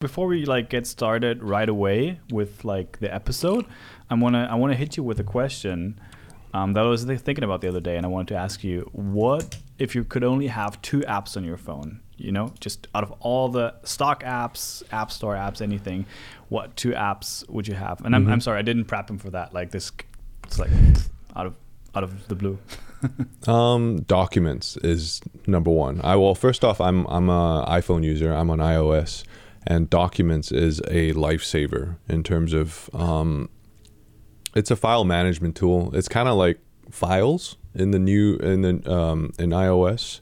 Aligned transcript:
before 0.00 0.26
we 0.26 0.46
like 0.46 0.70
get 0.70 0.86
started 0.86 1.42
right 1.42 1.68
away 1.68 2.18
with 2.30 2.64
like 2.64 2.98
the 3.00 3.14
episode, 3.14 3.66
I 4.08 4.14
wanna 4.14 4.48
I 4.50 4.54
wanna 4.54 4.74
hit 4.74 4.96
you 4.96 5.02
with 5.02 5.20
a 5.20 5.24
question 5.24 6.00
um, 6.54 6.72
that 6.72 6.80
I 6.80 6.88
was 6.88 7.04
thinking 7.04 7.44
about 7.44 7.60
the 7.60 7.68
other 7.68 7.80
day, 7.80 7.96
and 7.96 8.06
I 8.06 8.08
wanted 8.08 8.28
to 8.28 8.36
ask 8.36 8.64
you 8.64 8.88
what 8.92 9.58
if 9.78 9.94
you 9.94 10.02
could 10.04 10.24
only 10.24 10.46
have 10.46 10.80
two 10.80 11.00
apps 11.00 11.36
on 11.36 11.44
your 11.44 11.58
phone? 11.58 12.00
You 12.16 12.32
know, 12.32 12.52
just 12.60 12.88
out 12.94 13.04
of 13.04 13.12
all 13.20 13.48
the 13.50 13.74
stock 13.84 14.22
apps, 14.24 14.82
app 14.90 15.10
store 15.12 15.34
apps, 15.34 15.60
anything, 15.62 16.06
what 16.48 16.76
two 16.76 16.90
apps 16.92 17.48
would 17.48 17.66
you 17.68 17.74
have? 17.74 18.00
And 18.04 18.14
I'm, 18.14 18.22
Mm-hmm. 18.24 18.32
I'm 18.32 18.40
sorry, 18.40 18.58
I 18.58 18.62
didn't 18.62 18.84
prep 18.86 19.08
him 19.08 19.18
for 19.18 19.30
that. 19.30 19.54
Like 19.54 19.70
this, 19.70 19.90
it's 20.44 20.58
like 20.58 20.70
out 21.36 21.46
of 21.46 21.54
out 21.94 22.04
of 22.04 22.26
the 22.28 22.34
blue. 22.34 22.58
Um, 23.48 24.02
documents 24.02 24.76
is 24.84 25.22
number 25.46 25.70
one. 25.70 26.02
I 26.04 26.16
will 26.16 26.34
first 26.34 26.62
off, 26.66 26.82
I'm 26.82 27.06
I'm 27.06 27.30
a 27.30 27.64
iPhone 27.66 28.04
user. 28.04 28.30
I'm 28.30 28.50
on 28.50 28.58
iOS, 28.58 29.24
and 29.66 29.90
documents 29.90 30.50
is 30.52 30.80
a 30.88 31.12
lifesaver 31.12 31.96
in 32.08 32.22
terms 32.22 32.52
of 32.52 32.88
um, 32.94 33.48
it's 34.54 34.70
a 34.70 34.76
file 34.76 35.04
management 35.04 35.56
tool. 35.56 35.90
It's 35.94 36.08
kind 36.08 36.28
of 36.28 36.36
like 36.36 36.58
files 36.90 37.56
in 37.74 37.90
the 37.92 37.98
new 37.98 38.36
in 38.36 38.62
the 38.62 38.92
um, 38.92 39.32
in 39.38 39.50
iOS, 39.50 40.20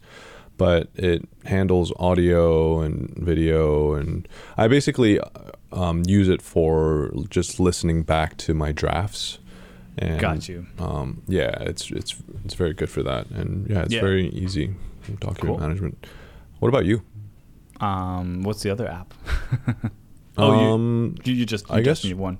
but 0.56 0.88
it 0.94 1.26
handles 1.46 1.92
audio 1.98 2.80
and 2.80 3.14
video, 3.16 3.94
and 3.94 4.26
I 4.56 4.68
basically 4.68 5.18
um, 5.72 6.02
use 6.06 6.28
it 6.28 6.42
for 6.42 7.10
just 7.30 7.58
listening 7.60 8.02
back 8.02 8.36
to 8.38 8.54
my 8.54 8.72
drafts. 8.72 9.38
And, 10.00 10.20
Got 10.20 10.48
you. 10.48 10.66
Um, 10.78 11.22
yeah, 11.26 11.50
it's 11.62 11.90
it's 11.90 12.14
it's 12.44 12.54
very 12.54 12.74
good 12.74 12.90
for 12.90 13.02
that, 13.02 13.30
and 13.30 13.68
yeah, 13.68 13.82
it's 13.82 13.94
Yeah. 13.94 14.00
very 14.00 14.28
easy 14.28 14.74
document 15.20 15.38
Cool. 15.40 15.58
management. 15.58 16.06
What 16.60 16.68
about 16.68 16.84
you? 16.84 17.02
Um, 17.80 18.42
what's 18.42 18.62
the 18.62 18.70
other 18.70 18.88
app? 18.88 19.14
oh, 20.38 20.52
you, 20.60 20.66
um, 20.74 21.14
you 21.24 21.32
you 21.34 21.46
just 21.46 21.68
you 21.68 21.74
I 21.76 21.82
just 21.82 22.02
guess- 22.02 22.08
need 22.10 22.18
one. 22.18 22.38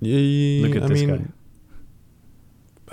yeah, 0.00 0.66
Look 0.66 0.76
at 0.76 0.82
I 0.84 0.86
this 0.88 1.02
mean, 1.02 1.32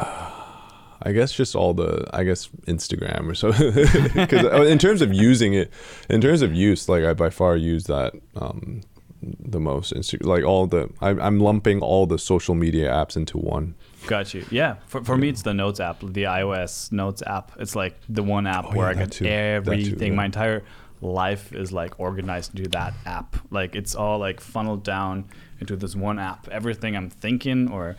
I 1.08 1.12
guess 1.14 1.32
just 1.34 1.56
all 1.56 1.74
the 1.74 2.06
I 2.14 2.24
guess 2.24 2.48
Instagram 2.68 3.30
or 3.30 3.36
so 3.36 3.52
because 4.14 4.68
in 4.70 4.78
terms 4.80 5.02
of 5.02 5.14
using 5.14 5.54
it, 5.54 5.72
in 6.10 6.20
terms 6.22 6.42
of 6.42 6.54
use, 6.54 6.90
like 6.90 7.04
I 7.04 7.14
by 7.14 7.30
far 7.30 7.56
use 7.56 7.84
that 7.86 8.14
um, 8.36 8.82
the 9.22 9.60
most. 9.60 9.94
Insta- 9.94 10.26
like 10.26 10.44
all 10.44 10.66
the 10.68 10.90
I, 11.02 11.10
I'm 11.12 11.40
lumping 11.40 11.82
all 11.82 12.06
the 12.08 12.18
social 12.18 12.56
media 12.56 12.90
apps 12.92 13.16
into 13.16 13.38
one. 13.38 13.76
Got 14.08 14.34
you. 14.34 14.46
Yeah. 14.52 14.76
For, 14.88 15.04
for 15.04 15.18
me, 15.18 15.30
it's 15.30 15.42
the 15.42 15.54
Notes 15.54 15.80
app, 15.80 16.00
the 16.00 16.24
iOS 16.24 16.92
Notes 16.92 17.22
app. 17.26 17.52
It's 17.60 17.76
like 17.76 17.96
the 18.10 18.22
one 18.24 18.46
app 18.48 18.66
Oh, 18.68 18.76
where 18.76 18.92
yeah, 18.92 18.98
I 19.00 19.04
get 19.06 19.12
too. 19.12 19.24
That 19.26 19.30
too, 19.30 19.72
everything. 19.72 20.12
yeah. 20.12 20.18
My 20.18 20.26
entire 20.26 20.64
life 21.14 21.54
is 21.54 21.72
like 21.72 22.00
organized 22.00 22.58
into 22.58 22.70
that 22.70 22.94
app. 23.06 23.36
Like 23.52 23.76
it's 23.76 23.96
all 23.96 24.20
like 24.20 24.40
funneled 24.40 24.84
down 24.84 25.26
into 25.60 25.76
this 25.76 25.96
one 25.96 26.20
app. 26.20 26.48
Everything 26.50 26.96
I'm 26.96 27.10
thinking 27.10 27.72
or, 27.72 27.96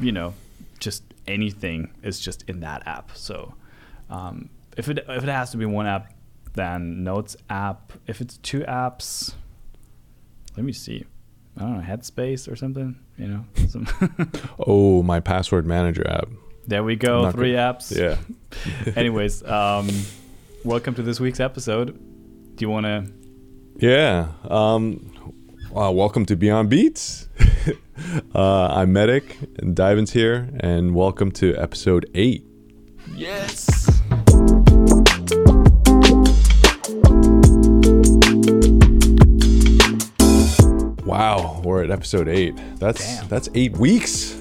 you 0.00 0.12
know, 0.12 0.34
just 0.78 1.02
anything 1.26 1.90
is 2.02 2.20
just 2.20 2.42
in 2.48 2.60
that 2.60 2.86
app. 2.86 3.10
So 3.14 3.54
um, 4.10 4.50
if 4.76 4.88
it 4.88 4.98
if 5.08 5.22
it 5.22 5.28
has 5.28 5.50
to 5.50 5.56
be 5.56 5.66
one 5.66 5.86
app, 5.86 6.12
then 6.54 7.04
Notes 7.04 7.36
app. 7.48 7.92
If 8.06 8.20
it's 8.20 8.38
two 8.38 8.60
apps, 8.60 9.34
let 10.56 10.64
me 10.64 10.72
see. 10.72 11.04
I 11.56 11.62
don't 11.62 11.78
know, 11.78 11.82
Headspace 11.82 12.50
or 12.50 12.56
something. 12.56 12.96
You 13.16 13.28
know, 13.28 13.44
some 13.68 13.86
Oh, 14.66 15.02
my 15.02 15.20
password 15.20 15.66
manager 15.66 16.06
app. 16.06 16.28
There 16.66 16.84
we 16.84 16.96
go. 16.96 17.30
Three 17.30 17.52
apps. 17.52 17.96
Yeah. 17.96 18.18
Anyways, 18.96 19.42
um, 19.44 19.88
welcome 20.64 20.94
to 20.96 21.02
this 21.02 21.20
week's 21.20 21.40
episode. 21.40 21.98
Do 22.56 22.64
you 22.64 22.70
want 22.70 22.86
to? 22.86 23.04
Yeah. 23.76 24.28
Um, 24.48 25.12
uh, 25.76 25.92
welcome 25.92 26.24
to 26.24 26.36
Beyond 26.36 26.70
Beats. 26.70 27.28
uh, 28.34 28.68
I'm 28.68 28.94
Metic, 28.94 29.36
and 29.58 29.76
DYVN's 29.76 30.12
here, 30.14 30.48
and 30.60 30.94
welcome 30.94 31.30
to 31.32 31.54
episode 31.56 32.08
eight. 32.14 32.46
Yes. 33.14 33.86
Wow, 41.04 41.60
we're 41.62 41.84
at 41.84 41.90
episode 41.90 42.26
eight. 42.26 42.54
That's 42.76 43.04
Damn. 43.04 43.28
that's 43.28 43.50
eight 43.54 43.76
weeks. 43.76 44.35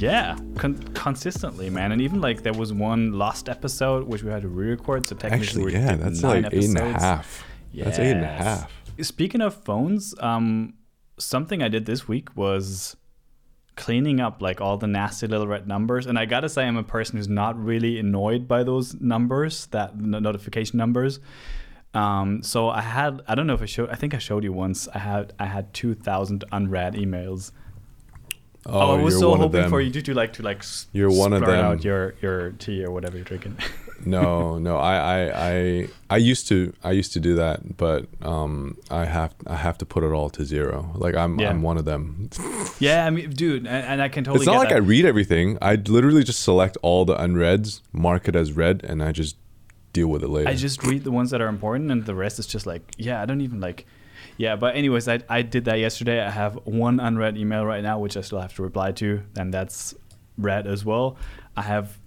Yeah, 0.00 0.36
con- 0.56 0.82
consistently, 0.94 1.68
man, 1.70 1.92
and 1.92 2.00
even 2.00 2.20
like 2.20 2.42
there 2.42 2.52
was 2.54 2.72
one 2.72 3.12
last 3.18 3.48
episode 3.48 4.04
which 4.08 4.22
we 4.22 4.30
had 4.30 4.42
to 4.42 4.48
re-record. 4.48 5.06
So 5.06 5.14
technically, 5.16 5.46
Actually, 5.46 5.72
yeah, 5.74 5.96
that's 5.96 6.22
nine 6.22 6.42
like 6.44 6.54
eight 6.54 6.64
and 6.64 6.78
a 6.78 6.82
episodes. 6.82 7.02
half. 7.02 7.44
That's 7.74 7.98
eight 7.98 8.10
and 8.12 8.20
a 8.20 8.22
Yes. 8.24 8.42
half. 8.42 8.72
Speaking 9.02 9.40
of 9.40 9.54
phones, 9.54 10.14
um, 10.20 10.74
something 11.18 11.62
I 11.62 11.68
did 11.68 11.86
this 11.86 12.08
week 12.08 12.34
was 12.36 12.96
cleaning 13.76 14.20
up 14.20 14.42
like 14.42 14.60
all 14.60 14.76
the 14.76 14.86
nasty 14.86 15.26
little 15.26 15.46
red 15.46 15.66
numbers. 15.68 16.06
And 16.06 16.18
I 16.18 16.24
gotta 16.26 16.48
say, 16.48 16.64
I'm 16.64 16.76
a 16.76 16.82
person 16.82 17.16
who's 17.16 17.28
not 17.28 17.58
really 17.62 17.98
annoyed 17.98 18.46
by 18.48 18.62
those 18.62 18.94
numbers, 19.00 19.66
that 19.68 19.98
no- 19.98 20.18
notification 20.18 20.76
numbers. 20.78 21.20
Um, 21.94 22.42
so 22.42 22.68
I 22.68 22.82
had, 22.82 23.20
I 23.26 23.34
don't 23.34 23.46
know 23.46 23.54
if 23.54 23.62
I 23.62 23.66
showed, 23.66 23.90
I 23.90 23.94
think 23.96 24.14
I 24.14 24.18
showed 24.18 24.44
you 24.44 24.52
once. 24.52 24.86
I 24.94 24.98
had, 24.98 25.32
I 25.38 25.46
had 25.46 25.72
two 25.74 25.94
thousand 25.94 26.44
unread 26.52 26.94
emails. 26.94 27.52
Oh, 28.66 28.96
I 28.96 29.02
was 29.02 29.18
so 29.18 29.34
hoping 29.34 29.68
for 29.68 29.80
you 29.80 29.90
to, 29.90 30.14
like 30.14 30.34
to 30.34 30.42
like 30.42 30.62
You're 30.92 31.10
one 31.10 31.32
of 31.32 31.40
them. 31.40 31.50
out 31.64 31.84
your 31.84 32.14
your 32.20 32.50
tea 32.52 32.84
or 32.84 32.90
whatever 32.90 33.16
you're 33.16 33.24
drinking. 33.24 33.56
no, 34.04 34.58
no. 34.58 34.76
I, 34.76 34.96
I, 34.96 35.48
I, 35.50 35.88
I 36.10 36.16
used 36.16 36.48
to, 36.48 36.72
I 36.84 36.92
used 36.92 37.12
to 37.14 37.20
do 37.20 37.34
that, 37.36 37.76
but 37.76 38.06
um, 38.22 38.76
I 38.90 39.04
have, 39.04 39.34
I 39.46 39.56
have 39.56 39.78
to 39.78 39.86
put 39.86 40.04
it 40.04 40.12
all 40.12 40.30
to 40.30 40.44
zero. 40.44 40.90
Like 40.94 41.14
I'm, 41.14 41.38
Yeah. 41.38 41.50
I'm 41.50 41.62
one 41.62 41.78
of 41.78 41.84
them. 41.84 42.30
yeah, 42.78 43.06
I 43.06 43.10
mean, 43.10 43.30
dude, 43.30 43.66
and, 43.66 43.86
and 43.86 44.02
I 44.02 44.08
can 44.08 44.24
totally. 44.24 44.42
it's 44.42 44.46
not 44.46 44.52
get 44.52 44.58
like 44.58 44.68
that. 44.70 44.74
I 44.76 44.78
read 44.78 45.04
everything. 45.04 45.58
I 45.62 45.74
literally 45.76 46.24
just 46.24 46.42
select 46.42 46.76
all 46.82 47.04
the 47.04 47.20
unreads, 47.20 47.82
mark 47.92 48.28
it 48.28 48.36
as 48.36 48.52
read, 48.52 48.84
and 48.84 49.02
I 49.02 49.12
just 49.12 49.36
deal 49.92 50.08
with 50.08 50.22
it 50.22 50.28
later. 50.28 50.48
I 50.48 50.54
just 50.54 50.82
read 50.84 51.04
the 51.04 51.10
ones 51.10 51.30
that 51.30 51.40
are 51.40 51.48
important, 51.48 51.90
and 51.90 52.04
the 52.06 52.14
rest 52.14 52.38
is 52.38 52.46
just 52.46 52.66
like, 52.66 52.82
yeah, 52.98 53.22
I 53.22 53.26
don't 53.26 53.40
even 53.40 53.60
like. 53.60 53.86
Yeah, 54.40 54.56
but 54.56 54.74
anyways, 54.74 55.06
I, 55.06 55.20
I 55.28 55.42
did 55.42 55.66
that 55.66 55.80
yesterday. 55.80 56.18
I 56.18 56.30
have 56.30 56.54
one 56.64 56.98
unread 56.98 57.36
email 57.36 57.66
right 57.66 57.82
now, 57.82 57.98
which 57.98 58.16
I 58.16 58.22
still 58.22 58.40
have 58.40 58.54
to 58.54 58.62
reply 58.62 58.90
to, 58.92 59.20
and 59.36 59.52
that's 59.52 59.94
read 60.38 60.66
as 60.66 60.82
well. 60.82 61.18
I 61.58 61.60
have 61.60 61.98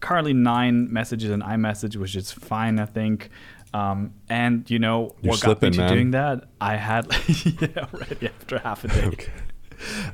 currently 0.00 0.32
nine 0.32 0.92
messages 0.92 1.30
in 1.30 1.42
iMessage, 1.42 1.94
which 1.94 2.16
is 2.16 2.32
fine, 2.32 2.80
I 2.80 2.86
think. 2.86 3.30
Um, 3.72 4.14
and 4.28 4.68
you 4.68 4.80
know 4.80 5.14
You're 5.22 5.34
what 5.34 5.42
got 5.42 5.62
me 5.62 5.70
to 5.70 5.78
man. 5.78 5.92
doing 5.92 6.10
that? 6.10 6.48
I 6.60 6.74
had 6.74 7.06
yeah, 7.60 7.86
already 7.94 8.26
after 8.26 8.58
half 8.58 8.82
a 8.84 8.88
day. 8.88 9.04
Okay. 9.06 9.30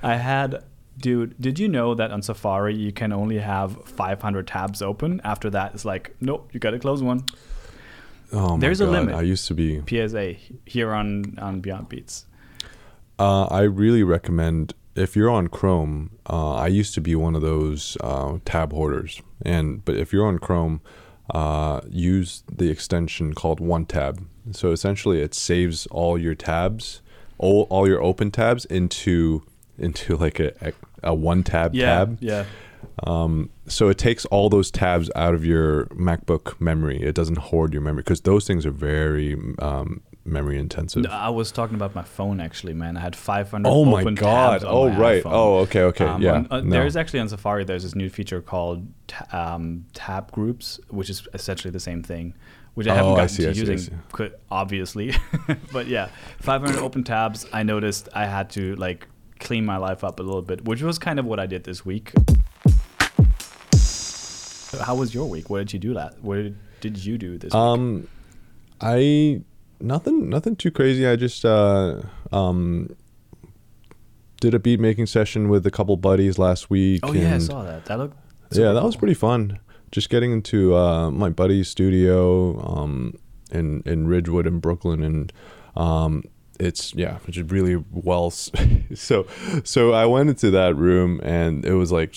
I 0.03 0.17
had, 0.17 0.65
dude. 0.99 1.41
Did 1.41 1.59
you 1.59 1.69
know 1.69 1.95
that 1.95 2.11
on 2.11 2.21
Safari 2.21 2.77
you 2.77 2.93
can 2.93 3.15
only 3.15 3.39
have 3.39 3.83
500 3.89 4.47
tabs 4.47 4.83
open? 4.83 5.23
After 5.25 5.49
that, 5.49 5.73
it's 5.73 5.87
like, 5.87 6.15
nope, 6.21 6.51
you 6.53 6.61
gotta 6.61 6.79
close 6.79 7.03
one. 7.03 7.25
Oh 8.33 8.57
There's 8.59 8.81
a 8.81 8.87
limit. 8.87 9.15
I 9.15 9.23
used 9.23 9.47
to 9.49 9.55
be. 9.55 9.83
PSA 9.87 10.35
here 10.65 10.93
on 10.93 11.39
on 11.39 11.61
Beyond 11.61 11.89
Beats. 11.89 12.27
Uh, 13.19 13.45
I 13.45 13.63
really 13.63 14.03
recommend 14.03 14.75
if 14.95 15.15
you're 15.17 15.31
on 15.31 15.49
Chrome. 15.49 16.11
Uh, 16.29 16.55
I 16.55 16.67
used 16.69 16.95
to 16.95 17.01
be 17.01 17.15
one 17.15 17.35
of 17.35 17.43
those 17.43 17.97
uh, 18.01 18.39
tab 18.45 18.73
hoarders, 18.73 19.21
and 19.45 19.85
but 19.85 19.97
if 19.97 20.13
you're 20.13 20.27
on 20.27 20.39
Chrome, 20.39 20.81
uh, 21.31 21.81
use 21.89 22.43
the 22.51 22.71
extension 22.71 23.35
called 23.35 23.61
OneTab. 23.61 24.25
So 24.53 24.73
essentially, 24.73 25.21
it 25.21 25.35
saves 25.35 25.87
all 25.89 26.19
your 26.19 26.35
tabs, 26.35 27.03
all, 27.39 27.67
all 27.71 27.87
your 27.87 28.03
open 28.03 28.31
tabs 28.31 28.65
into 28.65 29.43
into 29.79 30.17
like 30.17 30.41
a 30.41 30.73
a 31.03 31.15
one 31.15 31.43
tab 31.43 31.75
Yeah, 31.75 31.99
tab. 31.99 32.19
yeah. 32.21 32.45
Um, 33.07 33.51
so 33.67 33.89
it 33.89 33.99
takes 33.99 34.25
all 34.27 34.49
those 34.49 34.71
tabs 34.71 35.11
out 35.17 35.35
of 35.35 35.45
your 35.45 35.87
MacBook 35.87 36.61
memory. 36.61 37.01
It 37.03 37.15
doesn't 37.15 37.39
hoard 37.39 37.73
your 37.73 37.83
memory 37.83 38.03
because 38.03 38.21
those 38.23 38.47
things 38.47 38.65
are 38.67 38.71
very 38.71 39.35
um, 39.61 40.03
memory 40.25 40.59
intensive. 40.59 41.07
I 41.07 41.31
was 41.31 41.51
talking 41.51 41.75
about 41.75 41.95
my 41.95 42.03
phone 42.03 42.41
actually, 42.41 42.75
man. 42.75 42.97
I 42.97 43.01
had 43.01 43.17
500 43.17 43.69
Oh 43.69 43.85
my 43.85 44.03
open 44.03 44.15
god! 44.15 44.63
Oh 44.65 44.89
my 44.89 44.97
right! 44.99 45.25
iPhone. 45.25 45.33
Oh 45.33 45.57
okay, 45.61 45.83
okay, 45.83 46.05
Um, 46.07 46.23
yeah. 46.23 46.35
on- 46.35 46.47
uh, 46.51 46.61
no. 46.61 46.71
There's 46.71 46.97
actually 46.97 47.21
on 47.21 47.29
Safari. 47.29 47.65
There's 47.65 47.83
this 47.83 47.95
new 47.95 48.09
feature 48.09 48.41
called 48.41 48.87
um, 49.33 49.87
tab 49.95 50.31
groups, 50.33 50.79
which 50.89 51.11
is 51.11 51.27
essentially 51.35 51.71
the 51.73 51.81
same 51.81 52.03
thing, 52.03 52.35
which 52.75 52.87
I 52.87 52.95
haven't 52.95 53.11
Oh, 53.11 53.15
I 53.15 53.23
gotten 53.23 53.29
see, 53.31 53.43
to 53.45 53.51
I 53.51 53.53
see, 53.55 53.61
using, 53.73 53.99
qu- 54.13 54.31
obviously. 54.51 55.15
but 55.73 55.87
yeah, 55.89 56.09
500 56.41 56.79
open 56.79 57.03
tabs. 57.05 57.47
I 57.53 57.63
noticed 57.65 58.09
I 58.15 58.27
had 58.27 58.51
to 58.51 58.77
like 58.77 59.09
clean 59.41 59.65
my 59.65 59.77
life 59.77 60.05
up 60.05 60.21
a 60.21 60.23
little 60.23 60.43
bit, 60.43 60.65
which 60.67 60.83
was 60.83 60.99
kind 61.01 61.19
of 61.19 61.25
what 61.25 61.41
I 61.41 61.47
did 61.47 61.65
this 61.65 61.85
week. 61.85 62.13
How 64.81 64.95
was 64.95 65.15
your 65.15 65.27
week? 65.27 65.51
What 65.51 65.59
did 65.59 65.73
you 65.73 65.79
do 65.79 65.95
that? 65.95 66.21
What 66.23 66.37
did, 66.37 66.57
did 66.81 67.05
you 67.05 67.19
do 67.19 67.39
this 67.39 67.53
week? 67.53 67.55
Um, 67.55 68.09
I 68.81 69.43
nothing 69.81 70.29
nothing 70.29 70.57
too 70.57 70.71
crazy. 70.71 71.07
I 71.07 71.17
just 71.17 71.45
uh 71.45 72.03
um 72.33 72.95
did 74.41 74.55
a 74.55 74.59
beat 74.59 74.81
making 74.81 75.07
session 75.07 75.49
with 75.49 75.67
a 75.67 75.71
couple 75.71 75.97
buddies 75.97 76.39
last 76.39 76.69
week. 76.71 77.01
Oh 77.05 77.13
yeah, 77.13 77.37
I 77.37 77.39
saw 77.39 77.63
that. 77.63 77.85
That 77.87 77.99
looked. 77.99 78.17
yeah, 78.51 78.57
super 78.57 78.75
that 78.75 78.83
was 78.83 78.97
pretty 78.97 79.15
fun. 79.15 79.61
Just 79.93 80.09
getting 80.09 80.33
into 80.33 80.75
uh, 80.75 81.11
my 81.11 81.29
buddy's 81.29 81.69
studio 81.69 82.59
um, 82.67 83.15
in 83.51 83.83
in 83.87 84.07
Ridgewood 84.09 84.47
in 84.47 84.59
Brooklyn, 84.59 85.03
and 85.03 85.33
um, 85.77 86.25
it's 86.59 86.95
yeah, 86.95 87.19
which 87.27 87.37
is 87.37 87.51
really 87.51 87.83
well. 87.91 88.31
so 88.95 89.27
so 89.65 89.93
I 89.93 90.07
went 90.07 90.29
into 90.29 90.51
that 90.51 90.77
room 90.77 91.21
and 91.23 91.65
it 91.65 91.75
was 91.75 91.93
like 91.93 92.15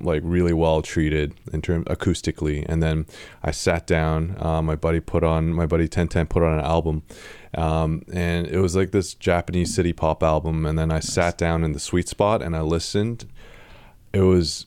like 0.00 0.22
really 0.24 0.52
well 0.52 0.82
treated 0.82 1.34
in 1.52 1.62
terms 1.62 1.86
acoustically. 1.86 2.64
And 2.68 2.82
then 2.82 3.06
I 3.42 3.50
sat 3.50 3.86
down. 3.86 4.36
Uh, 4.38 4.62
my 4.62 4.76
buddy 4.76 5.00
put 5.00 5.22
on 5.22 5.52
my 5.52 5.66
buddy 5.66 5.88
Ten 5.88 6.08
Ten 6.08 6.26
put 6.26 6.42
on 6.42 6.58
an 6.58 6.64
album, 6.64 7.02
um, 7.54 8.02
and 8.12 8.46
it 8.46 8.60
was 8.60 8.74
like 8.76 8.90
this 8.90 9.14
Japanese 9.14 9.74
city 9.74 9.92
pop 9.92 10.22
album. 10.22 10.66
And 10.66 10.78
then 10.78 10.90
I 10.90 11.00
sat 11.00 11.38
down 11.38 11.64
in 11.64 11.72
the 11.72 11.80
sweet 11.80 12.08
spot 12.08 12.42
and 12.42 12.56
I 12.56 12.62
listened. 12.62 13.26
It 14.12 14.22
was 14.22 14.66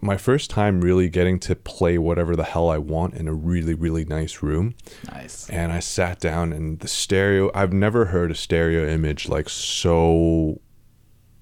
my 0.00 0.16
first 0.16 0.48
time 0.50 0.80
really 0.80 1.08
getting 1.08 1.38
to 1.40 1.56
play 1.56 1.98
whatever 1.98 2.36
the 2.36 2.44
hell 2.44 2.70
I 2.70 2.78
want 2.78 3.14
in 3.14 3.26
a 3.28 3.32
really 3.34 3.74
really 3.74 4.04
nice 4.04 4.42
room 4.42 4.74
Nice. 5.12 5.48
and 5.50 5.72
I 5.72 5.80
sat 5.80 6.20
down 6.20 6.52
and 6.52 6.78
the 6.80 6.88
stereo 6.88 7.50
I've 7.54 7.72
never 7.72 8.06
heard 8.06 8.30
a 8.30 8.34
stereo 8.34 8.88
image 8.88 9.28
like 9.28 9.48
so 9.48 10.60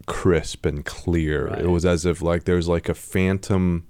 crisp 0.07 0.65
and 0.65 0.85
clear. 0.85 1.49
Right. 1.49 1.63
It 1.63 1.67
was 1.69 1.85
as 1.85 2.07
if 2.07 2.23
like 2.23 2.45
there's 2.45 2.69
like 2.69 2.89
a 2.89 2.95
phantom 2.95 3.87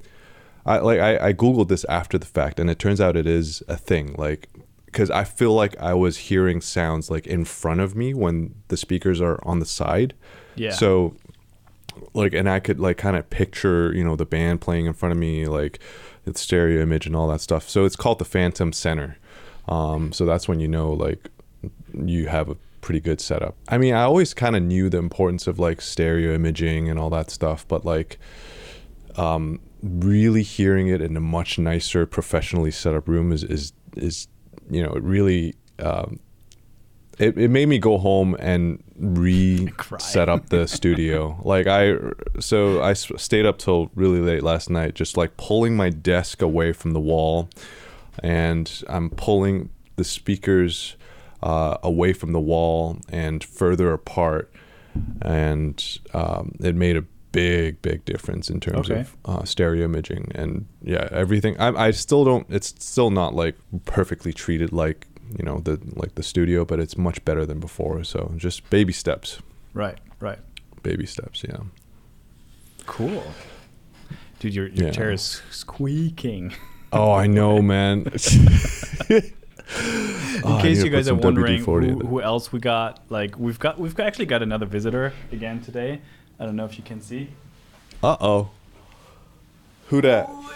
I 0.65 0.79
like 0.79 0.99
I, 0.99 1.29
I 1.29 1.33
googled 1.33 1.69
this 1.69 1.85
after 1.89 2.19
the 2.19 2.27
fact 2.27 2.59
and 2.59 2.69
it 2.71 2.79
turns 2.79 3.01
out 3.01 3.17
it 3.17 3.27
is 3.27 3.63
a 3.69 3.77
thing 3.77 4.15
like 4.19 4.49
because 4.87 5.11
I 5.11 5.25
feel 5.25 5.53
like 5.53 5.77
I 5.79 5.93
was 5.95 6.17
hearing 6.17 6.61
sounds 6.61 7.11
like 7.11 7.27
in 7.27 7.45
front 7.45 7.81
of 7.81 7.95
me 7.95 8.15
when 8.15 8.55
the 8.69 8.77
speakers 8.79 9.21
are 9.21 9.39
on 9.47 9.59
the 9.59 9.67
side. 9.67 10.15
Yeah. 10.55 10.71
So 10.71 11.15
like 12.15 12.35
and 12.35 12.49
I 12.49 12.61
could 12.61 12.81
like 12.81 12.97
kind 12.97 13.17
of 13.17 13.29
picture, 13.31 13.93
you 13.95 14.05
know, 14.05 14.17
the 14.17 14.27
band 14.27 14.61
playing 14.61 14.87
in 14.87 14.93
front 14.93 15.13
of 15.13 15.19
me, 15.19 15.47
like 15.47 15.79
the 16.25 16.37
stereo 16.37 16.83
image 16.83 17.07
and 17.07 17.15
all 17.17 17.29
that 17.29 17.41
stuff. 17.41 17.69
So 17.69 17.85
it's 17.85 17.97
called 17.97 18.19
the 18.19 18.25
Phantom 18.25 18.73
Center. 18.73 19.19
Um, 19.69 20.13
so 20.13 20.27
that's 20.27 20.49
when 20.49 20.61
you 20.61 20.69
know 20.69 20.93
like 20.93 21.31
you 21.95 22.29
have 22.29 22.49
a 22.49 22.57
pretty 22.81 23.01
good 23.01 23.21
setup. 23.21 23.57
I 23.69 23.79
mean, 23.79 23.95
I 23.95 24.03
always 24.03 24.33
kind 24.33 24.55
of 24.55 24.63
knew 24.63 24.89
the 24.89 24.99
importance 24.99 25.47
of 25.47 25.59
like 25.59 25.81
stereo 25.81 26.35
imaging 26.35 26.89
and 26.89 26.99
all 26.99 27.11
that 27.11 27.31
stuff, 27.31 27.67
but 27.67 27.85
like 27.85 28.19
um, 29.17 29.61
really 29.83 30.43
hearing 30.43 30.89
it 30.89 31.01
in 31.01 31.17
a 31.17 31.21
much 31.21 31.59
nicer, 31.59 32.07
professionally 32.07 32.71
set 32.71 32.95
up 32.95 33.09
room 33.09 33.33
is 33.33 33.43
is 33.45 33.73
is 33.97 34.29
you 34.71 34.83
know 34.83 34.93
it 34.93 35.03
really. 35.03 35.55
Um, 35.79 36.21
it, 37.19 37.39
it 37.39 37.49
made 37.51 37.69
me 37.69 37.79
go 37.79 37.99
home 37.99 38.37
and 38.39 38.83
re 38.99 39.73
set 39.99 40.29
up 40.29 40.49
the 40.49 40.67
studio. 40.79 41.41
Like 41.45 41.67
i 41.67 41.95
so 42.41 42.83
I 42.83 42.93
stayed 42.95 43.47
up 43.47 43.59
till 43.59 43.91
really 43.95 44.21
late 44.21 44.43
last 44.43 44.71
night 44.71 44.95
just 44.95 45.17
like 45.17 45.37
pulling 45.37 45.77
my 45.77 45.91
desk 45.91 46.43
away 46.43 46.73
from 46.73 46.93
the 46.93 47.01
wall. 47.01 47.49
And 48.23 48.83
i'm 48.89 49.11
pulling 49.11 49.69
the 49.97 50.05
speakers 50.05 50.97
uh, 51.43 51.77
away 51.83 52.13
from 52.13 52.33
the 52.33 52.41
wall 52.41 52.99
and 53.11 53.43
further 53.45 53.93
apart. 53.93 54.51
And 55.21 55.83
um, 56.15 56.55
it 56.61 56.75
made 56.75 56.97
a 56.97 57.05
big 57.33 57.83
big 57.83 58.03
difference 58.07 58.49
in 58.49 58.61
terms 58.61 58.91
Okay. 58.91 59.01
of 59.01 59.17
uh, 59.27 59.45
stereo 59.45 59.85
imaging 59.85 60.33
and 60.35 60.67
yeah 60.83 61.09
everything. 61.11 61.59
I, 61.61 61.89
I 61.89 61.91
still 61.91 62.25
don't 62.25 62.47
it's 62.49 62.75
still 62.79 63.11
not 63.11 63.35
like 63.35 63.57
perfectly 63.85 64.33
treated 64.33 64.73
like 64.73 65.07
you 65.39 65.45
know 65.45 65.59
the 65.61 65.81
like 65.97 66.15
the 66.15 66.23
studio 66.23 66.65
but 66.65 66.79
it's 66.79 66.97
much 66.97 67.25
better 67.25 67.45
than 67.47 67.59
before 67.61 68.05
so 68.05 68.33
just 68.37 68.69
baby 68.71 68.93
steps 68.93 69.41
Right. 69.75 69.99
Right. 70.21 70.39
baby 70.83 71.07
steps 71.07 71.43
yeah 71.49 71.59
Cool. 72.87 73.25
Dude, 74.39 74.55
your, 74.55 74.69
your 74.69 74.87
Yeah. 74.87 74.93
chair 74.93 75.11
is 75.11 75.43
squeaking. 75.51 76.55
oh 76.93 77.13
i 77.13 77.27
know 77.27 77.61
man 77.61 78.07
oh, 79.11 79.17
In 79.17 79.33
Oh, 80.45 80.59
case 80.63 80.85
you 80.85 80.91
guys 80.91 81.09
are 81.09 81.15
wondering 81.17 81.65
who, 81.65 81.99
who 82.07 82.21
else 82.23 82.53
we 82.53 82.61
got, 82.61 83.01
like 83.11 83.37
we've 83.39 83.59
got 83.59 83.81
we've 83.81 83.99
actually 83.99 84.27
got 84.27 84.41
another 84.43 84.67
visitor 84.67 85.13
again 85.33 85.61
today. 85.61 86.01
I 86.39 86.45
don't 86.47 86.55
know 86.55 86.65
if 86.67 86.79
you 86.79 86.85
can 86.85 87.01
see. 87.01 87.31
uh-oh 88.03 88.51
who 89.89 90.01
that 90.03 90.27
oh, 90.29 90.53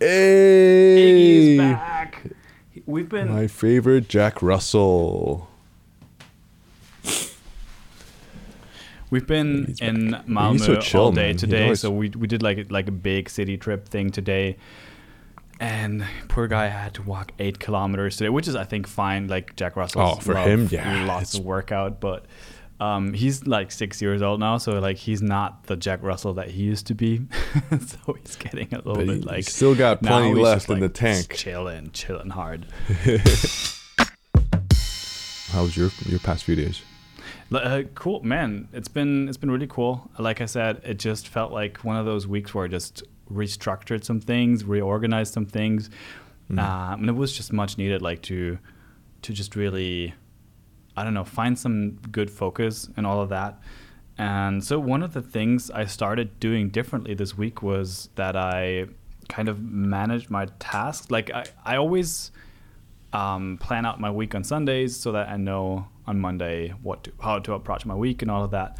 hey 0.00 1.58
back. 1.58 2.22
We've 2.90 3.08
been 3.08 3.28
my 3.28 3.46
favorite 3.46 4.08
jack 4.08 4.42
russell 4.42 5.48
We've 9.10 9.26
been 9.26 9.64
He's 9.66 9.80
in 9.80 10.12
back. 10.12 10.26
Malmö 10.26 10.52
He's 10.52 10.64
so 10.66 10.76
chill, 10.76 11.00
all 11.04 11.12
day 11.12 11.28
man. 11.28 11.36
Today, 11.36 11.62
always- 11.64 11.80
so 11.80 11.90
we 11.90 12.10
we 12.10 12.26
did 12.28 12.42
like 12.42 12.58
a- 12.58 12.66
like 12.70 12.86
a 12.88 12.92
big 12.92 13.28
city 13.28 13.56
trip 13.56 13.88
thing 13.88 14.10
today, 14.10 14.56
and 15.58 16.04
poor 16.28 16.46
guy 16.46 16.68
had 16.68 16.94
to 16.94 17.02
walk 17.02 17.32
eight 17.40 17.58
kilometers 17.58 18.16
today, 18.16 18.28
which 18.28 18.46
is 18.46 18.54
I 18.54 18.62
think 18.64 18.86
fine. 18.86 19.26
Like 19.26 19.56
Jack 19.56 19.74
Russell. 19.76 20.00
Oh, 20.02 20.14
for 20.16 20.36
him, 20.36 20.68
yeah, 20.70 21.04
lots 21.06 21.30
it's- 21.34 21.40
of 21.40 21.44
workout, 21.44 22.00
but 22.00 22.24
um, 22.80 23.12
he's 23.12 23.46
like 23.46 23.70
six 23.70 24.00
years 24.00 24.22
old 24.22 24.40
now, 24.40 24.56
so 24.58 24.78
like 24.80 24.96
he's 24.96 25.20
not 25.22 25.64
the 25.66 25.76
Jack 25.76 26.02
Russell 26.02 26.34
that 26.34 26.50
he 26.50 26.62
used 26.62 26.86
to 26.88 26.94
be. 26.94 27.20
so 27.70 28.14
he's 28.14 28.36
getting 28.36 28.72
a 28.72 28.78
little 28.78 28.94
But 28.94 29.06
bit 29.06 29.24
like 29.24 29.36
he's 29.36 29.52
still 29.52 29.74
got 29.74 30.02
plenty 30.02 30.34
left 30.34 30.68
in 30.70 30.80
the 30.80 30.86
like, 30.86 30.94
tank. 30.94 31.34
chilling, 31.34 31.90
chilling 31.92 32.30
hard. 32.30 32.66
how 35.52 35.62
was 35.62 35.76
your 35.76 35.90
your 36.06 36.20
past 36.20 36.44
few 36.44 36.54
days 36.56 36.82
Uh, 37.52 37.82
cool, 37.96 38.22
man. 38.22 38.68
It's 38.72 38.88
been 38.88 39.28
it's 39.28 39.36
been 39.36 39.50
really 39.50 39.66
cool. 39.66 40.08
Like 40.18 40.40
I 40.40 40.46
said, 40.46 40.80
it 40.84 40.98
just 40.98 41.26
felt 41.28 41.52
like 41.52 41.78
one 41.84 41.96
of 41.96 42.06
those 42.06 42.26
weeks 42.26 42.54
where 42.54 42.64
I 42.64 42.68
just 42.68 43.02
restructured 43.30 44.04
some 44.04 44.20
things, 44.20 44.64
reorganized 44.64 45.34
some 45.34 45.46
things, 45.46 45.90
um, 46.50 46.58
and 47.00 47.08
it 47.08 47.16
was 47.16 47.36
just 47.36 47.52
much 47.52 47.76
needed. 47.76 48.02
Like 48.02 48.22
to 48.22 48.58
to 49.22 49.32
just 49.32 49.56
really, 49.56 50.14
I 51.00 51.04
don't 51.04 51.14
know, 51.14 51.24
find 51.24 51.58
some 51.58 51.92
good 52.12 52.30
focus 52.30 52.88
and 52.96 53.06
all 53.06 53.20
of 53.20 53.28
that. 53.30 53.60
And 54.18 54.62
so 54.62 54.78
one 54.78 55.02
of 55.02 55.12
the 55.14 55.22
things 55.22 55.70
I 55.70 55.86
started 55.86 56.38
doing 56.40 56.68
differently 56.68 57.14
this 57.14 57.36
week 57.38 57.62
was 57.62 58.10
that 58.16 58.36
I 58.36 58.86
kind 59.28 59.48
of 59.48 59.62
managed 59.62 60.28
my 60.30 60.46
tasks. 60.58 61.10
Like 61.10 61.30
I, 61.30 61.44
I 61.64 61.76
always 61.76 62.30
um, 63.12 63.58
plan 63.58 63.86
out 63.86 63.98
my 63.98 64.10
week 64.10 64.34
on 64.34 64.44
Sundays 64.44 64.94
so 64.96 65.12
that 65.12 65.28
I 65.28 65.36
know 65.36 65.86
on 66.06 66.20
Monday 66.20 66.74
what 66.82 67.04
to, 67.04 67.12
how 67.20 67.38
to 67.38 67.54
approach 67.54 67.86
my 67.86 67.94
week 67.94 68.22
and 68.22 68.30
all 68.30 68.44
of 68.44 68.50
that. 68.50 68.76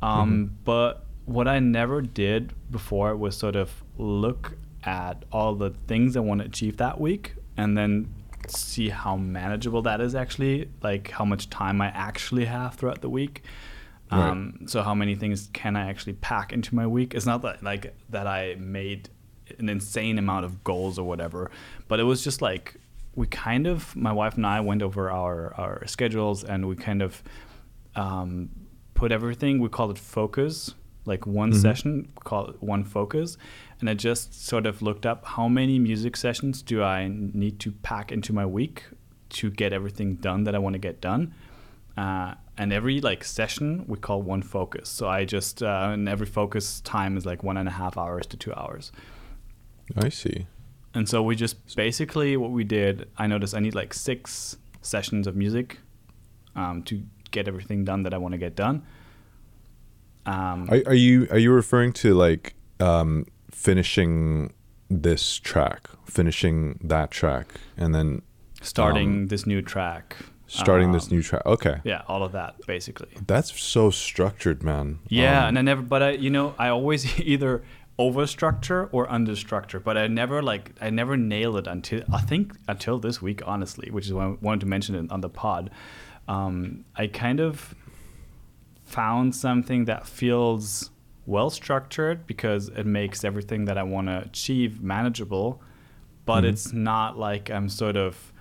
Um, 0.00 0.56
But 0.64 1.04
what 1.24 1.48
I 1.48 1.58
never 1.58 2.02
did 2.02 2.52
before 2.70 3.16
was 3.16 3.36
sort 3.36 3.56
of 3.56 3.82
look 3.98 4.56
at 4.84 5.24
all 5.32 5.54
the 5.54 5.70
things 5.88 6.16
I 6.16 6.20
want 6.20 6.40
to 6.42 6.46
achieve 6.46 6.76
that 6.76 7.00
week 7.00 7.34
and 7.56 7.76
then 7.76 8.14
see 8.50 8.88
how 8.88 9.16
manageable 9.16 9.82
that 9.82 10.00
is 10.00 10.14
actually, 10.14 10.68
like 10.82 11.10
how 11.10 11.24
much 11.24 11.50
time 11.50 11.80
I 11.80 11.88
actually 11.88 12.44
have 12.44 12.74
throughout 12.74 13.00
the 13.00 13.10
week. 13.10 13.42
Right. 14.10 14.28
Um, 14.28 14.60
so 14.66 14.82
how 14.82 14.94
many 14.94 15.14
things 15.14 15.48
can 15.52 15.76
I 15.76 15.88
actually 15.88 16.14
pack 16.14 16.52
into 16.52 16.74
my 16.74 16.86
week? 16.86 17.14
It's 17.14 17.26
not 17.26 17.42
that 17.42 17.62
like 17.62 17.94
that 18.10 18.26
I 18.26 18.54
made 18.58 19.08
an 19.58 19.68
insane 19.68 20.18
amount 20.18 20.44
of 20.44 20.62
goals 20.64 20.98
or 20.98 21.06
whatever, 21.06 21.50
but 21.88 22.00
it 22.00 22.04
was 22.04 22.22
just 22.22 22.42
like 22.42 22.76
we 23.14 23.26
kind 23.26 23.66
of 23.66 23.94
my 23.96 24.12
wife 24.12 24.36
and 24.36 24.46
I 24.46 24.60
went 24.60 24.82
over 24.82 25.10
our 25.10 25.54
our 25.54 25.86
schedules 25.86 26.44
and 26.44 26.68
we 26.68 26.76
kind 26.76 27.02
of 27.02 27.22
um, 27.96 28.50
put 28.94 29.12
everything 29.12 29.60
we 29.60 29.68
called 29.68 29.92
it 29.92 29.98
focus 29.98 30.74
like 31.04 31.26
one 31.26 31.52
session 31.52 32.08
we 32.16 32.22
call 32.22 32.48
it 32.48 32.62
one 32.62 32.84
focus 32.84 33.36
and 33.84 33.90
I 33.90 33.92
just 33.92 34.46
sort 34.46 34.64
of 34.64 34.80
looked 34.80 35.04
up 35.04 35.26
how 35.26 35.46
many 35.46 35.78
music 35.78 36.16
sessions 36.16 36.62
do 36.62 36.82
I 36.82 37.06
need 37.06 37.60
to 37.60 37.70
pack 37.70 38.10
into 38.10 38.32
my 38.32 38.46
week 38.46 38.84
to 39.28 39.50
get 39.50 39.74
everything 39.74 40.14
done 40.14 40.44
that 40.44 40.54
I 40.54 40.58
want 40.58 40.72
to 40.72 40.78
get 40.78 41.02
done? 41.02 41.34
Uh, 41.94 42.32
and 42.56 42.72
every 42.72 43.02
like 43.02 43.22
session 43.22 43.84
we 43.86 43.98
call 43.98 44.22
one 44.22 44.40
focus. 44.40 44.88
So 44.88 45.06
i 45.06 45.26
just 45.26 45.62
uh, 45.62 45.90
and 45.92 46.08
every 46.08 46.24
focus 46.24 46.80
time 46.80 47.18
is 47.18 47.26
like 47.26 47.42
one 47.42 47.58
and 47.58 47.68
a 47.68 47.72
half 47.72 47.98
hours 47.98 48.26
to 48.28 48.38
two 48.38 48.54
hours. 48.54 48.90
I 49.94 50.08
see. 50.08 50.46
And 50.94 51.06
so 51.06 51.22
we 51.22 51.36
just 51.36 51.76
basically 51.76 52.38
what 52.38 52.52
we 52.52 52.64
did 52.64 53.06
i 53.18 53.26
noticed 53.26 53.54
i 53.54 53.60
need 53.60 53.74
like 53.74 53.92
six 53.92 54.56
sessions 54.80 55.26
of 55.26 55.36
music 55.36 55.76
um, 56.56 56.82
to 56.84 57.02
get 57.32 57.48
everything 57.48 57.84
done 57.84 58.04
that 58.04 58.14
i 58.14 58.16
want 58.16 58.32
to 58.32 58.38
get 58.38 58.56
done. 58.56 58.82
Um, 60.24 60.70
Are, 60.70 60.82
are 60.86 60.94
you 60.94 61.28
are 61.30 61.38
you 61.38 61.52
referring 61.52 61.92
to 62.04 62.14
like 62.14 62.54
um, 62.80 63.26
finishing 63.54 64.52
this 64.90 65.38
track, 65.38 65.88
finishing 66.04 66.78
that 66.82 67.10
track, 67.10 67.54
and 67.76 67.94
then 67.94 68.22
starting 68.60 69.28
this 69.28 69.46
new 69.46 69.62
track 69.62 70.16
starting 70.46 70.92
this 70.92 71.04
um, 71.10 71.16
new 71.16 71.22
track? 71.22 71.42
Okay, 71.46 71.80
yeah 71.84 72.02
all 72.06 72.22
of 72.22 72.32
that 72.32 72.54
basically 72.66 73.08
that's 73.26 73.58
so 73.60 73.90
structured, 73.90 74.62
man. 74.62 74.98
Yeah, 75.08 75.42
Um, 75.42 75.48
and 75.48 75.58
I 75.58 75.62
never, 75.62 75.82
but 75.82 76.02
I, 76.02 76.10
you 76.12 76.30
know, 76.30 76.54
I 76.58 76.68
always 76.68 77.18
either 77.34 77.62
overstructure 77.98 78.88
or 78.92 79.06
understructure, 79.06 79.82
but 79.82 79.96
I 79.96 80.06
never 80.08 80.42
like, 80.42 80.72
I 80.80 80.90
never 80.90 81.16
nailed 81.16 81.56
it 81.56 81.66
until 81.66 82.02
I 82.12 82.20
think 82.20 82.54
until 82.68 82.98
this 82.98 83.22
week, 83.22 83.42
honestly, 83.46 83.90
which 83.90 84.06
is 84.06 84.12
why 84.12 84.26
I 84.26 84.36
wanted 84.40 84.60
to 84.60 84.66
mention 84.66 84.94
it 84.94 85.10
on 85.10 85.20
the 85.20 85.28
pod. 85.28 85.70
Um, 86.26 86.84
I 86.96 87.06
kind 87.06 87.40
of 87.40 87.74
found 88.84 89.34
something 89.34 89.84
that 89.86 90.06
feels 90.06 90.90
well 91.26 91.50
structured 91.50 92.26
because 92.26 92.68
it 92.68 92.84
makes 92.86 93.24
everything 93.24 93.64
that 93.66 93.78
I 93.78 93.82
want 93.82 94.08
to 94.08 94.18
achieve 94.22 94.82
manageable, 94.82 95.60
but 96.26 96.42
Mhm. 96.44 96.48
it's 96.48 96.72
not 96.72 97.18
like 97.18 97.50
I'm 97.50 97.68
sort 97.68 97.96
of 97.96 98.32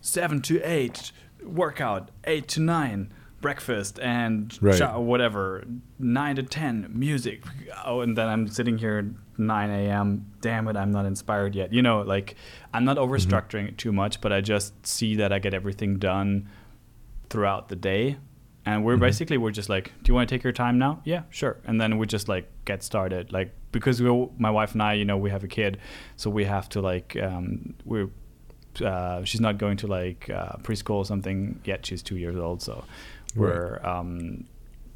seven 0.00 0.40
to 0.42 0.60
eight 0.62 1.12
workout 1.44 2.10
eight 2.24 2.48
to 2.48 2.60
nine 2.60 3.12
breakfast 3.40 3.98
and 4.00 4.56
Right. 4.60 4.98
whatever 4.98 5.64
nine 5.98 6.36
to 6.36 6.42
ten 6.42 6.88
music 6.92 7.42
oh 7.84 8.00
and 8.00 8.16
then 8.18 8.28
i'm 8.28 8.48
sitting 8.48 8.78
here 8.78 8.98
at 8.98 9.04
9 9.38 9.70
a.m 9.70 10.26
damn 10.40 10.66
it 10.66 10.76
i'm 10.76 10.90
not 10.90 11.06
inspired 11.06 11.54
yet 11.54 11.72
you 11.72 11.80
know 11.82 12.02
like 12.02 12.34
i'm 12.74 12.84
not 12.84 12.98
over 12.98 13.16
structuring 13.18 13.68
it 13.68 13.78
too 13.78 13.92
much 13.92 14.20
but 14.20 14.32
i 14.32 14.40
just 14.40 14.84
see 14.84 15.14
that 15.16 15.32
i 15.32 15.38
get 15.38 15.54
everything 15.54 15.98
done 15.98 16.48
throughout 17.30 17.68
the 17.68 17.76
day 17.76 18.16
and 18.68 18.84
we're 18.84 18.98
basically 18.98 19.38
we're 19.38 19.50
just 19.50 19.70
like 19.70 19.92
do 20.02 20.10
you 20.10 20.14
want 20.14 20.28
to 20.28 20.34
take 20.34 20.44
your 20.44 20.52
time 20.52 20.78
now? 20.78 21.00
Yeah 21.04 21.22
sure. 21.30 21.56
And 21.64 21.80
then 21.80 21.96
we 21.96 22.06
just 22.06 22.28
like 22.28 22.46
get 22.66 22.82
started. 22.82 23.32
Like 23.32 23.50
because 23.72 24.02
we 24.02 24.28
my 24.38 24.50
wife 24.50 24.72
and 24.72 24.82
i 24.82 24.92
you 24.92 25.06
know 25.06 25.16
we 25.16 25.30
have 25.30 25.42
a 25.42 25.48
kid 25.48 25.78
so 26.16 26.28
we 26.28 26.44
have 26.44 26.68
to 26.70 26.80
like 26.80 27.16
um 27.16 27.74
we're 27.84 28.10
uh, 28.84 29.24
she's 29.24 29.40
not 29.40 29.58
going 29.58 29.76
to 29.76 29.88
like 29.88 30.30
uh, 30.30 30.52
preschool 30.62 30.98
or 31.02 31.04
something 31.04 31.60
yet. 31.64 31.84
She's 31.84 32.02
two 32.02 32.16
years 32.16 32.36
old 32.36 32.62
so 32.62 32.84
we're 33.34 33.80
um, 33.84 34.44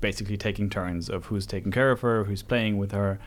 basically 0.01 0.37
taking 0.37 0.71
turns 0.71 1.09
of 1.09 1.27
who's 1.27 1.47
taking 1.47 1.73
care 1.73 1.91
of 1.91 2.01
her 2.01 2.25
who's 2.25 2.43
playing 2.43 2.77
with 2.79 2.93
her 2.93 3.19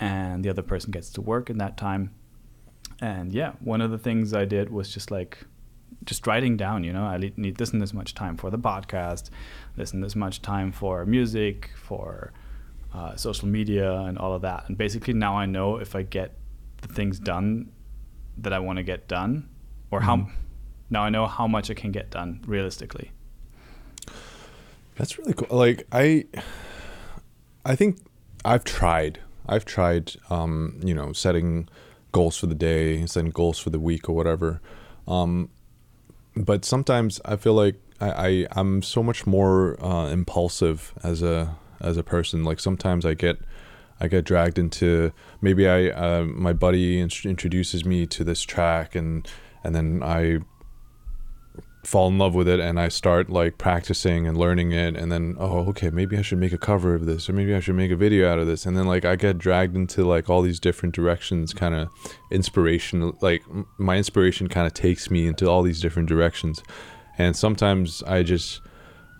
and 0.00 0.44
the 0.44 0.48
other 0.48 0.62
person 0.62 0.90
gets 0.92 1.10
to 1.10 1.20
work 1.20 1.50
in 1.50 1.58
that 1.58 1.76
time. 1.76 2.14
And 3.00 3.32
yeah 3.32 3.52
one 3.60 3.80
of 3.80 3.90
the 3.90 3.98
things 3.98 4.32
i 4.32 4.44
did 4.44 4.70
was 4.70 4.94
just 4.94 5.10
like 5.10 5.44
just 6.04 6.26
writing 6.26 6.56
down 6.56 6.84
you 6.84 6.92
know 6.92 7.04
i 7.04 7.18
need 7.36 7.56
this 7.56 7.72
and 7.72 7.82
this 7.82 7.92
much 7.92 8.14
time 8.14 8.36
for 8.36 8.50
the 8.50 8.58
podcast 8.58 9.30
this 9.76 9.92
and 9.92 10.02
this 10.02 10.16
much 10.16 10.40
time 10.42 10.72
for 10.72 11.04
music 11.04 11.70
for 11.76 12.32
uh, 12.94 13.14
social 13.16 13.46
media 13.46 13.92
and 13.92 14.18
all 14.18 14.32
of 14.32 14.42
that 14.42 14.64
and 14.68 14.78
basically 14.78 15.12
now 15.12 15.36
i 15.36 15.44
know 15.44 15.76
if 15.76 15.94
i 15.94 16.02
get 16.02 16.36
the 16.80 16.88
things 16.88 17.18
done 17.18 17.70
that 18.38 18.52
i 18.52 18.58
want 18.58 18.78
to 18.78 18.82
get 18.82 19.06
done 19.08 19.48
or 19.90 20.00
how 20.00 20.26
now 20.90 21.02
i 21.02 21.10
know 21.10 21.26
how 21.26 21.46
much 21.46 21.70
i 21.70 21.74
can 21.74 21.92
get 21.92 22.10
done 22.10 22.40
realistically 22.46 23.12
That's 24.98 25.16
really 25.16 25.32
cool. 25.32 25.56
Like 25.56 25.86
I, 25.92 26.24
I 27.64 27.76
think 27.76 28.00
I've 28.44 28.64
tried. 28.64 29.20
I've 29.48 29.64
tried. 29.64 30.16
Um, 30.28 30.80
you 30.84 30.92
know, 30.92 31.12
setting 31.12 31.68
goals 32.10 32.36
for 32.36 32.46
the 32.46 32.54
day, 32.54 33.06
setting 33.06 33.30
goals 33.30 33.60
for 33.60 33.70
the 33.70 33.78
week 33.78 34.08
or 34.08 34.16
whatever. 34.16 34.60
Um, 35.06 35.50
but 36.44 36.64
sometimes 36.64 37.20
I 37.24 37.36
feel 37.36 37.54
like 37.54 37.76
I, 38.00 38.10
I 38.10 38.46
I'm 38.52 38.82
so 38.82 39.02
much 39.02 39.26
more 39.26 39.82
uh, 39.84 40.08
impulsive 40.08 40.94
as 41.02 41.22
a 41.22 41.56
as 41.80 41.96
a 41.96 42.02
person. 42.02 42.44
Like 42.44 42.60
sometimes 42.60 43.04
I 43.04 43.14
get 43.14 43.38
I 44.00 44.08
get 44.08 44.24
dragged 44.24 44.58
into 44.58 45.12
maybe 45.40 45.68
I 45.68 45.88
uh, 45.88 46.24
my 46.24 46.52
buddy 46.52 47.00
int- 47.00 47.24
introduces 47.24 47.84
me 47.84 48.06
to 48.06 48.24
this 48.24 48.42
track 48.42 48.94
and 48.94 49.28
and 49.64 49.74
then 49.74 50.02
I 50.02 50.38
fall 51.84 52.08
in 52.08 52.18
love 52.18 52.34
with 52.34 52.48
it 52.48 52.60
and 52.60 52.78
I 52.78 52.88
start 52.88 53.30
like 53.30 53.56
practicing 53.56 54.26
and 54.26 54.36
learning 54.36 54.72
it 54.72 54.96
and 54.96 55.10
then 55.10 55.36
oh 55.38 55.68
okay 55.68 55.90
maybe 55.90 56.18
I 56.18 56.22
should 56.22 56.38
make 56.38 56.52
a 56.52 56.58
cover 56.58 56.94
of 56.94 57.06
this 57.06 57.28
or 57.28 57.32
maybe 57.32 57.54
I 57.54 57.60
should 57.60 57.76
make 57.76 57.90
a 57.90 57.96
video 57.96 58.30
out 58.30 58.38
of 58.38 58.46
this. 58.46 58.66
And 58.66 58.76
then 58.76 58.86
like 58.86 59.04
I 59.04 59.16
get 59.16 59.38
dragged 59.38 59.76
into 59.76 60.04
like 60.04 60.28
all 60.28 60.42
these 60.42 60.60
different 60.60 60.94
directions 60.94 61.54
kind 61.54 61.74
of 61.74 61.88
inspiration 62.30 63.12
like 63.20 63.42
my 63.78 63.96
inspiration 63.96 64.48
kind 64.48 64.66
of 64.66 64.74
takes 64.74 65.10
me 65.10 65.26
into 65.26 65.48
all 65.48 65.62
these 65.62 65.80
different 65.80 66.08
directions. 66.08 66.62
And 67.16 67.36
sometimes 67.36 68.02
I 68.04 68.22
just 68.22 68.60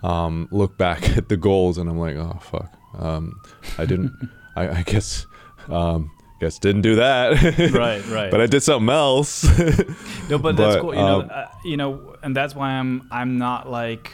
um, 0.03 0.49
look 0.50 0.77
back 0.79 1.09
at 1.17 1.29
the 1.29 1.37
goals 1.37 1.79
and 1.79 1.88
I'm 1.88 1.99
like 1.99 2.17
oh 2.17 2.38
fuck. 2.43 2.73
Um, 2.99 3.41
I 3.79 3.87
didn't 3.87 4.12
I, 4.57 4.79
I 4.79 4.83
guess 4.83 5.27
um, 5.69 6.11
guess 6.40 6.59
didn't 6.59 6.83
do 6.83 6.97
that 6.97 7.42
Right, 7.73 8.07
right. 8.07 8.30
but 8.30 8.40
I 8.40 8.47
did 8.47 8.62
something 8.62 8.88
else 8.88 9.45
No, 10.28 10.38
but, 10.38 10.57
that's 10.57 10.80
cool. 10.80 10.95
You 10.95 11.00
know, 11.00 11.21
um, 11.23 11.30
uh, 11.33 11.47
you 11.64 11.76
know, 11.76 12.16
and 12.23 12.37
that's 12.37 12.54
why 12.54 12.71
I'm 12.73 13.09
I'm 13.11 13.38
not 13.38 13.68
like 13.68 14.12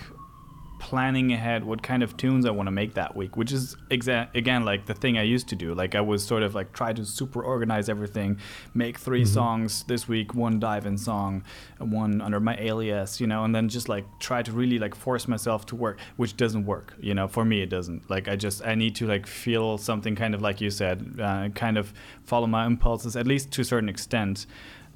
planning 0.94 1.32
ahead 1.32 1.64
what 1.64 1.82
kind 1.82 2.04
of 2.04 2.16
tunes 2.16 2.46
I 2.46 2.52
want 2.52 2.68
to 2.68 2.70
make 2.70 2.94
that 2.94 3.16
week, 3.16 3.36
which 3.36 3.50
is 3.50 3.76
exa- 3.90 4.32
again 4.32 4.64
like 4.64 4.86
the 4.86 4.94
thing 4.94 5.18
I 5.18 5.22
used 5.22 5.48
to 5.48 5.56
do. 5.56 5.74
Like 5.74 5.96
I 5.96 6.00
was 6.00 6.24
sort 6.24 6.44
of 6.44 6.54
like 6.54 6.72
try 6.72 6.92
to 6.92 7.04
super 7.04 7.42
organize 7.42 7.88
everything, 7.88 8.38
make 8.74 8.96
3 8.98 9.22
Mm-hmm. 9.22 9.34
songs 9.38 9.82
this 9.88 10.06
week, 10.06 10.34
one 10.36 10.60
DYVN 10.60 10.96
song, 10.98 11.42
one 11.80 12.20
under 12.20 12.38
my 12.38 12.56
alias, 12.60 13.20
you 13.20 13.26
know, 13.26 13.42
and 13.44 13.52
then 13.52 13.68
just 13.68 13.88
like 13.88 14.04
try 14.20 14.40
to 14.44 14.52
really 14.52 14.78
like 14.78 14.94
force 14.94 15.26
myself 15.26 15.66
to 15.66 15.74
work, 15.74 15.98
which 16.16 16.36
doesn't 16.36 16.64
work. 16.64 16.94
You 17.00 17.14
know, 17.14 17.26
for 17.26 17.44
me 17.44 17.60
it 17.62 17.70
doesn't. 17.70 18.08
Like 18.08 18.28
I 18.28 18.36
just 18.36 18.64
I 18.64 18.76
need 18.76 18.94
to 19.00 19.06
like 19.08 19.26
feel 19.26 19.78
something 19.78 20.14
kind 20.14 20.32
of 20.32 20.42
like 20.42 20.60
you 20.60 20.70
said, 20.70 20.96
uh, 21.20 21.48
kind 21.56 21.76
of 21.76 21.92
follow 22.24 22.46
my 22.46 22.66
impulses 22.66 23.16
at 23.16 23.26
least 23.26 23.50
to 23.54 23.62
a 23.62 23.64
certain 23.64 23.88
extent. 23.88 24.46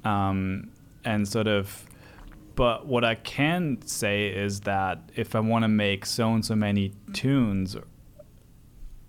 Um, 0.05 0.69
and 1.05 1.27
sort 1.27 1.47
of 1.47 1.85
but 2.59 2.85
what 2.85 3.05
I 3.05 3.15
can 3.15 3.81
say 3.87 4.27
is 4.27 4.59
that 4.61 5.13
if 5.15 5.33
I 5.33 5.39
want 5.39 5.63
to 5.63 5.69
make 5.69 6.05
so 6.05 6.33
and 6.33 6.45
so 6.45 6.55
many 6.55 6.91
tunes 7.13 7.77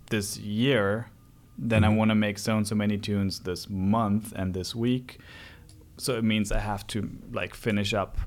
this 0.09 0.37
year, 0.37 1.09
then 1.57 1.83
I 1.83 1.89
want 1.89 2.11
to 2.11 2.15
make 2.15 2.39
so 2.39 2.55
and 2.55 2.65
so 2.65 2.75
many 2.75 2.97
tunes 2.97 3.41
this 3.41 3.69
month 3.69 4.31
and 4.37 4.53
this 4.53 4.73
week. 4.73 5.19
So 5.97 6.17
it 6.17 6.23
means 6.23 6.53
I 6.53 6.59
have 6.59 6.87
to 6.87 7.09
like 7.33 7.53
finish 7.53 7.93
up 7.93 8.19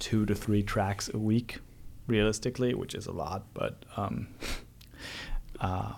two 0.00 0.26
to 0.26 0.34
three 0.34 0.64
tracks 0.64 1.08
a 1.14 1.18
week, 1.18 1.60
realistically, 2.08 2.74
which 2.74 2.96
is 2.96 3.06
a 3.06 3.12
lot. 3.12 3.46
But 3.54 3.84
um, 3.96 4.26
uh, 5.60 5.92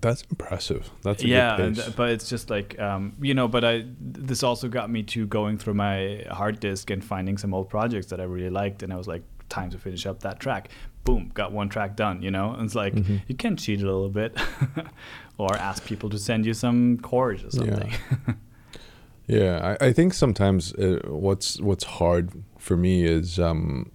That's 0.00 0.22
impressive. 0.30 0.90
That's 1.02 1.22
a 1.22 1.28
yeah, 1.28 1.56
pace. 1.56 1.88
but 1.96 2.10
it's 2.10 2.28
just 2.28 2.50
like 2.50 2.78
um, 2.78 3.14
you 3.20 3.34
know. 3.34 3.48
But 3.48 3.64
I 3.64 3.84
this 4.00 4.42
also 4.42 4.68
got 4.68 4.90
me 4.90 5.02
to 5.04 5.26
going 5.26 5.58
through 5.58 5.74
my 5.74 6.24
hard 6.30 6.60
disk 6.60 6.90
and 6.90 7.04
finding 7.04 7.38
some 7.38 7.52
old 7.54 7.68
projects 7.68 8.06
that 8.08 8.20
I 8.20 8.24
really 8.24 8.50
liked, 8.50 8.82
and 8.82 8.92
I 8.92 8.96
was 8.96 9.08
like, 9.08 9.22
time 9.48 9.70
to 9.70 9.78
finish 9.78 10.06
up 10.06 10.20
that 10.20 10.40
track. 10.40 10.68
Boom, 11.04 11.30
got 11.34 11.52
one 11.52 11.68
track 11.68 11.96
done. 11.96 12.22
You 12.22 12.30
know, 12.30 12.52
and 12.52 12.64
it's 12.64 12.74
like 12.74 12.94
Mm-hmm. 12.94 13.16
you 13.26 13.34
can 13.34 13.56
cheat 13.56 13.80
a 13.80 13.84
little 13.86 14.10
bit, 14.10 14.38
or 15.38 15.54
ask 15.56 15.84
people 15.84 16.10
to 16.10 16.18
send 16.18 16.46
you 16.46 16.54
some 16.54 16.98
chords 16.98 17.44
or 17.44 17.50
something. 17.50 17.92
Yeah, 19.30 19.76
I, 19.78 19.88
I 19.88 19.92
think 19.92 20.14
sometimes 20.14 20.72
uh, 20.72 21.00
what's 21.04 21.60
what's 21.60 21.84
hard 21.84 22.30
for 22.58 22.78
me 22.78 23.04
is 23.04 23.38
um, 23.38 23.90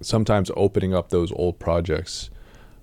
sometimes 0.00 0.52
opening 0.56 0.94
up 0.94 1.10
those 1.10 1.32
old 1.32 1.58
projects. 1.58 2.30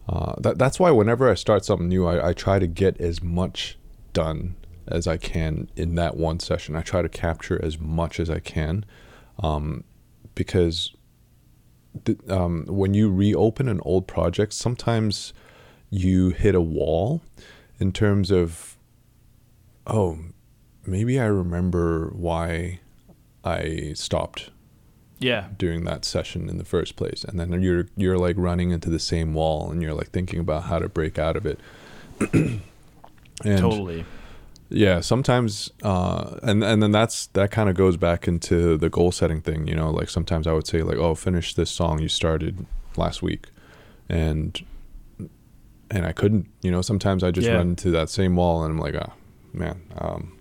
Uh, 0.09 0.33
that 0.39 0.57
that's 0.57 0.79
why 0.79 0.89
whenever 0.89 1.29
I 1.29 1.35
start 1.35 1.63
something 1.63 1.87
new, 1.87 2.07
I, 2.07 2.29
I 2.29 2.33
try 2.33 2.57
to 2.57 2.65
get 2.65 2.99
as 2.99 3.21
much 3.21 3.77
done 4.11 4.55
as 4.87 5.05
I 5.05 5.17
can 5.17 5.69
in 5.75 5.93
that 5.95 6.17
one 6.17 6.39
session. 6.39 6.75
I 6.75 6.81
try 6.81 7.03
to 7.03 7.09
capture 7.09 7.63
as 7.63 7.79
much 7.79 8.19
as 8.19 8.27
I 8.27 8.39
can, 8.39 8.85
um, 9.37 9.83
because 10.33 10.95
th- 12.05 12.17
um, 12.27 12.65
when 12.67 12.95
you 12.95 13.11
reopen 13.11 13.69
an 13.69 13.81
old 13.83 14.07
project, 14.07 14.53
sometimes 14.53 15.31
you 15.91 16.29
hit 16.31 16.55
a 16.55 16.61
wall 16.61 17.21
in 17.79 17.91
terms 17.91 18.31
of 18.31 18.77
oh 19.85 20.17
maybe 20.87 21.19
I 21.19 21.25
remember 21.25 22.09
why 22.15 22.79
I 23.43 23.93
stopped 23.93 24.49
yeah, 25.19 25.49
during 25.57 25.83
that 25.85 26.05
session 26.05 26.49
in 26.49 26.57
the 26.57 26.65
first 26.65 26.95
place, 26.95 27.23
and 27.23 27.39
then 27.39 27.61
you're 27.61 27.87
you're 27.95 28.17
like 28.17 28.35
running 28.37 28.71
into 28.71 28.89
the 28.89 28.99
same 28.99 29.33
wall, 29.33 29.69
and 29.71 29.81
you're 29.81 29.93
like 29.93 30.09
thinking 30.11 30.39
about 30.39 30.63
how 30.63 30.79
to 30.79 30.89
break 30.89 31.19
out 31.19 31.35
of 31.37 31.45
it. 31.45 31.59
and 32.33 32.61
totally. 33.43 34.05
yeah, 34.69 34.99
sometimes, 35.01 35.71
uh, 35.83 36.37
and 36.43 36.63
and 36.63 36.81
then 36.81 36.91
that's 36.91 37.27
that 37.27 37.51
kind 37.51 37.69
of 37.69 37.75
goes 37.75 37.97
back 37.97 38.27
into 38.27 38.77
the 38.77 38.89
goal 38.89 39.11
setting 39.11 39.41
thing. 39.41 39.67
You 39.67 39.75
know, 39.75 39.89
like 39.91 40.09
sometimes 40.09 40.47
I 40.47 40.53
would 40.53 40.67
say 40.67 40.81
like, 40.83 40.97
oh, 40.97 41.15
finish 41.15 41.53
this 41.53 41.71
song 41.71 41.99
you 41.99 42.09
started 42.09 42.65
last 42.97 43.21
week, 43.21 43.47
and 44.07 44.59
and 45.91 46.05
I 46.05 46.11
couldn't. 46.11 46.47
You 46.61 46.71
know, 46.71 46.81
sometimes 46.81 47.23
I 47.23 47.31
just 47.31 47.47
Yeah. 47.47 47.55
run 47.55 47.69
into 47.69 47.91
that 47.91 48.09
same 48.09 48.35
wall, 48.35 48.63
and 48.63 48.71
I'm 48.73 48.79
like, 48.79 48.95
oh 48.95 49.13
man. 49.53 49.81
Um, 49.97 50.37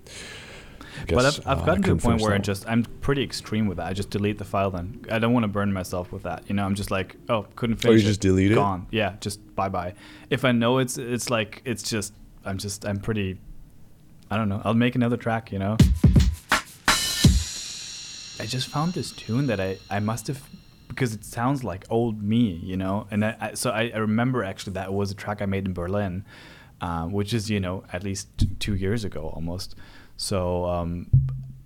I 1.00 1.14
But 1.14 1.24
I've, 1.24 1.46
I've 1.46 1.58
uh, 1.60 1.64
gotten 1.64 1.82
to 1.84 1.92
a 1.92 1.96
point 1.96 2.20
where 2.20 2.34
I 2.34 2.38
just 2.38 2.68
I'm 2.68 2.84
pretty 2.84 3.22
extreme 3.22 3.66
with 3.66 3.78
that. 3.78 3.86
I 3.86 3.92
just 3.92 4.10
delete 4.10 4.38
the 4.38 4.44
file. 4.44 4.70
Then 4.70 5.04
I 5.10 5.18
don't 5.18 5.32
want 5.32 5.44
to 5.44 5.48
burn 5.48 5.72
myself 5.72 6.12
with 6.12 6.22
that. 6.24 6.44
You 6.48 6.54
know, 6.54 6.64
I'm 6.64 6.74
just 6.74 6.90
like, 6.90 7.16
oh, 7.28 7.46
couldn't 7.56 7.76
finish. 7.76 7.90
Oh, 7.90 7.94
you 7.94 8.00
finish. 8.00 8.10
just 8.16 8.24
it. 8.24 8.28
delete 8.28 8.52
it? 8.52 8.56
Gone. 8.56 8.86
Yeah, 8.90 9.16
just 9.20 9.54
bye 9.54 9.68
bye. 9.68 9.94
If 10.30 10.44
I 10.44 10.52
know 10.52 10.78
it's 10.78 10.98
it's 10.98 11.30
like 11.30 11.62
it's 11.64 11.82
just 11.82 12.12
I'm 12.44 12.58
just 12.58 12.84
I'm 12.84 12.98
pretty. 12.98 13.38
I 14.30 14.36
don't 14.36 14.48
know. 14.48 14.60
I'll 14.64 14.74
make 14.74 14.94
another 14.94 15.16
track. 15.16 15.52
You 15.52 15.58
know. 15.58 15.76
I 18.40 18.46
just 18.46 18.68
found 18.68 18.92
this 18.92 19.10
tune 19.12 19.46
that 19.46 19.60
I 19.60 19.78
I 19.90 20.00
must 20.00 20.28
have 20.28 20.42
because 20.88 21.14
it 21.14 21.24
sounds 21.24 21.64
like 21.64 21.84
old 21.90 22.22
me, 22.22 22.60
you 22.62 22.76
know. 22.76 23.06
And 23.10 23.24
I, 23.24 23.36
I 23.40 23.54
so 23.54 23.70
I, 23.70 23.90
I 23.94 23.98
remember 23.98 24.44
actually 24.44 24.74
that 24.74 24.92
was 24.92 25.10
a 25.10 25.14
track 25.14 25.42
I 25.42 25.46
made 25.46 25.66
in 25.66 25.72
Berlin, 25.72 26.24
um, 26.80 27.12
which 27.12 27.34
is 27.34 27.50
you 27.50 27.60
know 27.60 27.84
at 27.92 28.02
least 28.02 28.28
t- 28.38 28.48
two 28.58 28.74
years 28.74 29.04
ago 29.04 29.30
almost. 29.34 29.74
So, 30.18 30.66
um, 30.66 31.08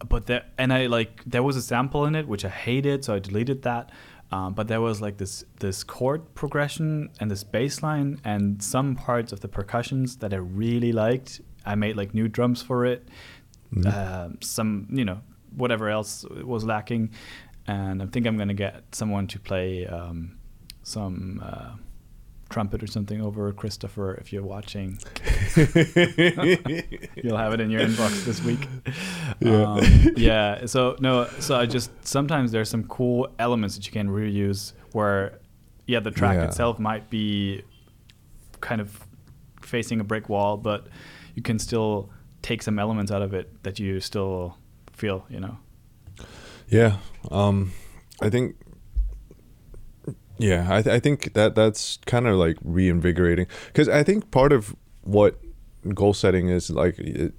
but 0.08 0.26
there 0.26 0.44
and 0.56 0.72
I 0.72 0.86
like 0.86 1.24
there 1.24 1.42
was 1.42 1.56
a 1.56 1.62
sample 1.62 2.04
in 2.04 2.14
it 2.14 2.28
which 2.28 2.44
I 2.44 2.50
hated, 2.50 3.04
so 3.04 3.14
I 3.14 3.18
deleted 3.18 3.62
that. 3.62 3.90
Um, 4.30 4.54
but 4.54 4.68
there 4.68 4.80
was 4.80 5.00
like 5.00 5.16
this 5.16 5.44
this 5.58 5.82
chord 5.82 6.34
progression 6.34 7.10
and 7.18 7.30
this 7.30 7.42
bass 7.42 7.82
line 7.82 8.20
and 8.24 8.62
some 8.62 8.94
parts 8.94 9.32
of 9.32 9.40
the 9.40 9.48
percussions 9.48 10.16
that 10.18 10.32
I 10.32 10.36
really 10.36 10.92
liked. 10.92 11.40
I 11.66 11.74
made 11.74 11.96
like 11.96 12.14
new 12.14 12.28
drums 12.28 12.62
for 12.62 12.86
it. 12.86 13.08
Uh, 13.86 14.28
some 14.40 14.86
you 14.90 15.04
know 15.04 15.20
whatever 15.56 15.88
else 15.88 16.26
was 16.44 16.62
lacking 16.62 17.10
and 17.66 18.02
I 18.02 18.06
think 18.06 18.26
I'm 18.26 18.36
gonna 18.36 18.54
get 18.54 18.82
someone 18.94 19.26
to 19.28 19.38
play 19.38 19.86
um, 19.86 20.36
some 20.82 21.40
uh, 21.42 21.76
trumpet 22.52 22.82
or 22.82 22.86
something 22.86 23.20
over 23.20 23.52
Christopher. 23.52 24.14
If 24.14 24.32
you're 24.32 24.44
watching, 24.44 24.98
you'll 25.56 27.36
have 27.36 27.52
it 27.54 27.60
in 27.60 27.70
your 27.70 27.80
inbox 27.80 28.24
this 28.24 28.42
week. 28.42 28.68
Yeah. 29.40 29.62
Um, 29.62 29.80
yeah. 30.16 30.66
So 30.66 30.96
no. 31.00 31.26
So 31.40 31.56
I 31.58 31.66
just 31.66 31.90
sometimes 32.06 32.52
there's 32.52 32.68
some 32.70 32.84
cool 32.84 33.28
elements 33.38 33.74
that 33.76 33.86
you 33.86 33.92
can 33.92 34.08
reuse 34.08 34.72
where, 34.92 35.40
yeah, 35.86 36.00
the 36.00 36.10
track 36.10 36.36
Yeah. 36.36 36.44
itself 36.44 36.78
might 36.78 37.10
be 37.10 37.62
kind 38.60 38.80
of 38.80 39.00
facing 39.60 40.00
a 40.00 40.04
brick 40.04 40.28
wall, 40.28 40.56
but 40.56 40.86
you 41.34 41.42
can 41.42 41.58
still 41.58 42.10
take 42.42 42.62
some 42.62 42.78
elements 42.78 43.10
out 43.10 43.22
of 43.22 43.32
it 43.34 43.62
that 43.62 43.78
you 43.78 44.00
still 44.00 44.56
feel. 44.92 45.24
You 45.28 45.40
know. 45.40 45.58
Yeah, 46.68 46.96
um, 47.30 47.72
I 48.20 48.30
think. 48.30 48.56
Yeah, 50.38 50.66
I, 50.70 50.82
th- 50.82 50.94
I 50.94 50.98
think 51.00 51.34
that 51.34 51.54
that's 51.54 51.98
kind 52.06 52.26
of 52.26 52.36
like 52.36 52.56
reinvigorating 52.64 53.46
because 53.66 53.88
I 53.88 54.02
think 54.02 54.30
part 54.30 54.52
of 54.52 54.74
what 55.02 55.38
goal 55.94 56.14
setting 56.14 56.48
is 56.48 56.70
like. 56.70 56.98
It, 56.98 57.34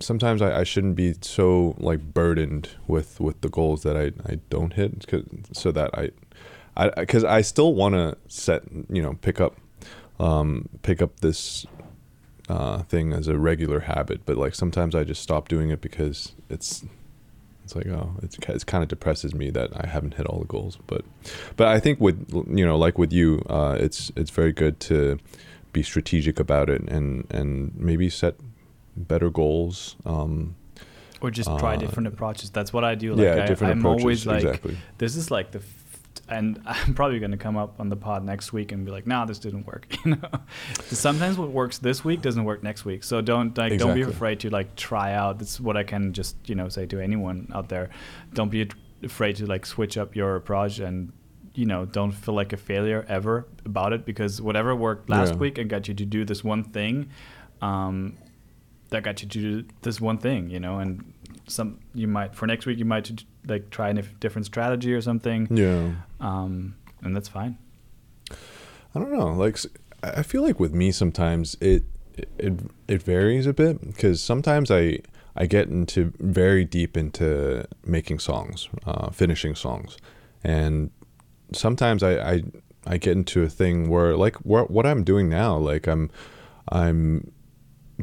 sometimes 0.00 0.42
I, 0.42 0.60
I 0.60 0.64
shouldn't 0.64 0.96
be 0.96 1.14
so 1.20 1.76
like 1.78 2.12
burdened 2.12 2.70
with 2.88 3.20
with 3.20 3.40
the 3.40 3.48
goals 3.48 3.82
that 3.84 3.96
I, 3.96 4.06
I 4.30 4.40
don't 4.50 4.72
hit 4.72 5.06
'cause- 5.06 5.24
so 5.52 5.70
that 5.72 5.90
I 5.96 6.10
I 6.76 6.90
because 6.90 7.22
I 7.24 7.40
still 7.42 7.74
want 7.74 7.94
to 7.94 8.16
set 8.26 8.62
you 8.90 9.00
know 9.00 9.14
pick 9.22 9.40
up 9.40 9.56
um 10.18 10.68
pick 10.82 11.00
up 11.00 11.20
this 11.20 11.64
uh 12.48 12.82
thing 12.82 13.12
as 13.12 13.28
a 13.28 13.38
regular 13.38 13.80
habit 13.80 14.26
but 14.26 14.36
like 14.36 14.54
sometimes 14.54 14.94
I 14.94 15.04
just 15.04 15.22
stop 15.22 15.48
doing 15.48 15.70
it 15.70 15.80
because 15.80 16.32
it's 16.50 16.84
it's 17.64 17.74
like 17.74 17.86
oh 17.86 18.10
it's 18.22 18.38
it 18.38 18.66
kind 18.66 18.82
of 18.82 18.88
depresses 18.88 19.34
me 19.34 19.50
that 19.50 19.70
I 19.74 19.86
haven't 19.86 20.14
hit 20.14 20.26
all 20.26 20.38
the 20.38 20.46
goals 20.46 20.78
but 20.86 21.02
but 21.56 21.66
I 21.66 21.80
think 21.80 22.00
with 22.00 22.16
you 22.58 22.64
know 22.64 22.76
like 22.76 22.98
with 22.98 23.12
you 23.12 23.42
uh 23.48 23.76
it's 23.80 24.12
it's 24.16 24.30
very 24.30 24.52
good 24.52 24.78
to 24.90 25.18
be 25.72 25.82
strategic 25.82 26.38
about 26.38 26.68
it 26.70 26.82
and 26.88 27.26
and 27.30 27.72
maybe 27.74 28.08
set 28.10 28.34
better 28.96 29.30
goals 29.30 29.96
um 30.04 30.54
Or 31.20 31.30
just 31.30 31.48
try 31.58 31.74
Uh, 31.74 31.78
different 31.78 32.06
approaches. 32.06 32.50
That's 32.50 32.72
what 32.72 32.84
I 32.84 32.94
do. 32.94 33.14
Like 33.14 33.24
yeah 33.24 33.44
I, 33.44 33.46
different 33.46 33.72
I'm 33.72 33.78
approaches 33.80 34.02
always 34.02 34.26
like, 34.26 34.44
exactly 34.44 34.76
this 34.98 35.16
is 35.16 35.30
like 35.30 35.50
the, 35.52 35.60
and 36.28 36.60
I'm 36.66 36.94
probably 36.94 37.18
going 37.18 37.30
to 37.32 37.36
come 37.36 37.56
up 37.56 37.80
on 37.80 37.88
the 37.88 37.96
pod 37.96 38.24
next 38.24 38.52
week 38.52 38.72
and 38.72 38.84
be 38.84 38.90
like, 38.90 39.06
nah, 39.06 39.24
this 39.24 39.38
didn't 39.38 39.66
work. 39.66 39.86
You 40.04 40.12
know, 40.16 40.28
sometimes 40.90 41.38
what 41.38 41.50
works 41.50 41.78
this 41.78 42.04
week 42.04 42.20
doesn't 42.20 42.44
work 42.44 42.62
next 42.62 42.84
week. 42.84 43.04
So 43.04 43.20
don't 43.20 43.56
like 43.56 43.78
don't 43.78 43.94
be 43.94 44.02
afraid 44.02 44.40
to 44.40 44.50
like 44.50 44.76
try 44.76 45.12
out. 45.14 45.38
This 45.38 45.54
is 45.54 45.60
what 45.60 45.76
I 45.76 45.82
can 45.84 46.12
just 46.12 46.36
you 46.48 46.54
know 46.54 46.68
say 46.68 46.84
to 46.86 47.00
anyone 47.00 47.50
out 47.54 47.68
there. 47.70 47.88
Don't 48.34 48.50
be 48.50 48.68
afraid 49.02 49.36
to 49.36 49.46
like 49.46 49.64
switch 49.64 49.96
up 49.96 50.14
your 50.14 50.36
approach 50.36 50.78
and 50.78 51.12
you 51.54 51.64
know 51.64 51.84
don't 51.86 52.12
feel 52.12 52.34
like 52.34 52.52
a 52.52 52.56
failure 52.58 53.04
ever 53.08 53.46
about 53.64 53.92
it 53.92 54.04
because 54.04 54.42
whatever 54.42 54.74
worked 54.76 55.08
last 55.08 55.32
Yeah. 55.34 55.38
week 55.38 55.56
and 55.58 55.70
got 55.70 55.88
you 55.88 55.94
to 55.94 56.04
do 56.04 56.24
this 56.26 56.44
one 56.44 56.64
thing. 56.64 57.08
Um, 57.62 58.18
that 58.90 59.02
got 59.02 59.22
you 59.22 59.28
to 59.28 59.38
do 59.62 59.68
this 59.80 60.00
one 60.00 60.18
thing, 60.18 60.50
you 60.50 60.60
know, 60.60 60.78
and 60.78 61.13
some 61.46 61.78
you 61.94 62.08
might 62.08 62.34
for 62.34 62.46
next 62.46 62.66
week 62.66 62.78
you 62.78 62.84
might 62.84 63.24
like 63.46 63.70
try 63.70 63.90
a 63.90 64.02
different 64.20 64.46
strategy 64.46 64.92
or 64.92 65.00
something, 65.00 65.48
yeah 65.50 65.92
um, 66.20 66.74
and 67.02 67.14
that's 67.14 67.28
fine. 67.28 67.58
I 68.30 68.98
don't 69.00 69.12
know. 69.12 69.32
Like 69.32 69.58
I 70.02 70.22
feel 70.22 70.42
like 70.42 70.60
with 70.60 70.72
me 70.72 70.92
sometimes 70.92 71.56
it 71.60 71.84
it 72.38 72.60
it 72.88 73.02
varies 73.02 73.46
a 73.46 73.52
bit 73.52 73.80
because 73.80 74.22
sometimes 74.22 74.70
I 74.70 75.00
I 75.36 75.46
get 75.46 75.68
into 75.68 76.12
very 76.18 76.64
deep 76.64 76.96
into 76.96 77.66
making 77.84 78.20
songs, 78.20 78.68
uh, 78.86 79.10
finishing 79.10 79.54
songs, 79.54 79.96
and 80.44 80.90
sometimes 81.52 82.02
I, 82.02 82.12
I 82.18 82.42
I 82.86 82.98
get 82.98 83.12
into 83.16 83.42
a 83.42 83.48
thing 83.48 83.88
where 83.88 84.16
like 84.16 84.36
what 84.36 84.70
what 84.70 84.86
I'm 84.86 85.02
doing 85.02 85.28
now, 85.28 85.56
like 85.56 85.88
I'm 85.88 86.10
I'm 86.68 87.32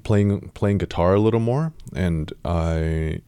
playing 0.04 0.49
playing 0.49 0.80
guitar 0.80 1.13
a 1.13 1.19
little 1.19 1.39
more, 1.39 1.73
and 1.95 2.34
I 2.43 3.21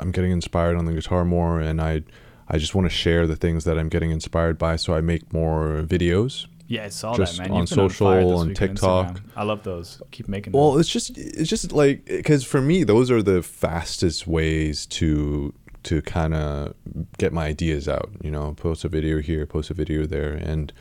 I'm 0.00 0.10
getting 0.10 0.32
inspired 0.32 0.76
on 0.76 0.84
the 0.86 0.92
guitar 0.92 1.24
more, 1.24 1.60
and 1.60 1.80
I 1.80 2.02
I 2.48 2.58
just 2.58 2.74
want 2.74 2.84
to 2.86 2.90
share 2.94 3.26
the 3.26 3.36
things 3.36 3.64
that 3.64 3.78
I'm 3.78 3.88
getting 3.88 4.10
inspired 4.10 4.58
by, 4.58 4.76
so 4.76 4.94
I 4.94 5.00
make 5.00 5.32
more 5.32 5.82
videos 5.82 6.46
Yeah, 6.68 6.84
I 6.84 6.88
saw 6.88 7.14
Just 7.16 7.38
that 7.38 7.44
man. 7.44 7.50
on 7.52 7.56
You've 7.60 7.70
been 7.70 7.78
on 7.80 7.90
social, 7.90 8.38
on 8.38 8.48
week 8.48 8.56
TikTok. 8.56 9.20
I 9.36 9.44
love 9.44 9.62
those. 9.62 10.02
Keep 10.10 10.28
making. 10.28 10.52
Well, 10.52 10.72
them. 10.72 10.80
it's 10.80 10.88
just 10.88 11.16
it's 11.16 11.48
just 11.48 11.72
like 11.72 12.04
because 12.04 12.44
for 12.44 12.60
me 12.60 12.84
those 12.84 13.10
are 13.10 13.22
the 13.22 13.42
fastest 13.42 14.26
ways 14.26 14.86
to 14.86 15.54
to 15.84 16.00
kind 16.02 16.34
of 16.34 16.74
get 17.18 17.32
my 17.32 17.46
ideas 17.46 17.88
out. 17.88 18.10
You 18.22 18.30
know, 18.30 18.54
post 18.54 18.84
a 18.84 18.88
video 18.88 19.20
here, 19.20 19.46
post 19.46 19.70
a 19.70 19.74
video 19.74 20.06
there, 20.06 20.32
and 20.32 20.72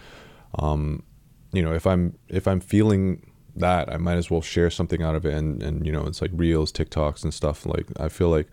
um, 0.60 1.04
you 1.52 1.62
know 1.62 1.74
if 1.74 1.86
I'm 1.88 2.18
if 2.30 2.48
I'm 2.48 2.60
feeling 2.60 3.30
that, 3.56 3.92
I 3.92 3.98
might 3.98 4.18
as 4.18 4.32
well 4.32 4.42
share 4.42 4.70
something 4.70 5.02
out 5.04 5.16
of 5.16 5.26
it. 5.26 5.34
And 5.34 5.62
and 5.62 5.86
you 5.86 5.92
know, 5.92 6.06
it's 6.08 6.22
like 6.22 6.32
reels, 6.34 6.72
TikToks, 6.72 7.24
and 7.24 7.34
stuff. 7.34 7.66
Like 7.66 7.86
I 8.00 8.10
feel 8.10 8.30
like 8.30 8.50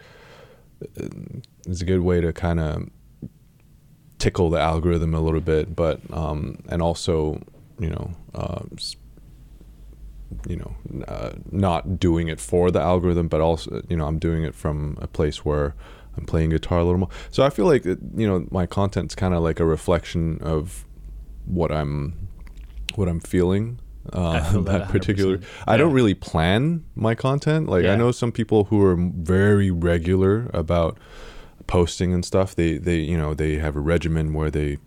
it's 1.67 1.81
a 1.81 1.85
good 1.85 2.01
way 2.01 2.21
to 2.21 2.33
kind 2.33 2.61
of 2.61 2.89
tickle 4.19 4.51
the 4.51 4.61
algorithm 4.61 5.15
a 5.15 5.21
little 5.21 5.41
bit, 5.41 5.75
but 5.75 6.01
um, 6.13 6.63
and 6.69 6.83
also 6.83 7.43
you 7.79 7.91
know. 7.91 8.11
Uh, 8.35 8.63
you 10.47 10.57
know, 10.57 11.05
uh, 11.09 11.33
not 11.51 11.99
doing 11.99 12.29
it 12.29 12.41
for 12.41 12.71
the 12.71 12.81
algorithm, 12.81 13.29
but 13.29 13.41
also, 13.41 13.83
you 13.89 13.97
know, 13.97 14.07
I'm 14.07 14.19
doing 14.19 14.45
it 14.45 14.55
from 14.55 14.97
a 15.01 15.09
place 15.09 15.45
where 15.45 15.75
I'm 16.17 16.25
playing 16.25 16.51
guitar 16.51 16.79
a 16.79 16.85
little 16.85 16.99
more. 16.99 17.09
So 17.31 17.43
I 17.43 17.51
feel 17.51 17.67
like, 17.67 17.85
it, 17.85 17.99
you 18.15 18.29
know, 18.29 18.47
my 18.51 18.67
content's 18.67 19.15
kind 19.15 19.35
of 19.35 19.43
like 19.43 19.59
a 19.59 19.65
reflection 19.65 20.39
of 20.41 20.87
what 21.47 21.73
I'm, 21.73 22.29
what 22.95 23.09
I'm 23.09 23.21
feeling. 23.21 23.81
Uh, 24.13 24.53
that 24.53 24.65
that 24.65 24.89
particular. 24.89 25.39
100%. 25.39 25.45
I 25.67 25.77
don't 25.77 25.93
really 25.93 26.15
plan 26.15 26.85
my 26.95 27.15
content. 27.15 27.69
Like 27.69 27.85
Yeah. 27.85 27.93
I 27.93 27.97
know 27.97 28.13
some 28.13 28.33
people 28.33 28.65
who 28.65 28.83
are 28.83 28.97
very 28.97 29.71
regular 29.71 30.51
about 30.55 30.99
posting 31.67 32.13
and 32.13 32.25
stuff. 32.25 32.55
They 32.55 32.79
they 32.79 32.97
you 32.99 33.17
know 33.17 33.35
they 33.35 33.57
have 33.57 33.77
a 33.77 33.81
regimen 33.81 34.35
where 34.35 34.51
they 34.51 34.79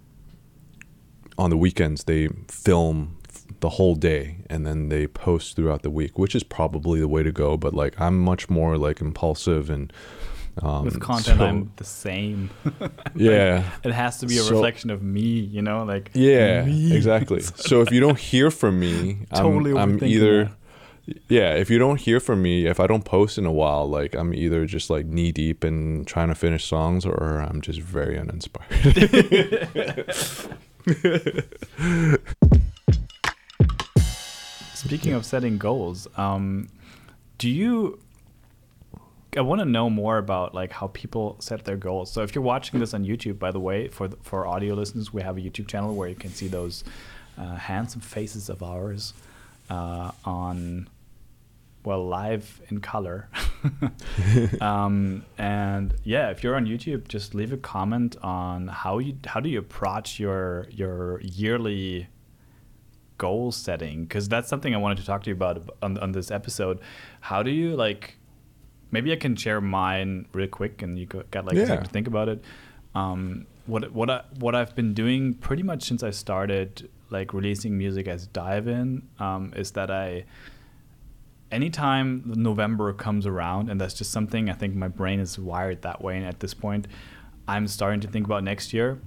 on 1.37 1.49
the 1.49 1.57
weekends 1.57 2.03
they 2.03 2.27
film 2.47 3.17
the 3.59 3.69
whole 3.69 3.95
day 3.95 4.37
and 4.49 4.65
then 4.65 4.89
they 4.89 5.07
post 5.07 5.55
throughout 5.55 5.81
the 5.83 5.89
week, 5.89 6.19
which 6.19 6.35
is 6.35 6.43
probably 6.43 6.99
the 6.99 7.07
way 7.07 7.23
to 7.23 7.31
go. 7.31 7.55
But 7.55 7.73
like 7.73 7.99
I'm 7.99 8.19
much 8.19 8.49
more 8.49 8.77
like 8.77 8.99
impulsive 8.99 9.69
and 9.69 9.91
um, 10.61 10.85
with 10.85 10.99
content, 10.99 11.39
so- 11.39 11.45
I'm 11.45 11.71
the 11.77 11.83
same. 11.83 12.49
yeah. 13.15 13.63
it 13.83 13.91
has 13.91 14.19
to 14.19 14.27
be 14.27 14.37
a 14.37 14.41
So- 14.41 14.51
reflection 14.53 14.89
of 14.91 15.01
me, 15.01 15.21
you 15.21 15.61
know, 15.61 15.83
like 15.83 16.11
Yeah, 16.13 16.63
me. 16.65 16.95
exactly. 16.95 17.41
So 17.55 17.81
if 17.81 17.91
you 17.91 17.99
don't 17.99 18.19
hear 18.19 18.51
from 18.51 18.79
me, 18.79 19.25
I'm, 19.31 19.43
Totally 19.43 19.73
I'm 19.79 20.03
either 20.03 20.45
that. 20.45 20.53
yeah. 21.27 21.53
If 21.55 21.69
you 21.69 21.79
don't 21.79 21.99
hear 21.99 22.19
from 22.19 22.41
me, 22.41 22.65
if 22.67 22.79
I 22.79 22.87
don't 22.87 23.03
post 23.05 23.37
in 23.37 23.45
a 23.45 23.51
while, 23.51 23.89
like 23.89 24.13
I'm 24.15 24.33
either 24.33 24.65
just 24.65 24.89
like 24.89 25.05
knee 25.05 25.31
deep 25.31 25.63
in 25.65 26.05
trying 26.05 26.27
to 26.29 26.35
finish 26.35 26.65
songs, 26.65 27.05
or 27.05 27.39
I'm 27.39 27.59
just 27.61 27.79
very 27.81 28.17
uninspired. 28.17 30.13
Speaking 34.73 35.13
of 35.13 35.25
setting 35.25 35.57
goals, 35.57 36.07
um, 36.17 36.69
do 37.37 37.49
you? 37.49 37.99
I 39.37 39.41
want 39.41 39.59
to 39.59 39.65
know 39.65 39.89
more 39.89 40.17
about 40.17 40.53
like 40.53 40.71
how 40.71 40.87
people 40.87 41.37
set 41.39 41.65
their 41.65 41.77
goals. 41.77 42.11
So 42.11 42.21
if 42.21 42.35
you're 42.35 42.43
watching 42.43 42.79
this 42.79 42.93
on 42.93 43.03
YouTube, 43.05 43.39
by 43.39 43.51
the 43.51 43.59
way, 43.59 43.87
for 43.87 44.07
the, 44.07 44.17
for 44.17 44.45
audio 44.47 44.75
listeners, 44.75 45.13
we 45.13 45.21
have 45.21 45.37
a 45.37 45.41
YouTube 45.41 45.67
channel 45.67 45.95
where 45.95 46.09
you 46.09 46.15
can 46.15 46.31
see 46.31 46.47
those 46.47 46.83
uh, 47.37 47.55
handsome 47.55 48.01
faces 48.01 48.49
of 48.49 48.61
ours 48.61 49.13
uh, 49.69 50.11
on 50.25 50.89
well 51.83 52.05
live 52.05 52.61
in 52.69 52.79
color. 52.79 53.29
um, 54.61 55.25
and 55.37 55.93
yeah, 56.03 56.29
if 56.29 56.43
you're 56.43 56.55
on 56.55 56.65
YouTube, 56.65 57.07
just 57.07 57.35
leave 57.35 57.51
a 57.51 57.57
comment 57.57 58.15
on 58.21 58.67
how 58.67 58.99
you 58.99 59.17
how 59.25 59.39
do 59.39 59.49
you 59.49 59.59
approach 59.59 60.19
your 60.19 60.67
your 60.69 61.19
yearly 61.21 62.07
goal 63.17 63.51
setting 63.51 64.03
because 64.03 64.27
that's 64.27 64.49
something 64.49 64.73
I 64.73 64.77
wanted 64.77 64.97
to 64.99 65.05
talk 65.05 65.23
to 65.23 65.29
you 65.29 65.35
about 65.35 65.69
on, 65.81 65.97
on 65.97 66.11
this 66.11 66.31
episode. 66.31 66.79
How 67.21 67.43
do 67.43 67.51
you 67.51 67.75
like? 67.75 68.17
Maybe 68.93 69.11
I 69.11 69.15
can 69.17 69.35
share 69.35 69.59
mine 69.59 70.27
real 70.33 70.47
quick, 70.47 70.81
and 70.83 70.97
you 70.99 71.05
go- 71.07 71.23
got 71.31 71.45
like 71.45 71.55
Yeah. 71.57 71.75
to 71.75 71.89
think 71.95 72.07
about 72.07 72.29
it. 72.29 72.39
Um, 72.95 73.45
what 73.65 73.91
what 73.91 74.09
I 74.09 74.21
what 74.39 74.53
I've 74.55 74.73
been 74.75 74.93
doing 74.93 75.33
pretty 75.33 75.63
much 75.63 75.81
since 75.83 76.01
I 76.03 76.11
started 76.11 76.89
like 77.09 77.33
releasing 77.33 77.77
music 77.77 78.07
as 78.07 78.27
DYVN 78.27 79.01
um, 79.19 79.51
is 79.55 79.71
that 79.71 79.89
I 79.91 80.25
anytime 81.51 82.23
November 82.25 82.93
comes 82.93 83.25
around, 83.25 83.69
and 83.69 83.79
that's 83.79 83.93
just 83.93 84.11
something 84.11 84.49
I 84.49 84.53
think 84.53 84.75
my 84.75 84.87
brain 84.87 85.19
is 85.19 85.37
wired 85.37 85.81
that 85.83 86.01
way. 86.01 86.17
And 86.17 86.25
at 86.25 86.39
this 86.39 86.53
point, 86.53 86.87
I'm 87.47 87.67
starting 87.67 87.99
to 88.01 88.07
think 88.07 88.25
about 88.25 88.43
next 88.43 88.73
year, 88.73 88.99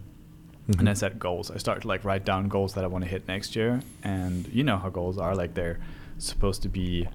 and 0.78 0.88
I 0.88 0.94
set 0.94 1.18
goals. 1.18 1.50
I 1.50 1.58
start 1.58 1.82
to 1.82 1.88
like 1.88 2.04
write 2.04 2.24
down 2.24 2.48
goals 2.48 2.74
that 2.74 2.84
I 2.84 2.86
want 2.86 3.04
to 3.04 3.10
hit 3.10 3.26
next 3.28 3.56
year, 3.56 3.80
and 4.02 4.46
you 4.48 4.62
know 4.64 4.78
how 4.78 4.88
goals 4.90 5.18
are 5.18 5.34
like 5.34 5.54
they're 5.54 5.78
supposed 6.18 6.62
to 6.62 6.68
be 6.68 7.08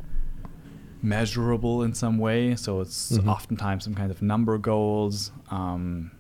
measurable 1.01 1.83
in 1.83 1.93
some 1.93 2.17
way. 2.17 2.55
So 2.55 2.81
it's 2.81 3.11
Mhm. 3.17 3.27
oftentimes 3.27 3.83
some 3.83 3.95
kind 3.95 4.11
of 4.11 4.21
number 4.21 4.57
goals. 4.57 5.31
Um, 5.49 6.11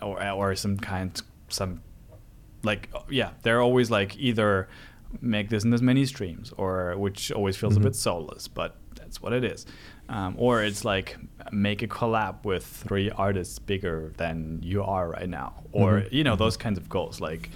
or 0.00 0.22
or 0.30 0.54
some 0.54 0.76
kind 0.76 1.20
some 1.48 1.80
like 2.62 2.88
yeah 3.10 3.30
they're 3.42 3.60
always 3.60 3.90
like 3.90 4.16
either 4.16 4.68
make 5.20 5.48
this 5.48 5.64
in 5.64 5.72
as 5.72 5.82
many 5.82 6.04
streams 6.06 6.52
or 6.56 6.94
which 6.96 7.32
always 7.32 7.56
feels 7.56 7.74
Mhm. 7.74 7.78
a 7.78 7.80
bit 7.80 7.96
soulless 7.96 8.46
but 8.46 8.76
that's 8.94 9.20
what 9.20 9.32
it 9.32 9.42
is 9.42 9.66
um, 10.08 10.34
or 10.38 10.62
it's 10.62 10.84
like 10.84 11.16
make 11.50 11.82
a 11.82 11.88
collab 11.88 12.44
with 12.44 12.64
three 12.64 13.10
artists 13.10 13.58
bigger 13.58 14.12
than 14.18 14.60
you 14.62 14.84
are 14.84 15.08
right 15.10 15.28
now 15.28 15.64
or 15.72 16.02
Mhm. 16.02 16.12
you 16.12 16.22
know 16.22 16.34
Mhm. 16.36 16.38
those 16.38 16.56
kinds 16.56 16.78
of 16.78 16.88
goals 16.88 17.20
like 17.20 17.50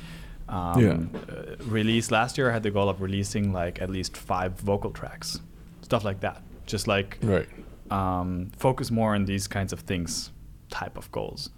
um, 0.49 0.81
Yeah. 0.83 0.99
uh, 1.33 1.57
release 1.67 2.11
last 2.11 2.37
year 2.39 2.51
i 2.51 2.53
had 2.53 2.65
the 2.65 2.73
goal 2.73 2.89
of 2.89 3.01
releasing 3.01 3.53
like 3.53 3.81
at 3.81 3.89
least 3.89 4.17
five 4.17 4.59
vocal 4.59 4.91
tracks 4.91 5.39
stuff 5.83 6.03
like 6.05 6.19
that 6.21 6.43
just 6.73 6.87
like 6.89 7.19
Right. 7.23 7.49
um, 7.99 8.51
focus 8.67 8.91
more 8.91 9.15
on 9.15 9.25
these 9.33 9.47
kinds 9.57 9.73
of 9.73 9.81
things 9.91 10.33
type 10.81 10.97
of 11.03 11.07
goals. 11.13 11.51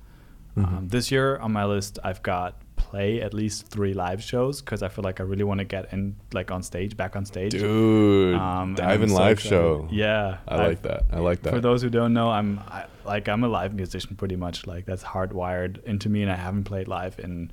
Mhm. 0.56 0.66
Um, 0.66 0.88
this 0.88 1.10
year 1.14 1.28
on 1.38 1.50
my 1.52 1.64
list, 1.74 1.98
I've 2.08 2.22
got 2.22 2.50
play 2.76 3.20
at 3.26 3.32
least 3.34 3.68
three 3.74 3.94
live 3.94 4.20
shows 4.30 4.60
because 4.62 4.80
I 4.86 4.88
feel 4.88 5.04
like 5.08 5.18
I 5.20 5.24
really 5.32 5.44
want 5.50 5.58
to 5.64 5.64
get 5.76 5.84
in 5.92 6.16
like 6.38 6.50
on 6.56 6.62
stage, 6.62 6.92
back 6.96 7.16
on 7.18 7.24
stage. 7.24 7.52
Dude, 7.52 8.34
Um, 8.34 8.74
DYVN 8.76 9.08
so 9.10 9.14
live 9.14 9.32
excited. 9.38 9.48
show. 9.48 9.88
Yeah, 9.90 10.38
I 10.48 10.54
I've- 10.54 10.68
like 10.70 10.82
that. 10.82 11.02
I 11.12 11.18
like 11.28 11.40
that. 11.42 11.52
For 11.54 11.60
those 11.60 11.80
who 11.82 11.90
don't 11.90 12.12
know, 12.12 12.28
I'm 12.38 12.60
I, 12.78 12.84
like 13.04 13.28
I'm 13.32 13.42
a 13.44 13.48
live 13.58 13.72
musician 13.74 14.16
pretty 14.16 14.36
much. 14.36 14.66
Like 14.66 14.84
that's 14.86 15.04
hardwired 15.14 15.82
into 15.84 16.08
me, 16.08 16.22
and 16.22 16.30
I 16.30 16.36
haven't 16.46 16.64
played 16.64 16.88
live 16.88 17.14
in 17.26 17.50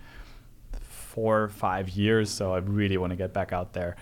four 0.81 1.43
or 1.43 1.49
five 1.49 1.89
years. 1.89 2.29
So 2.29 2.53
I 2.53 2.59
really 2.59 2.97
want 2.97 3.11
to 3.11 3.17
get 3.17 3.33
back 3.33 3.51
out 3.53 3.73
there. 3.73 3.95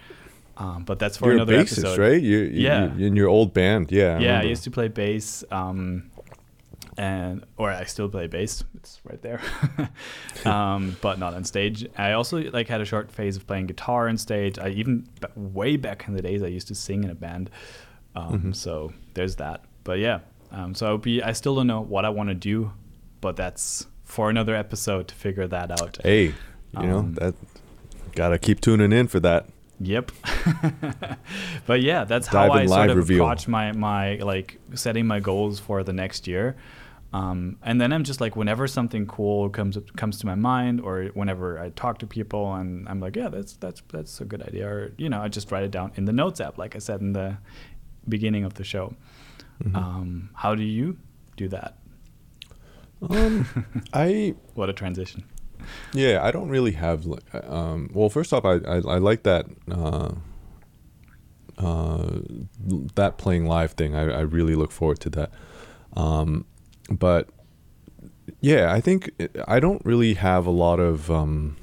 Um, 0.59 0.83
but 0.83 0.99
that's 0.99 1.15
for 1.17 1.25
You're 1.27 1.31
a 1.33 1.35
another 1.37 1.57
bassist, 1.57 1.79
episode. 1.79 1.97
right? 1.99 2.21
You, 2.21 2.37
you, 2.39 2.49
Yeah. 2.67 2.93
you- 2.95 3.07
in 3.07 3.15
your 3.15 3.29
old 3.29 3.53
band, 3.53 3.91
yeah. 3.91 4.17
I 4.17 4.19
yeah, 4.19 4.39
I 4.39 4.43
used 4.43 4.63
to 4.65 4.71
play 4.71 4.89
bass, 4.89 5.43
um, 5.51 6.11
and 6.97 7.45
or 7.55 7.71
I 7.71 7.85
still 7.85 8.09
play 8.09 8.27
bass. 8.27 8.63
It's 8.75 8.99
right 9.05 9.21
there, 9.21 9.39
um, 10.45 10.97
but 11.01 11.17
not 11.19 11.33
on 11.33 11.43
stage. 11.45 11.87
I 11.97 12.11
also 12.13 12.39
like 12.51 12.67
had 12.67 12.81
a 12.81 12.85
short 12.85 13.11
phase 13.11 13.37
of 13.37 13.47
playing 13.47 13.67
guitar 13.67 14.07
on 14.09 14.17
stage. 14.17 14.59
I 14.59 14.69
even 14.69 15.07
way 15.35 15.77
back 15.77 16.05
in 16.07 16.13
the 16.13 16.21
days 16.21 16.43
I 16.43 16.47
used 16.47 16.67
to 16.67 16.75
sing 16.75 17.03
in 17.03 17.09
a 17.09 17.15
band. 17.15 17.49
Um, 18.15 18.39
Mhm. 18.41 18.55
So 18.55 18.91
there's 19.13 19.35
that. 19.37 19.63
But 19.83 19.99
yeah, 19.99 20.19
um, 20.51 20.75
so 20.75 20.87
I'll 20.87 20.97
be. 20.97 21.21
I 21.23 21.31
still 21.31 21.55
don't 21.55 21.67
know 21.67 21.81
what 21.81 22.03
I 22.05 22.09
want 22.09 22.29
to 22.29 22.35
do, 22.35 22.71
but 23.21 23.35
that's 23.37 23.87
for 24.03 24.29
another 24.29 24.55
episode 24.55 25.07
to 25.07 25.15
figure 25.15 25.47
that 25.47 25.71
out. 25.71 25.99
Hey, 26.03 26.33
you 26.77 26.83
know 26.87 26.97
Um, 26.99 27.13
that. 27.13 27.33
Gotta 28.13 28.37
keep 28.39 28.59
tuning 28.59 28.91
in 28.91 29.07
for 29.07 29.19
that. 29.21 29.45
Yep. 29.79 30.11
but 31.65 31.81
yeah, 31.81 32.03
that's 32.03 32.27
how 32.27 32.51
I 32.51 32.65
sort 32.65 32.89
of 32.89 32.97
reveal. 32.97 33.23
approach 33.23 33.47
my 33.47 33.71
my 33.71 34.15
like 34.15 34.59
setting 34.73 35.07
my 35.07 35.19
goals 35.19 35.59
for 35.59 35.83
the 35.83 35.93
next 35.93 36.27
year. 36.27 36.55
Um, 37.11 37.57
and 37.63 37.81
then 37.81 37.91
I'm 37.91 38.03
just 38.03 38.21
like, 38.21 38.35
whenever 38.35 38.67
something 38.67 39.07
cool 39.07 39.49
comes 39.49 39.77
comes 39.95 40.19
to 40.19 40.25
my 40.27 40.35
mind, 40.35 40.79
or 40.81 41.05
whenever 41.15 41.57
I 41.57 41.69
talk 41.69 41.97
to 41.99 42.07
people, 42.07 42.53
and 42.53 42.87
I'm 42.87 42.99
like, 42.99 43.15
yeah, 43.15 43.29
that's 43.29 43.53
that's 43.53 43.81
that's 43.91 44.21
a 44.21 44.25
good 44.25 44.43
idea, 44.43 44.67
or 44.67 44.91
you 44.97 45.09
know, 45.09 45.21
I 45.21 45.27
just 45.27 45.51
write 45.51 45.63
it 45.63 45.71
down 45.71 45.91
in 45.95 46.05
the 46.05 46.13
notes 46.13 46.39
app, 46.39 46.57
like 46.57 46.75
I 46.75 46.79
said 46.79 47.01
in 47.01 47.13
the 47.13 47.37
beginning 48.07 48.43
of 48.43 48.55
the 48.55 48.63
show. 48.63 48.93
Mhm. 49.63 49.75
Um, 49.75 50.29
how 50.35 50.55
do 50.55 50.63
you 50.63 50.97
do 51.35 51.47
that? 51.49 51.77
Um, 53.09 53.45
I 53.93 54.35
What 54.53 54.69
a 54.69 54.73
transition. 54.73 55.23
Yeah, 55.93 56.23
I 56.23 56.31
don't 56.31 56.49
really 56.49 56.73
have. 56.73 57.05
Um, 57.33 57.89
well, 57.93 58.09
first 58.09 58.33
off, 58.33 58.45
I 58.45 58.55
I, 58.55 58.75
I 58.75 58.97
like 58.97 59.23
that 59.23 59.45
uh, 59.71 60.11
uh, 61.57 62.19
that 62.95 63.17
playing 63.17 63.45
live 63.45 63.73
thing. 63.73 63.95
I, 63.95 64.03
I 64.03 64.21
really 64.21 64.55
look 64.55 64.71
forward 64.71 64.99
to 65.01 65.09
that. 65.11 65.31
Um, 65.95 66.45
but 66.89 67.29
yeah, 68.41 68.71
I 68.73 68.81
think 68.81 69.11
I 69.47 69.59
don't 69.59 69.83
really 69.85 70.13
have 70.15 70.45
a 70.45 70.51
lot 70.51 70.79
of. 70.79 71.11
Um, 71.11 71.57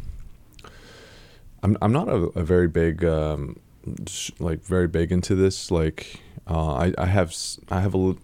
I'm 1.63 1.77
I'm 1.81 1.93
not 1.93 2.09
a, 2.09 2.31
a 2.39 2.43
very 2.43 2.69
big 2.69 3.05
um, 3.05 3.59
sh- 4.07 4.33
like 4.39 4.63
very 4.65 4.89
big 4.89 5.11
into 5.13 5.35
this. 5.35 5.71
Like 5.71 6.21
uh, 6.47 6.75
I 6.75 6.95
I 6.99 7.07
have 7.07 7.35
I 7.71 7.81
have 7.81 7.95
a 7.95 8.17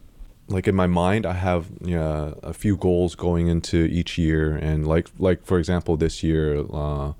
like 0.48 0.68
in 0.68 0.74
my 0.74 0.86
mind 0.86 1.26
I 1.26 1.34
have 1.34 1.70
yeah 1.80 2.32
a 2.42 2.52
few 2.52 2.76
goals 2.76 3.14
going 3.14 3.48
into 3.48 3.84
each 3.86 4.18
year. 4.18 4.54
And 4.56 4.86
like 4.86 5.08
like 5.18 5.44
for 5.44 5.58
example 5.58 5.96
this 5.96 6.22
year 6.22 6.64
uh, 6.72 7.12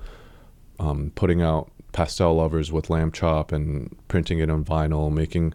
um, 0.78 1.12
putting 1.14 1.42
out 1.42 1.70
pastel 1.92 2.34
lovers 2.34 2.72
with 2.72 2.88
lamb 2.88 3.12
chop 3.12 3.52
and 3.52 3.94
printing 4.08 4.38
it 4.38 4.48
on 4.48 4.64
vinyl 4.64 5.12
making 5.12 5.52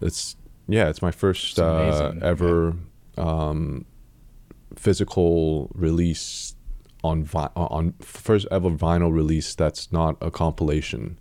it's 0.00 0.36
yeah 0.68 0.88
it's 0.88 1.02
my 1.02 1.10
first 1.10 1.58
uh, 1.58 2.12
ever 2.22 2.76
um, 3.18 3.84
physical 4.76 5.70
release 5.74 6.54
on 7.04 7.22
vi- 7.22 7.50
on 7.54 7.92
first 8.00 8.48
ever 8.50 8.70
vinyl 8.70 9.12
release 9.12 9.54
that's 9.54 9.92
not 9.92 10.16
a 10.20 10.30
compilation. 10.30 11.18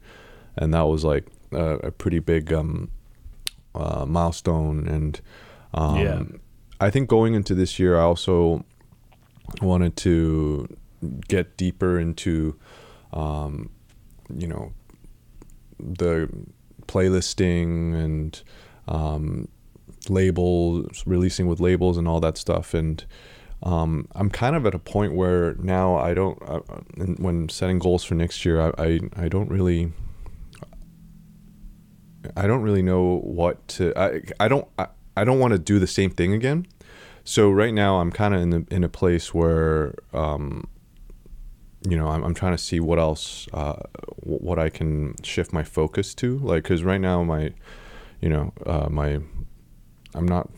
And 0.55 0.73
that 0.73 0.83
was 0.83 1.03
like 1.03 1.27
a, 1.51 1.75
a 1.75 1.91
pretty 1.91 2.19
big 2.19 2.53
um, 2.53 2.89
uh, 3.75 4.05
milestone. 4.05 4.87
And 4.87 5.19
um, 5.73 5.97
Yeah. 5.97 6.23
I 6.79 6.89
think 6.89 7.07
going 7.07 7.33
into 7.33 7.55
this 7.55 7.79
year, 7.79 7.97
I 7.97 8.01
also 8.01 8.65
wanted 9.61 9.95
to 9.97 10.67
get 11.27 11.55
deeper 11.57 11.99
into, 11.99 12.55
um, 13.13 13.69
you 14.33 14.47
know, 14.47 14.73
the 15.79 16.29
playlisting 16.87 17.95
and 17.95 18.41
um, 18.87 19.47
labels, 20.09 21.03
releasing 21.05 21.47
with 21.47 21.59
labels 21.59 21.97
and 21.97 22.07
all 22.07 22.19
that 22.19 22.37
stuff. 22.37 22.73
And 22.73 23.05
um, 23.61 24.07
I'm 24.15 24.29
kind 24.29 24.55
of 24.55 24.65
at 24.65 24.73
a 24.75 24.79
point 24.79 25.13
where 25.13 25.55
now 25.55 25.95
I 25.95 26.13
don't, 26.13 26.37
uh, 26.45 26.59
when 27.17 27.47
setting 27.49 27.79
goals 27.79 28.03
for 28.03 28.15
next 28.15 28.43
year, 28.43 28.59
I, 28.61 28.71
I, 28.77 28.99
I 29.15 29.27
don't 29.29 29.49
really. 29.49 29.93
I 32.37 32.47
don't 32.47 32.61
really 32.61 32.81
know 32.81 33.19
what 33.19 33.67
to. 33.69 33.93
I 33.99 34.21
I 34.39 34.47
don't 34.47 34.65
I, 34.79 34.87
I 35.15 35.23
don't 35.23 35.39
want 35.39 35.53
to 35.53 35.59
do 35.59 35.79
the 35.79 35.87
same 35.87 36.09
thing 36.09 36.33
again. 36.33 36.67
So 37.23 37.49
right 37.49 37.73
now 37.73 37.99
I'm 37.99 38.11
kind 38.11 38.33
of 38.33 38.41
in 38.41 38.53
a, 38.53 38.75
in 38.75 38.83
a 38.83 38.89
place 38.89 39.33
where, 39.33 39.95
um, 40.13 40.67
you 41.87 41.97
know, 41.97 42.07
I'm, 42.07 42.23
I'm 42.23 42.33
trying 42.33 42.53
to 42.53 42.57
see 42.57 42.79
what 42.79 42.99
else, 42.99 43.47
uh, 43.53 43.75
wh- 44.23 44.41
what 44.41 44.59
I 44.59 44.69
can 44.69 45.15
shift 45.23 45.53
my 45.53 45.63
focus 45.63 46.13
to. 46.15 46.39
Like, 46.39 46.63
because 46.63 46.83
right 46.83 46.99
now 46.99 47.23
my, 47.23 47.53
you 48.21 48.29
know, 48.29 48.53
uh, 48.65 48.89
my, 48.89 49.19
I'm 50.15 50.27
not 50.27 50.49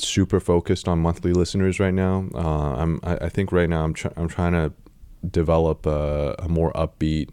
super 0.00 0.40
focused 0.40 0.88
on 0.88 0.98
monthly 0.98 1.32
listeners 1.32 1.80
right 1.80 1.94
now. 1.94 2.28
Uh, 2.34 2.74
I'm 2.74 3.00
I, 3.02 3.16
I 3.16 3.28
think 3.28 3.52
right 3.52 3.68
now 3.68 3.84
I'm 3.84 3.94
try, 3.94 4.12
I'm 4.16 4.28
trying 4.28 4.52
to 4.52 4.72
develop 5.28 5.86
a, 5.86 6.34
a 6.38 6.48
more 6.48 6.72
upbeat, 6.72 7.30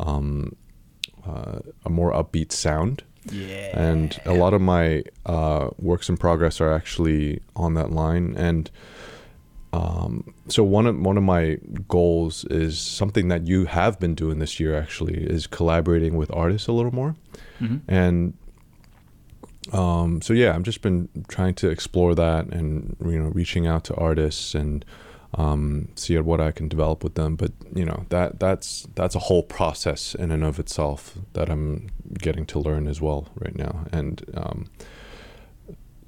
um, 0.00 0.56
uh, 1.26 1.60
a 1.84 1.90
more 1.90 2.12
upbeat 2.12 2.52
sound 2.52 3.04
Yeah. 3.30 3.70
and 3.78 4.20
a 4.26 4.34
lot 4.34 4.52
of 4.54 4.60
my 4.60 5.02
uh, 5.24 5.70
works 5.78 6.08
in 6.10 6.16
progress 6.16 6.60
are 6.60 6.72
actually 6.72 7.40
on 7.56 7.74
that 7.74 7.90
line 7.90 8.34
and 8.36 8.70
um, 9.72 10.34
so 10.48 10.62
one 10.62 10.86
of 10.86 10.96
one 11.00 11.16
of 11.16 11.22
my 11.24 11.58
goals 11.88 12.44
is 12.44 12.78
something 12.78 13.28
that 13.28 13.46
you 13.48 13.64
have 13.64 13.98
been 13.98 14.14
doing 14.14 14.38
this 14.38 14.60
year 14.60 14.76
actually 14.76 15.14
is 15.24 15.46
collaborating 15.46 16.16
with 16.16 16.30
artists 16.32 16.68
a 16.68 16.72
little 16.72 16.94
more 16.94 17.16
Mhm. 17.60 17.80
and 17.88 18.34
um, 19.72 20.20
so 20.20 20.32
yeah 20.34 20.54
I've 20.54 20.62
just 20.62 20.82
been 20.82 21.08
trying 21.28 21.54
to 21.54 21.68
explore 21.70 22.14
that 22.14 22.46
and 22.48 22.96
you 23.04 23.18
know 23.18 23.30
reaching 23.30 23.66
out 23.66 23.84
to 23.84 23.94
artists 23.94 24.54
and 24.54 24.84
um, 25.36 25.88
see 25.96 26.18
what 26.18 26.40
I 26.40 26.52
can 26.52 26.68
develop 26.68 27.02
with 27.02 27.14
them. 27.14 27.36
But 27.36 27.52
you 27.74 27.84
know 27.84 28.06
that 28.10 28.38
that's 28.40 28.86
that's 28.94 29.14
a 29.14 29.20
whole 29.20 29.42
process 29.42 30.14
in 30.14 30.30
and 30.30 30.44
of 30.44 30.58
itself 30.58 31.18
that 31.32 31.50
I'm 31.50 31.88
getting 32.18 32.46
to 32.46 32.58
learn 32.58 32.86
as 32.86 33.00
well 33.00 33.28
right 33.36 33.56
now. 33.56 33.86
And 33.92 34.24
um, 34.34 34.70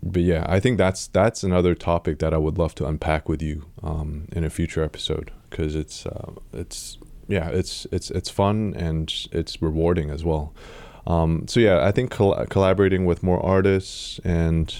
but 0.03 0.23
yeah 0.23 0.45
I 0.49 0.61
think 0.61 0.79
that's 0.79 1.09
that's 1.09 1.43
another 1.43 1.75
topic 1.75 2.19
that 2.21 2.33
I 2.33 2.39
would 2.39 2.59
love 2.59 2.75
to 2.77 2.87
unpack 2.87 3.29
with 3.29 3.43
you 3.43 3.67
um, 3.83 4.29
in 4.33 4.45
a 4.45 4.51
future 4.51 4.83
episode. 4.83 5.33
Because 5.51 5.75
it's 5.75 6.07
uh, 6.07 6.33
it's 6.53 6.99
yeah 7.29 7.49
it's 7.49 7.87
it's 7.91 8.11
it's 8.11 8.31
fun 8.31 8.75
and 8.77 9.13
it's 9.33 9.61
rewarding 9.61 10.11
as 10.11 10.25
well. 10.25 10.55
Um, 11.07 11.47
so 11.49 11.61
yeah 11.61 11.85
I 11.85 11.91
think 11.91 12.11
coll- 12.11 12.47
collaborating 12.49 13.07
with 13.07 13.23
more 13.23 13.45
artists 13.45 14.21
and 14.25 14.75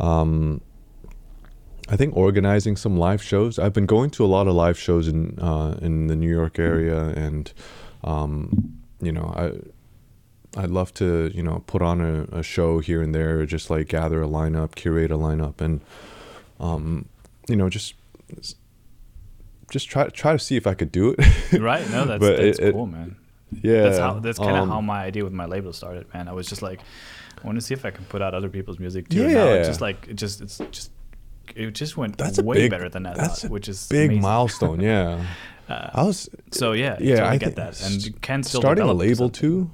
um, 0.00 0.60
I 1.88 1.96
think 1.96 2.16
organizing 2.16 2.76
some 2.76 2.96
live 2.96 3.22
shows. 3.22 3.58
I've 3.58 3.72
been 3.74 3.86
going 3.86 4.10
to 4.10 4.24
a 4.24 4.26
lot 4.26 4.46
of 4.48 4.54
live 4.54 4.78
shows 4.78 5.06
in 5.08 5.38
uh, 5.38 5.78
in 5.82 6.06
the 6.06 6.16
New 6.16 6.30
York 6.30 6.58
area, 6.58 7.08
and 7.08 7.52
um, 8.02 8.78
you 9.00 9.12
know, 9.12 9.32
I 9.36 10.60
I'd 10.60 10.70
love 10.70 10.94
to 10.94 11.30
you 11.34 11.42
know 11.42 11.62
put 11.66 11.82
on 11.82 12.00
a, 12.00 12.22
a 12.38 12.42
show 12.42 12.78
here 12.78 13.02
and 13.02 13.14
there, 13.14 13.44
just 13.44 13.68
like 13.70 13.88
gather 13.88 14.22
a 14.22 14.26
lineup, 14.26 14.74
curate 14.76 15.10
a 15.10 15.16
lineup, 15.18 15.60
and 15.60 15.80
um, 16.58 17.06
you 17.48 17.56
know, 17.56 17.68
just 17.68 17.94
just 19.70 19.88
try 19.88 20.08
try 20.08 20.32
to 20.32 20.38
see 20.38 20.56
if 20.56 20.66
I 20.66 20.74
could 20.74 20.92
do 20.92 21.14
it. 21.18 21.52
right? 21.60 21.88
No, 21.90 22.04
that's 22.06 22.20
But 22.20 22.36
that's 22.38 22.58
it- 22.58 22.72
cool, 22.72 22.86
man. 22.86 23.16
yeah, 23.62 23.82
that's 23.82 23.98
how 23.98 24.20
that's 24.20 24.38
kind 24.38 24.56
of 24.56 24.62
um, 24.64 24.68
how 24.70 24.80
my 24.80 25.04
idea 25.04 25.24
with 25.24 25.32
my 25.32 25.46
label 25.46 25.72
started, 25.72 26.06
man. 26.14 26.28
I 26.28 26.32
was 26.32 26.46
just 26.46 26.62
like, 26.62 26.80
I 27.42 27.46
want 27.46 27.56
to 27.56 27.62
see 27.62 27.74
if 27.74 27.84
I 27.84 27.90
can 27.90 28.04
put 28.06 28.22
out 28.22 28.32
other 28.34 28.48
people's 28.48 28.78
music 28.78 29.08
too. 29.08 29.28
Now 29.28 29.48
it's 29.48 29.66
Yeah. 29.66 29.70
just 29.70 29.80
like 29.80 30.06
it 30.08 30.14
just 30.14 30.40
it's 30.40 30.58
just 30.70 30.90
it 31.56 31.70
just 31.72 31.96
went 31.96 32.16
That's 32.18 32.40
way 32.40 32.56
big- 32.56 32.70
better 32.70 32.88
than 32.88 33.06
I 33.06 33.14
that's 33.14 33.42
thought, 33.42 33.50
a 33.50 33.52
which 33.52 33.68
is 33.68 33.86
big 33.88 34.06
amazing. 34.10 34.22
milestone. 34.22 34.80
Yeah, 34.80 35.24
Uh, 35.68 35.88
I 35.94 36.02
was 36.02 36.28
so 36.50 36.72
yeah, 36.72 36.96
yeah. 37.00 37.16
totally 37.16 37.30
I 37.34 37.38
get 37.38 37.56
that, 37.56 37.80
and 37.82 38.20
can 38.20 38.42
still 38.42 38.60
starting 38.60 38.84
a 38.84 38.92
label 38.92 39.30
too. 39.30 39.70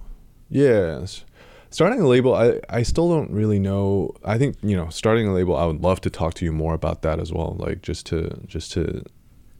Yes, 0.48 1.24
starting 1.70 2.00
a 2.00 2.06
label. 2.06 2.32
I 2.34 2.60
I 2.68 2.82
still 2.84 3.08
don't 3.08 3.30
really 3.32 3.58
know. 3.58 4.14
I 4.24 4.38
think 4.38 4.56
you 4.62 4.76
know 4.76 4.88
starting 4.90 5.26
a 5.26 5.32
label. 5.32 5.56
I 5.56 5.64
would 5.66 5.82
love 5.82 6.00
to 6.02 6.10
talk 6.10 6.34
to 6.34 6.44
you 6.44 6.52
more 6.52 6.74
about 6.74 7.02
that 7.02 7.18
as 7.18 7.32
well. 7.32 7.56
Like 7.58 7.82
just 7.82 8.06
to 8.06 8.30
just 8.46 8.70
to, 8.72 9.02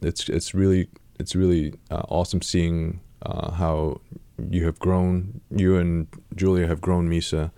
it's 0.01 0.29
it's 0.29 0.53
really 0.53 0.87
it's 1.19 1.35
really 1.35 1.73
uh, 1.89 2.03
awesome 2.07 2.41
seeing 2.41 3.01
uh, 3.23 3.51
how 3.51 3.99
you 4.49 4.63
have 4.65 4.79
grown. 4.79 5.41
You 5.53 5.75
and 5.77 6.07
Julia 6.35 6.65
have 6.67 6.79
grown 6.79 7.09
Misa, 7.09 7.51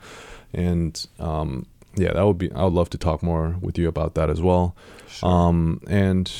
and 0.53 1.05
um, 1.19 1.67
yeah, 1.95 2.13
that 2.13 2.25
would 2.25 2.37
be. 2.37 2.51
I 2.51 2.63
would 2.63 2.73
love 2.73 2.89
to 2.91 2.97
talk 2.97 3.21
more 3.23 3.55
with 3.61 3.77
you 3.77 3.87
about 3.87 4.15
that 4.15 4.29
as 4.29 4.41
well. 4.41 4.75
Um, 5.21 5.81
and 5.87 6.31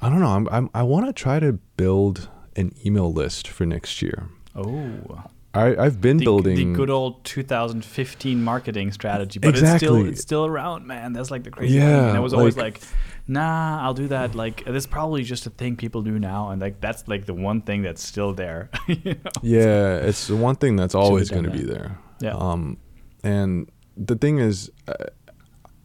I 0.00 0.08
don't 0.08 0.20
know. 0.20 0.28
I'm, 0.28 0.48
I'm 0.50 0.70
I 0.74 0.82
want 0.82 1.06
to 1.06 1.12
try 1.12 1.38
to 1.40 1.52
build 1.76 2.28
an 2.56 2.72
email 2.84 3.12
list 3.12 3.48
for 3.48 3.64
next 3.66 4.02
year. 4.02 4.28
Oh, 4.54 5.24
I, 5.52 5.76
I've 5.76 6.00
been 6.00 6.16
the, 6.18 6.24
building. 6.24 6.56
the 6.56 6.76
good 6.76 6.90
old 6.90 7.24
2015 7.24 8.42
marketing 8.42 8.90
strategy, 8.92 9.38
but 9.38 9.50
it's 9.50 9.58
still 9.58 9.94
Exactly. 9.94 10.08
it's 10.10 10.20
still 10.20 10.46
around, 10.46 10.86
man. 10.86 11.12
That's 11.12 11.30
like 11.30 11.44
the 11.44 11.50
crazy 11.50 11.76
Yeah, 11.76 11.86
thing. 12.00 12.08
And 12.10 12.16
I 12.16 12.20
was 12.20 12.34
always 12.34 12.56
like- 12.56 12.80
like, 12.80 12.82
nah, 13.28 13.80
I'll 13.82 13.94
do 13.94 14.08
that. 14.08 14.34
Like 14.34 14.64
this 14.64 14.86
probably 14.86 15.22
just 15.22 15.46
a 15.46 15.50
thing 15.50 15.76
people 15.76 16.02
do 16.02 16.18
now, 16.18 16.50
and 16.50 16.60
like 16.60 16.80
that's 16.80 17.06
like 17.06 17.26
the 17.26 17.34
one 17.34 17.60
thing 17.62 17.82
that's 17.82 18.02
still 18.02 18.32
there. 18.32 18.70
you 18.88 19.14
know? 19.14 19.30
yeah, 19.42 19.96
it's 19.98 20.26
the 20.26 20.36
one 20.36 20.56
thing 20.56 20.74
that's 20.76 20.94
always 20.94 21.30
going 21.30 21.44
to 21.44 21.50
be 21.50 21.62
there. 21.62 21.98
Yeah. 22.20 22.34
Um, 22.34 22.78
and 23.22 23.70
the 23.96 24.16
thing 24.16 24.38
is, 24.38 24.70
uh, 24.88 24.94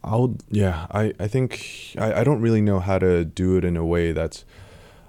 I'll 0.02 0.36
yeah. 0.50 0.86
I 0.90 1.12
I 1.20 1.28
think 1.28 1.94
I, 1.98 2.20
I 2.20 2.24
don't 2.24 2.40
really 2.40 2.60
know 2.62 2.80
how 2.80 2.98
to 2.98 3.24
do 3.24 3.56
it 3.56 3.64
in 3.64 3.76
a 3.76 3.84
way 3.84 4.12
that's 4.12 4.44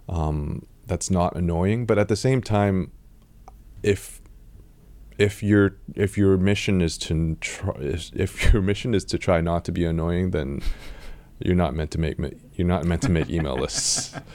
um 0.09 0.65
that's 0.85 1.09
not 1.09 1.35
annoying, 1.35 1.85
but 1.85 1.97
at 1.97 2.07
the 2.09 2.15
same 2.15 2.41
time, 2.41 2.91
if 3.83 4.21
if 5.17 5.41
your 5.43 5.77
if 5.95 6.17
your 6.17 6.37
mission 6.37 6.81
is 6.81 6.97
to 6.97 7.35
try 7.39 7.73
is- 7.75 8.11
if 8.15 8.51
your 8.53 8.61
mission 8.61 8.93
is 8.93 9.05
to 9.05 9.17
try 9.17 9.39
not 9.41 9.63
to 9.65 9.71
be 9.71 9.85
annoying, 9.85 10.31
then 10.31 10.61
you're 11.39 11.55
not 11.55 11.73
meant 11.73 11.91
to 11.91 11.99
make 11.99 12.17
you're 12.55 12.67
not 12.67 12.85
meant 12.85 13.01
to 13.03 13.09
make 13.11 13.29
email 13.29 13.55
lists. 13.55 14.13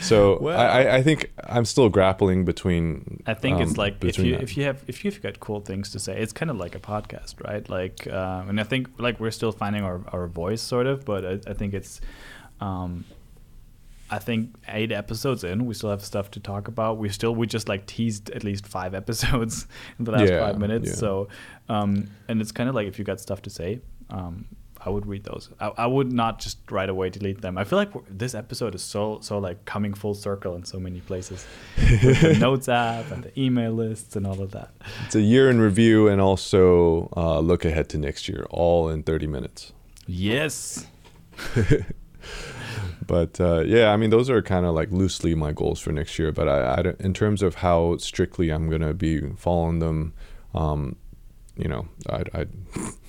So 0.00 0.38
Well- 0.40 0.58
I, 0.58 0.82
I- 0.82 0.94
I 0.96 1.02
think 1.02 1.32
I'm 1.44 1.64
still 1.64 1.88
grappling 1.88 2.44
between. 2.44 3.22
I 3.26 3.34
think 3.34 3.56
um, 3.56 3.62
it's 3.62 3.76
like 3.76 4.02
if 4.04 4.18
you 4.18 4.32
that. 4.34 4.42
if 4.42 4.56
you 4.56 4.64
have 4.64 4.82
if 4.86 5.04
you've 5.04 5.20
got 5.22 5.40
cool 5.40 5.60
things 5.60 5.90
to 5.90 5.98
say, 5.98 6.18
it's 6.20 6.32
kind 6.32 6.50
of 6.50 6.56
like 6.56 6.74
a 6.74 6.78
podcast, 6.80 7.42
right? 7.46 7.68
Like, 7.68 8.06
uh, 8.06 8.44
and 8.48 8.60
I 8.60 8.64
think 8.64 8.88
like 8.98 9.18
we're 9.20 9.30
still 9.32 9.52
finding 9.52 9.82
our, 9.82 10.00
our 10.12 10.26
voice, 10.28 10.62
sort 10.62 10.86
of, 10.86 11.04
but 11.04 11.24
I, 11.24 11.50
I 11.50 11.54
think 11.54 11.74
it's, 11.74 12.00
um, 12.60 13.04
I 14.10 14.18
think 14.18 14.54
eight 14.68 14.90
episodes 14.92 15.44
in, 15.44 15.66
we 15.66 15.74
still 15.74 15.90
have 15.90 16.02
stuff 16.04 16.30
to 16.32 16.40
talk 16.40 16.68
about. 16.68 16.96
We 16.98 17.08
still 17.10 17.34
we 17.34 17.46
just 17.46 17.68
like 17.68 17.86
teased 17.86 18.30
at 18.30 18.42
least 18.44 18.66
five 18.66 18.94
episodes 19.02 19.66
in 19.98 20.04
the 20.04 20.12
last 20.12 20.30
Yeah, 20.30 20.40
five 20.40 20.58
minutes. 20.58 20.88
yeah. 20.88 20.94
So, 20.94 21.28
um, 21.68 22.08
and 22.28 22.40
it's 22.40 22.52
kind 22.52 22.68
of 22.68 22.74
like 22.74 22.86
if 22.86 22.98
you 22.98 23.04
got 23.04 23.20
stuff 23.20 23.42
to 23.42 23.50
say, 23.50 23.80
um, 24.10 24.46
I 24.84 24.90
would 24.90 25.06
read 25.06 25.24
those. 25.24 25.50
I, 25.60 25.72
I 25.78 25.86
would 25.86 26.12
not 26.12 26.38
just 26.38 26.58
right 26.70 26.88
away 26.88 27.10
delete 27.10 27.40
them. 27.40 27.58
I 27.58 27.64
feel 27.64 27.78
like 27.78 27.90
this 28.08 28.34
episode 28.34 28.74
is 28.74 28.82
so 28.82 29.18
so 29.20 29.38
like 29.38 29.64
coming 29.64 29.94
full 29.94 30.14
circle 30.14 30.54
in 30.54 30.64
so 30.64 30.78
many 30.78 31.00
places. 31.00 31.46
With 31.76 32.20
the 32.20 32.36
notes 32.40 32.68
app 32.68 33.10
and 33.10 33.24
the 33.24 33.40
email 33.40 33.72
lists 33.72 34.16
and 34.16 34.26
all 34.26 34.40
of 34.40 34.50
that. 34.52 34.70
It's 35.06 35.14
a 35.14 35.20
year 35.20 35.50
in 35.50 35.60
review 35.60 36.08
and 36.08 36.20
also 36.20 37.08
uh, 37.16 37.40
look 37.40 37.64
ahead 37.64 37.88
to 37.90 37.98
next 37.98 38.28
year, 38.28 38.46
all 38.50 38.88
in 38.88 39.02
30 39.02 39.26
minutes. 39.26 39.72
Yes. 40.06 40.86
But 43.08 43.40
uh, 43.40 43.60
yeah, 43.60 43.90
I 43.90 43.96
mean, 43.96 44.10
those 44.10 44.28
are 44.28 44.42
kind 44.42 44.66
of 44.66 44.74
like 44.74 44.92
loosely 44.92 45.34
my 45.34 45.50
goals 45.52 45.80
for 45.80 45.90
next 45.90 46.18
year. 46.18 46.30
But 46.30 46.46
I, 46.46 46.60
I 46.60 46.94
in 47.00 47.14
terms 47.14 47.42
of 47.42 47.56
how 47.56 47.96
strictly 47.96 48.50
I'm 48.50 48.68
gonna 48.68 48.92
be 48.92 49.30
following 49.30 49.78
them, 49.78 50.12
um, 50.54 50.94
you 51.56 51.68
know, 51.68 51.88
I, 52.08 52.22
I, 52.34 52.46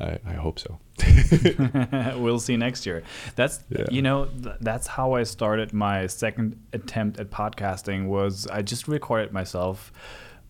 I, 0.00 0.18
I 0.26 0.32
hope 0.34 0.58
so. 0.58 0.78
we'll 2.18 2.38
see 2.40 2.56
next 2.56 2.84
year. 2.86 3.02
That's 3.36 3.60
Yeah. 3.70 3.84
you 3.90 4.02
know 4.02 4.26
th- 4.26 4.56
that's 4.60 4.86
how 4.86 5.14
I 5.14 5.22
started 5.24 5.72
my 5.72 6.06
second 6.08 6.56
attempt 6.72 7.18
at 7.20 7.30
podcasting. 7.30 8.06
Was 8.08 8.46
I 8.48 8.62
just 8.62 8.86
recorded 8.88 9.32
myself, 9.32 9.92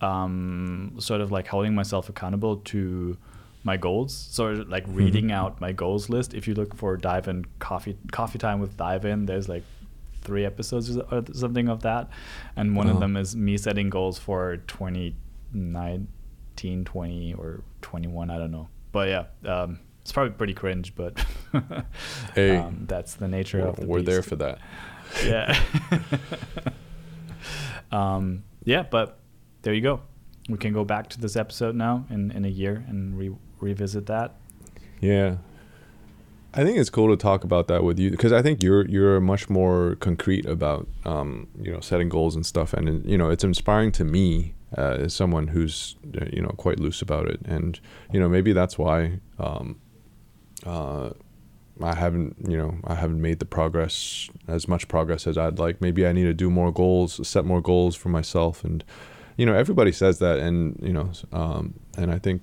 um, 0.01 0.95
sort 0.99 1.21
of 1.21 1.31
like 1.31 1.47
holding 1.47 1.73
myself 1.75 2.09
accountable 2.09 2.57
to 2.57 3.17
my 3.63 3.77
goals. 3.77 4.13
Sort 4.13 4.55
of 4.55 4.69
like 4.69 4.85
reading 4.87 5.31
out 5.31 5.59
my 5.61 5.71
goals 5.71 6.09
list. 6.09 6.33
If 6.33 6.47
you 6.47 6.53
look 6.53 6.75
for 6.75 6.97
DYVN 6.97 7.45
coffee 7.59 7.97
coffee 8.11 8.39
time 8.39 8.59
with 8.59 8.75
DYVN, 8.77 9.25
there's 9.27 9.47
like 9.49 9.63
three 10.21 10.45
episodes 10.45 10.97
or 10.97 11.23
something 11.33 11.69
of 11.69 11.81
that, 11.83 12.09
and 12.57 12.75
one 12.75 12.87
of 12.87 12.91
Uh-huh. 12.97 12.99
them 13.01 13.15
is 13.17 13.35
me 13.37 13.55
setting 13.57 13.89
goals 13.89 14.17
for 14.19 14.57
2019, 15.53 16.85
20 16.85 17.33
or 17.35 17.63
21. 17.81 18.29
I 18.29 18.37
don't 18.37 18.51
know, 18.51 18.67
but 18.91 19.09
yeah. 19.09 19.25
Um, 19.49 19.79
it's 20.01 20.11
probably 20.11 20.33
pretty 20.33 20.55
cringe, 20.55 20.95
but 20.95 21.23
Hey, 22.35 22.57
um, 22.57 22.85
that's 22.87 23.13
the 23.15 23.27
nature 23.27 23.59
of 23.59 23.75
the 23.75 23.85
we're 23.85 24.01
there 24.01 24.23
for 24.23 24.35
that. 24.37 24.59
Yeah. 25.23 25.61
um, 27.91 28.43
yeah, 28.63 28.83
but 28.83 29.19
there 29.61 29.73
you 29.73 29.81
go. 29.81 30.01
We 30.47 30.57
can 30.57 30.73
go 30.73 30.83
back 30.83 31.09
to 31.09 31.19
this 31.19 31.35
episode 31.35 31.75
now 31.75 32.05
in, 32.09 32.31
in 32.31 32.43
a 32.43 32.49
year 32.49 32.83
and 32.87 33.17
re- 33.17 33.35
revisit 33.59 34.07
that. 34.07 34.35
Yeah. 34.99 35.37
I 36.55 36.63
think 36.63 36.79
it's 36.79 36.89
cool 36.89 37.09
to 37.09 37.17
talk 37.17 37.43
about 37.43 37.67
that 37.67 37.83
with 37.83 37.99
you 37.99 38.09
because 38.09 38.33
I 38.33 38.41
think 38.41 38.63
you're 38.63 38.87
you're 38.87 39.21
much 39.21 39.47
more 39.47 39.95
concrete 39.99 40.47
about 40.47 40.87
um, 41.05 41.47
you 41.61 41.71
know 41.71 41.79
setting 41.79 42.09
goals 42.09 42.35
and 42.35 42.43
stuff, 42.43 42.73
and 42.73 43.05
you 43.05 43.19
know 43.19 43.29
it's 43.29 43.43
inspiring 43.43 43.91
to 43.93 44.03
me 44.03 44.55
uh, 44.77 44.97
as 44.99 45.13
someone 45.13 45.47
who's 45.47 45.95
uh, 46.19 46.25
you 46.31 46.41
know 46.41 46.49
quite 46.49 46.79
loose 46.79 47.01
about 47.01 47.27
it, 47.27 47.39
and 47.45 47.79
you 48.11 48.19
know 48.19 48.29
maybe 48.29 48.53
that's 48.53 48.77
why 48.77 49.19
um, 49.39 49.79
uh, 50.65 51.11
I 51.81 51.95
haven't 51.95 52.35
you 52.47 52.57
know 52.57 52.77
I 52.85 52.95
haven't 52.95 53.21
made 53.21 53.39
the 53.39 53.45
progress 53.45 54.29
as 54.47 54.67
much 54.67 54.87
progress 54.87 55.27
as 55.27 55.37
I'd 55.37 55.59
like. 55.59 55.81
Maybe 55.81 56.05
I 56.05 56.11
need 56.11 56.25
to 56.25 56.33
do 56.33 56.49
more 56.49 56.71
goals, 56.71 57.27
set 57.27 57.45
more 57.45 57.61
goals 57.61 57.95
for 57.95 58.09
myself, 58.09 58.63
and 58.63 58.83
you 59.37 59.45
know 59.45 59.55
everybody 59.55 59.91
says 59.91 60.19
that, 60.19 60.39
and 60.39 60.79
you 60.81 60.93
know 60.93 61.11
um, 61.31 61.79
and 61.97 62.11
I 62.11 62.19
think 62.19 62.41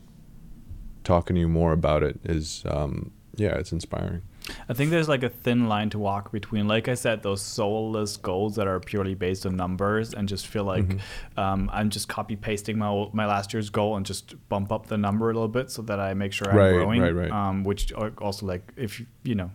talking 1.05 1.35
to 1.37 1.41
you 1.41 1.49
more 1.49 1.73
about 1.73 2.03
it 2.03 2.19
is 2.25 2.65
um, 2.67 3.13
yeah 3.37 3.55
it's 3.57 3.73
inspiring 3.73 4.23
I 4.69 4.75
think 4.75 4.91
there's 4.93 5.09
like 5.09 5.25
a 5.25 5.29
thin 5.29 5.67
line 5.69 5.91
to 5.91 5.99
walk 5.99 6.31
between, 6.31 6.69
like 6.69 6.87
I 6.87 6.95
said, 6.95 7.21
those 7.25 7.43
soulless 7.43 8.17
goals 8.17 8.55
that 8.55 8.69
are 8.69 8.79
purely 8.79 9.17
based 9.17 9.45
on 9.45 9.57
numbers 9.57 10.15
and 10.15 10.29
just 10.29 10.47
feel 10.47 10.63
like 10.63 10.85
Mm-hmm. 10.87 11.41
um, 11.41 11.69
I'm 11.73 11.91
just 11.91 12.07
copy 12.09 12.37
pasting 12.37 12.79
my 12.79 12.87
old- 12.87 13.13
my 13.13 13.27
last 13.27 13.53
year's 13.53 13.71
goal 13.71 13.97
and 13.97 14.07
just 14.07 14.37
bump 14.49 14.71
up 14.71 14.87
the 14.87 14.97
number 14.99 15.31
a 15.31 15.35
little 15.35 15.49
bit 15.49 15.73
so 15.73 15.83
that 15.83 15.99
I 15.99 16.15
make 16.15 16.33
sure 16.33 16.49
I'm 16.49 16.57
Right, 16.57 16.71
growing. 16.75 17.01
right, 17.03 17.13
right. 17.23 17.31
Um, 17.33 17.65
which 17.65 17.93
also 17.93 18.47
like 18.47 18.73
if 18.77 19.03
you- 19.25 19.35
know, 19.35 19.51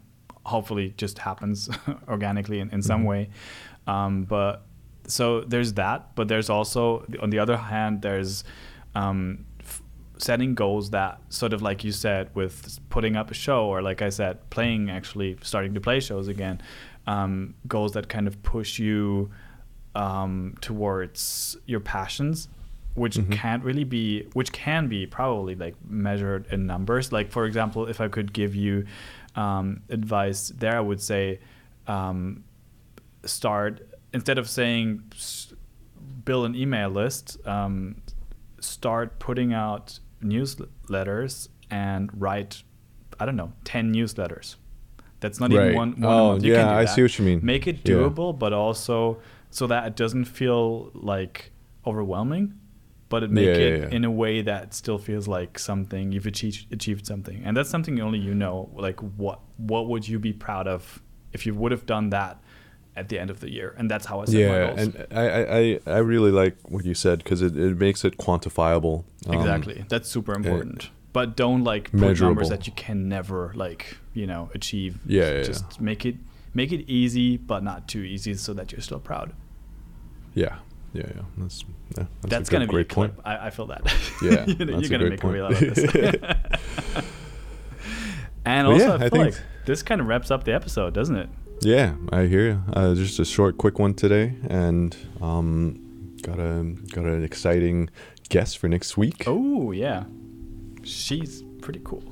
hopefully 0.45 0.93
just 0.97 1.19
happens 1.19 1.69
organically 2.09 2.59
in, 2.59 2.69
in 2.71 2.81
some 2.81 3.01
Mm-hmm. 3.01 3.07
way. 3.07 3.29
Um, 3.87 4.23
but 4.23 4.65
so 5.07 5.39
there's 5.39 5.71
that, 5.75 6.15
but 6.15 6.27
there's 6.27 6.49
also 6.49 7.05
on 7.21 7.29
the 7.29 7.39
other 7.39 7.55
hand 7.55 8.01
there's 8.01 8.43
um, 8.93 9.45
setting 10.21 10.53
goals 10.55 10.91
that 10.91 11.19
sort 11.29 11.51
of 11.53 11.61
like 11.61 11.83
you 11.83 11.91
said 11.91 12.29
with 12.35 12.79
putting 12.89 13.15
up 13.15 13.31
a 13.31 13.33
show 13.33 13.65
or 13.65 13.81
like 13.81 14.01
I 14.01 14.09
said 14.09 14.49
playing 14.51 14.89
actually 14.89 15.37
starting 15.41 15.73
to 15.73 15.81
play 15.81 15.99
shows 15.99 16.27
again 16.27 16.61
um, 17.07 17.55
goals 17.67 17.93
that 17.93 18.07
kind 18.07 18.27
of 18.27 18.41
push 18.43 18.77
you 18.77 19.31
um, 19.95 20.55
towards 20.61 21.57
your 21.65 21.79
passions 21.79 22.47
which 22.93 23.15
Mhm. 23.17 23.31
can't 23.31 23.63
really 23.63 23.83
be 23.85 24.23
which 24.33 24.51
can 24.51 24.87
be 24.87 25.05
probably 25.07 25.55
like 25.55 25.75
measured 25.87 26.45
in 26.51 26.67
numbers 26.67 27.11
like 27.11 27.31
for 27.31 27.45
example 27.45 27.87
if 27.87 27.99
I 28.01 28.07
could 28.07 28.31
give 28.33 28.53
you 28.55 28.85
um, 29.35 29.81
advice 29.89 30.49
there 30.49 30.75
I 30.77 30.81
would 30.81 31.01
say 31.01 31.39
um, 31.87 32.43
start 33.25 33.81
instead 34.13 34.37
of 34.37 34.47
saying 34.49 35.01
build 36.25 36.45
an 36.45 36.55
email 36.55 36.89
list 36.89 37.37
um, 37.47 37.95
start 38.59 39.17
putting 39.19 39.53
out 39.53 39.99
newsletters 40.21 41.49
and 41.69 42.09
write 42.19 42.63
i 43.19 43.25
don't 43.25 43.35
know 43.35 43.51
10 43.63 43.93
newsletters 43.93 44.55
that's 45.19 45.39
not 45.39 45.51
Right. 45.53 45.65
even 45.65 45.75
one, 45.75 45.91
one 46.01 46.13
Oh, 46.17 46.27
month. 46.31 46.43
You 46.43 46.53
can 46.55 46.65
yeah, 46.67 46.73
do 46.73 46.79
I 46.79 46.85
see 46.85 47.03
what 47.03 47.19
you 47.19 47.25
mean. 47.25 47.39
make 47.43 47.67
it 47.67 47.77
Yeah. 47.87 47.95
doable 47.95 48.37
but 48.37 48.53
also 48.53 49.19
so 49.51 49.67
that 49.67 49.85
it 49.85 49.95
doesn't 49.95 50.25
feel 50.25 50.89
like 50.95 51.51
overwhelming 51.85 52.53
but 53.09 53.23
it 53.23 53.29
make 53.29 53.45
Yeah, 53.45 53.53
yeah, 53.53 53.67
it 53.67 53.79
yeah. 53.91 53.95
in 53.97 54.05
a 54.05 54.11
way 54.11 54.41
that 54.41 54.73
still 54.73 54.97
feels 54.97 55.27
like 55.27 55.59
something 55.59 56.11
you've 56.11 56.25
achieved 56.25 56.71
achieved 56.73 57.05
something 57.05 57.41
and 57.45 57.55
that's 57.57 57.69
something 57.69 57.99
only 58.01 58.19
you 58.19 58.33
know 58.33 58.69
like 58.75 58.99
what 59.17 59.39
what 59.57 59.87
would 59.89 60.07
you 60.07 60.17
be 60.19 60.33
proud 60.33 60.67
of 60.67 61.01
if 61.33 61.45
you 61.45 61.53
would 61.53 61.71
have 61.71 61.85
done 61.85 62.09
that 62.09 62.41
at 62.95 63.07
the 63.09 63.17
end 63.17 63.29
of 63.29 63.39
the 63.39 63.49
year 63.49 63.73
and 63.77 63.89
that's 63.89 64.05
how 64.05 64.19
i 64.21 64.25
set 64.25 64.33
my 64.35 64.39
yeah 64.41 64.67
goals 64.67 64.79
and 64.79 65.07
I, 65.11 65.27
I 65.27 65.57
I- 65.57 65.79
I 65.87 65.97
really 65.99 66.31
like 66.31 66.55
what 66.63 66.83
you 66.85 66.93
said 66.93 67.19
because 67.23 67.41
it, 67.41 67.55
it 67.57 67.77
makes 67.77 68.03
it 68.03 68.17
quantifiable 68.17 69.05
Um, 69.27 69.33
exactly 69.35 69.85
that's 69.87 70.09
super 70.09 70.33
important 70.33 70.89
but 71.13 71.35
don't 71.35 71.63
like 71.63 71.91
put 71.91 71.99
Measurable. 72.01 72.29
numbers 72.35 72.49
that 72.49 72.67
you 72.67 72.73
can 72.73 73.07
never 73.09 73.51
like 73.55 73.97
you 74.13 74.25
know 74.27 74.49
achieve. 74.53 74.97
Yeah, 75.05 75.31
yeah, 75.35 75.43
just 75.43 75.79
make 75.81 76.05
it 76.05 76.15
make 76.53 76.71
it 76.71 76.89
easy, 76.89 77.35
but 77.37 77.63
not 77.63 77.87
too 77.89 77.99
easy, 78.01 78.33
so 78.35 78.53
that 78.53 78.71
you're 78.71 78.79
still 78.81 78.99
proud. 78.99 79.33
Yeah, 80.33 80.59
yeah, 80.93 81.03
yeah. 81.15 81.21
That's 81.37 81.63
yeah, 81.97 82.05
that's, 82.21 82.29
That's, 82.31 82.49
good, 82.49 82.59
gonna 82.59 82.67
be 82.67 82.81
a 82.81 82.85
clip. 82.85 83.13
point. 83.15 83.25
I, 83.25 83.47
I 83.47 83.49
feel 83.49 83.65
that. 83.67 83.81
Yeah, 84.21 84.45
you're, 84.47 84.55
gonna- 84.55 84.71
that's 84.71 84.89
you're 84.89 85.01
a 85.01 85.09
gonna 85.09 85.09
great 85.09 85.11
make 85.11 85.23
a 85.23 85.27
reel 85.27 85.45
out 85.47 85.53
point. 85.55 85.67
of 85.67 85.75
this. 85.75 87.03
and 88.45 88.67
also, 88.67 88.85
yeah, 88.85 88.91
I 88.91 88.95
I 88.95 88.99
feel 88.99 89.09
think- 89.09 89.35
like 89.35 89.41
this 89.65 89.83
kind 89.83 90.01
of 90.01 90.07
wraps 90.07 90.31
up 90.31 90.43
the 90.45 90.53
episode, 90.53 90.93
doesn't 90.93 91.15
it? 91.17 91.29
Yeah, 91.63 91.93
I 92.11 92.25
hear 92.25 92.47
you. 92.47 92.63
Uh, 92.73 92.95
just 92.95 93.19
a 93.19 93.25
short, 93.25 93.59
quick 93.59 93.77
one 93.77 93.93
today, 93.93 94.33
and 94.49 94.97
um, 95.21 96.17
got 96.23 96.39
a 96.39 96.75
got 96.89 97.05
an 97.05 97.23
exciting 97.23 97.91
guest 98.29 98.57
for 98.57 98.67
next 98.67 98.97
week. 98.97 99.25
Oh 99.27 99.71
yeah, 99.71 100.05
she's 100.83 101.43
pretty 101.61 101.81
cool. 101.83 102.03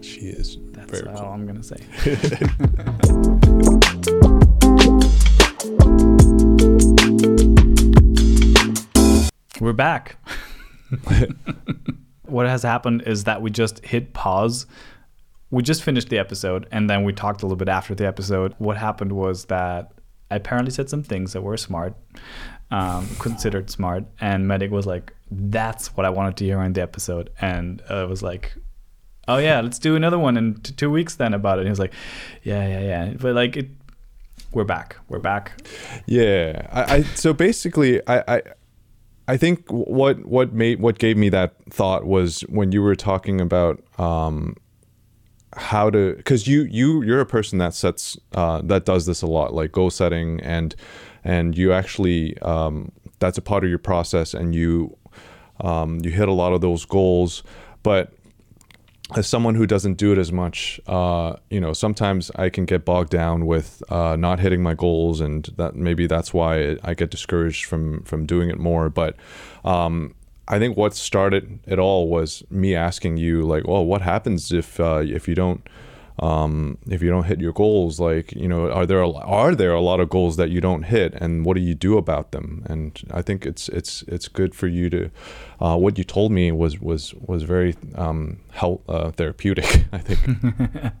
She 0.00 0.20
is 0.20 0.56
That's 0.72 0.90
very 0.90 1.14
all 1.14 1.24
cool. 1.24 1.28
I'm 1.28 1.46
gonna 1.46 1.62
say. 1.62 1.76
We're 9.60 9.74
back. 9.74 10.16
what 12.22 12.46
has 12.46 12.62
happened 12.62 13.02
is 13.04 13.24
that 13.24 13.42
we 13.42 13.50
just 13.50 13.84
hit 13.84 14.14
pause. 14.14 14.64
We 15.50 15.62
just 15.62 15.82
finished 15.82 16.08
the 16.08 16.18
episode 16.18 16.68
and 16.70 16.90
then 16.90 17.04
we 17.04 17.12
talked 17.12 17.42
a 17.42 17.46
little 17.46 17.56
bit 17.56 17.68
after 17.68 17.94
the 17.94 18.06
episode. 18.06 18.54
What 18.58 18.76
happened 18.76 19.12
was 19.12 19.46
that 19.46 19.92
I 20.30 20.36
apparently 20.36 20.70
said 20.70 20.90
some 20.90 21.02
things 21.02 21.32
that 21.32 21.42
were 21.42 21.56
smart, 21.56 21.94
um, 22.70 23.08
considered 23.18 23.70
smart, 23.70 24.04
and 24.20 24.46
Metic 24.46 24.70
was 24.70 24.86
like, 24.86 25.14
"That's 25.30 25.96
what 25.96 26.04
I 26.04 26.10
wanted 26.10 26.36
to 26.38 26.44
hear 26.44 26.60
in 26.62 26.74
the 26.74 26.82
episode," 26.82 27.30
and 27.40 27.82
uh, 27.90 28.04
it 28.04 28.08
was 28.08 28.22
like, 28.22 28.54
"Oh 29.26 29.38
yeah, 29.38 29.60
let's 29.60 29.78
do 29.78 29.96
another 29.96 30.18
one 30.18 30.36
in 30.36 30.54
t- 30.60 30.74
two 30.74 30.90
weeks 30.90 31.16
then 31.16 31.32
about 31.32 31.58
it." 31.58 31.62
And 31.62 31.68
he 31.68 31.70
was 31.70 31.78
like, 31.78 31.94
"Yeah, 32.42 32.66
yeah, 32.68 32.80
yeah," 32.80 33.14
but 33.18 33.34
like 33.34 33.56
it, 33.56 33.70
we're 34.52 34.64
back, 34.64 34.96
we're 35.08 35.18
back. 35.18 35.62
Yeah, 36.06 36.66
I, 36.70 36.96
I 36.96 37.02
so 37.02 37.32
basically, 37.32 38.06
I, 38.06 38.36
I 38.36 38.42
I 39.28 39.36
think 39.38 39.66
what 39.70 40.26
what 40.26 40.52
made 40.52 40.80
what 40.80 40.98
gave 40.98 41.16
me 41.16 41.30
that 41.30 41.54
thought 41.70 42.04
was 42.04 42.42
when 42.50 42.72
you 42.72 42.82
were 42.82 42.96
talking 42.96 43.40
about 43.40 43.82
um, 43.98 44.56
how 45.56 45.90
to 45.90 46.14
because 46.16 46.46
you 46.46 46.62
you 46.62 47.02
you're 47.02 47.20
a 47.20 47.26
person 47.26 47.58
that 47.58 47.74
sets 47.74 48.18
uh, 48.34 48.60
that 48.64 48.84
does 48.84 49.06
this 49.06 49.22
a 49.22 49.26
lot, 49.26 49.54
like 49.54 49.72
goal 49.72 49.90
setting 49.90 50.40
and 50.40 50.74
and 51.24 51.56
you 51.56 51.72
actually 51.72 52.38
um, 52.38 52.92
that's 53.18 53.38
a 53.38 53.42
part 53.42 53.64
of 53.64 53.70
your 53.70 53.78
process, 53.78 54.34
and 54.34 54.54
you 54.54 54.96
um, 55.60 56.00
you 56.02 56.10
hit 56.10 56.28
a 56.28 56.32
lot 56.32 56.52
of 56.52 56.60
those 56.60 56.84
goals, 56.84 57.42
but 57.82 58.12
as 59.16 59.26
someone 59.26 59.54
who 59.54 59.66
doesn't 59.66 59.94
do 59.94 60.12
it 60.12 60.18
as 60.18 60.30
much, 60.30 60.78
uh, 60.86 61.34
you 61.48 61.60
know, 61.60 61.72
sometimes 61.72 62.30
I 62.36 62.50
can 62.50 62.66
get 62.66 62.84
bogged 62.84 63.10
down 63.10 63.46
with 63.46 63.82
uh, 63.90 64.16
not 64.16 64.38
hitting 64.38 64.62
my 64.62 64.74
goals, 64.74 65.20
and 65.20 65.44
that 65.56 65.74
maybe 65.74 66.06
that's 66.06 66.34
why 66.34 66.76
I 66.84 66.94
get 66.94 67.10
discouraged 67.10 67.64
from 67.64 68.02
from 68.02 68.26
doing 68.26 68.50
it 68.50 68.58
more. 68.58 68.90
But 68.90 69.16
um, 69.64 70.14
I 70.48 70.58
think 70.58 70.76
what 70.76 70.94
started 70.94 71.60
it 71.66 71.78
all 71.78 72.08
was 72.08 72.42
me 72.50 72.74
asking 72.74 73.18
you, 73.18 73.42
like, 73.42 73.66
well, 73.66 73.84
what 73.84 74.02
happens 74.02 74.52
if 74.52 74.80
uh, 74.80 75.02
if 75.04 75.28
you 75.28 75.34
don't 75.34 75.66
um, 76.20 76.78
if 76.90 77.00
you 77.02 77.10
don't 77.10 77.24
hit 77.24 77.40
your 77.40 77.52
goals? 77.52 78.00
Like, 78.00 78.32
you 78.32 78.48
know, 78.48 78.70
are 78.70 78.86
there 78.86 79.00
a, 79.02 79.10
are 79.12 79.54
there 79.54 79.72
a 79.72 79.80
lot 79.80 80.00
of 80.00 80.08
goals 80.08 80.36
that 80.36 80.50
you 80.50 80.60
don't 80.60 80.82
hit, 80.84 81.14
and 81.14 81.44
what 81.44 81.54
do 81.56 81.60
you 81.62 81.74
do 81.74 81.98
about 81.98 82.32
them? 82.32 82.64
And 82.68 83.00
I 83.12 83.22
think 83.22 83.46
it's 83.46 83.68
it's 83.68 84.02
it's 84.08 84.28
good 84.28 84.54
for 84.54 84.66
you 84.66 84.90
to. 84.90 85.10
Uh, 85.60 85.76
what 85.76 85.98
you 85.98 86.04
told 86.04 86.32
me 86.32 86.50
was 86.52 86.80
was 86.80 87.14
was 87.14 87.42
very 87.42 87.74
um, 87.94 88.38
health 88.52 88.80
uh, 88.88 89.10
therapeutic. 89.12 89.84
I 89.92 89.98
think. 89.98 90.20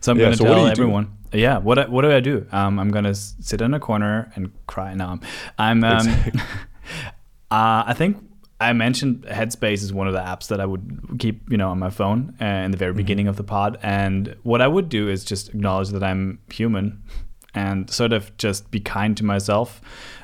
So 0.00 0.12
I'm 0.12 0.18
Yeah, 0.18 0.24
gonna 0.24 0.36
so 0.36 0.44
what 0.44 0.54
do 0.56 0.60
tell 0.60 0.66
you 0.66 0.72
do? 0.72 0.72
everyone. 0.72 1.16
Yeah, 1.32 1.58
what 1.58 1.88
what 1.90 2.02
do 2.02 2.10
I 2.12 2.20
do? 2.20 2.46
Um, 2.52 2.78
I'm 2.78 2.90
gonna 2.90 3.14
sit 3.14 3.60
in 3.60 3.74
a 3.74 3.80
corner 3.80 4.30
and 4.36 4.52
cry. 4.66 4.94
No, 4.94 5.06
I'm. 5.06 5.20
I'm 5.58 5.84
um, 5.84 5.96
Exactly. 6.08 6.40
uh, 7.50 7.84
I 7.86 7.94
think 7.94 8.18
I 8.60 8.72
mentioned 8.72 9.24
Headspace 9.24 9.82
is 9.82 9.92
one 9.92 10.06
of 10.06 10.12
the 10.14 10.20
apps 10.20 10.48
that 10.48 10.60
I 10.60 10.66
would 10.66 11.16
keep, 11.18 11.50
you 11.50 11.56
know, 11.56 11.70
on 11.70 11.78
my 11.78 11.90
phone 11.90 12.34
uh, 12.40 12.44
in 12.44 12.70
the 12.70 12.76
very 12.76 12.92
beginning 12.92 13.28
of 13.28 13.36
the 13.36 13.42
pod. 13.42 13.78
And 13.82 14.36
what 14.42 14.62
I 14.62 14.68
would 14.68 14.88
do 14.88 15.08
is 15.08 15.24
just 15.24 15.48
acknowledge 15.50 15.88
that 15.90 16.04
I'm 16.04 16.38
human 16.50 17.02
and 17.54 17.90
sort 17.90 18.12
of 18.12 18.36
just 18.36 18.70
be 18.70 18.80
kind 18.80 19.16
to 19.16 19.24
myself. 19.24 19.80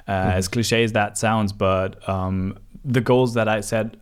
Uh, 0.09 0.33
As 0.35 0.49
cliche 0.49 0.83
as 0.83 0.93
that 0.93 1.19
sounds, 1.19 1.53
but 1.53 2.09
um, 2.09 2.59
the 2.85 3.01
goals 3.01 3.35
that 3.35 3.49
I 3.49 3.61
set 3.61 3.97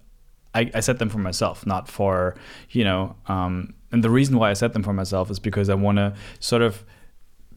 I, 0.54 0.70
I 0.74 0.80
set 0.80 0.98
them 0.98 1.10
for 1.10 1.18
myself, 1.18 1.66
not 1.66 1.88
for 1.88 2.34
you 2.70 2.84
know. 2.84 3.16
Um, 3.26 3.74
and 3.92 4.02
the 4.02 4.10
reason 4.10 4.36
why 4.38 4.50
I 4.50 4.54
set 4.54 4.72
them 4.72 4.82
for 4.82 4.92
myself 4.92 5.30
is 5.30 5.38
because 5.38 5.68
I 5.68 5.74
want 5.74 5.98
to 5.98 6.14
sort 6.40 6.62
of 6.62 6.84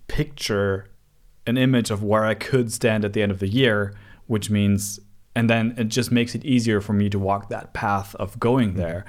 picture 0.08 0.90
an 1.48 1.58
image 1.58 1.90
of 1.90 2.04
where 2.04 2.26
I 2.26 2.34
could 2.34 2.72
stand 2.72 3.04
at 3.06 3.14
the 3.14 3.22
end 3.22 3.32
of 3.32 3.40
the 3.40 3.48
year, 3.48 3.96
which 4.28 4.50
means, 4.50 5.00
and 5.36 5.50
then 5.50 5.74
it 5.78 5.86
just 5.86 6.12
makes 6.12 6.36
it 6.36 6.44
easier 6.44 6.82
for 6.82 6.94
me 6.94 7.10
to 7.10 7.20
walk 7.20 7.50
that 7.50 7.74
path 7.74 8.16
of 8.16 8.40
going 8.40 8.76
there. 8.76 9.06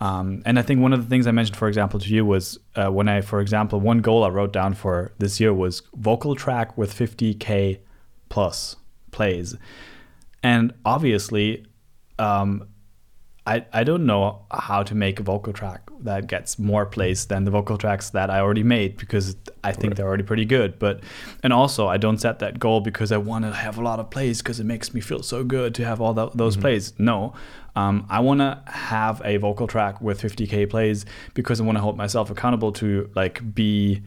Um, 0.00 0.42
and 0.44 0.58
I 0.58 0.62
think 0.62 0.80
one 0.80 0.92
of 0.92 1.02
the 1.02 1.08
things 1.08 1.26
I 1.26 1.30
mentioned, 1.30 1.56
for 1.56 1.68
example, 1.68 1.98
to 2.00 2.08
you 2.08 2.24
was 2.24 2.58
uh, 2.74 2.88
when 2.88 3.08
I, 3.08 3.22
for 3.22 3.40
example, 3.40 3.80
one 3.80 3.98
goal 3.98 4.24
I 4.24 4.28
wrote 4.28 4.52
down 4.52 4.74
for 4.74 5.12
this 5.18 5.40
year 5.40 5.54
was 5.54 5.82
vocal 5.94 6.34
track 6.34 6.76
with 6.76 6.94
50k 6.94 7.78
plus 8.28 8.76
plays, 9.10 9.56
and 10.42 10.74
obviously, 10.84 11.64
um, 12.18 12.68
I, 13.46 13.64
I 13.72 13.84
don't 13.84 14.06
know 14.06 14.40
how 14.50 14.82
to 14.82 14.94
make 14.94 15.20
a 15.20 15.22
vocal 15.22 15.52
track 15.52 15.82
that 16.00 16.26
gets 16.26 16.58
more 16.58 16.84
plays 16.84 17.26
than 17.26 17.44
the 17.44 17.50
vocal 17.50 17.78
tracks 17.78 18.10
that 18.10 18.28
I 18.28 18.40
already 18.40 18.64
made 18.64 18.96
because 18.96 19.36
I 19.62 19.72
think 19.72 19.94
they're 19.94 20.06
already 20.06 20.24
pretty 20.24 20.44
good. 20.44 20.78
But 20.78 21.00
and 21.44 21.52
also 21.52 21.86
I 21.86 21.96
don't 21.96 22.18
set 22.18 22.40
that 22.40 22.58
goal 22.58 22.80
because 22.80 23.12
I 23.12 23.18
want 23.18 23.44
to 23.44 23.52
have 23.52 23.78
a 23.78 23.82
lot 23.82 24.00
of 24.00 24.10
plays 24.10 24.42
because 24.42 24.58
it 24.58 24.64
makes 24.64 24.92
me 24.92 25.00
feel 25.00 25.22
so 25.22 25.44
good 25.44 25.74
to 25.76 25.84
have 25.84 26.00
all 26.00 26.12
tho- 26.12 26.32
those 26.34 26.56
plays. 26.56 26.92
No, 26.98 27.34
um, 27.76 28.04
I 28.10 28.18
want 28.20 28.40
to 28.40 28.60
have 28.66 29.22
a 29.24 29.36
vocal 29.36 29.66
track 29.68 30.00
with 30.00 30.20
50k 30.20 30.68
plays 30.68 31.06
because 31.34 31.60
I 31.60 31.64
want 31.64 31.76
to 31.78 31.82
hold 31.82 31.96
myself 31.96 32.30
accountable 32.30 32.72
to 32.72 33.08
like 33.14 33.54
be 33.54 34.02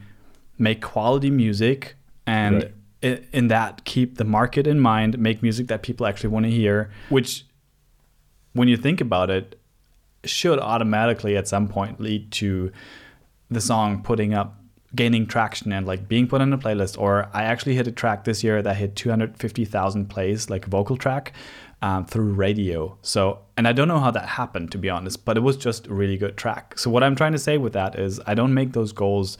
make 0.58 0.82
quality 0.82 1.30
music 1.30 1.96
and 2.26 2.56
Right. 2.56 2.72
i- 3.02 3.20
in 3.32 3.48
that 3.48 3.84
keep 3.84 4.16
the 4.18 4.24
market 4.24 4.66
in 4.66 4.78
mind, 4.78 5.18
make 5.18 5.42
music 5.42 5.68
that 5.68 5.82
people 5.82 6.06
actually 6.06 6.28
want 6.30 6.44
to 6.44 6.50
hear, 6.50 6.90
which 7.08 7.44
when 8.52 8.68
you 8.68 8.76
think 8.76 9.00
about 9.00 9.30
it, 9.30 9.58
should 10.24 10.58
automatically 10.58 11.36
at 11.36 11.48
some 11.48 11.68
point 11.68 12.00
lead 12.00 12.30
to 12.32 12.72
the 13.50 13.60
song 13.60 14.02
putting 14.02 14.34
up, 14.34 14.56
gaining 14.94 15.24
traction 15.26 15.72
and 15.72 15.86
like 15.86 16.08
being 16.08 16.26
put 16.26 16.40
on 16.40 16.52
a 16.52 16.58
playlist. 16.58 16.98
Or 16.98 17.28
I 17.32 17.44
actually 17.44 17.74
hit 17.74 17.86
a 17.86 17.92
track 17.92 18.24
this 18.24 18.42
year 18.42 18.60
that 18.62 18.76
hit 18.76 18.96
250,000 18.96 20.06
plays, 20.06 20.50
like 20.50 20.66
vocal 20.66 20.96
track, 20.96 21.32
um, 21.82 22.04
through 22.04 22.32
radio. 22.34 22.98
So, 23.02 23.40
and 23.56 23.66
I 23.66 23.72
don't 23.72 23.88
know 23.88 24.00
how 24.00 24.10
that 24.10 24.28
happened 24.28 24.72
to 24.72 24.78
be 24.78 24.90
honest, 24.90 25.24
but 25.24 25.36
it 25.36 25.40
was 25.40 25.56
just 25.56 25.86
a 25.86 25.94
really 25.94 26.16
good 26.16 26.36
track. 26.36 26.78
So, 26.78 26.90
what 26.90 27.02
I'm 27.02 27.16
trying 27.16 27.32
to 27.32 27.38
say 27.38 27.56
with 27.56 27.72
that 27.72 27.98
is 27.98 28.20
I 28.26 28.34
don't 28.34 28.52
make 28.52 28.72
those 28.72 28.92
goals 28.92 29.38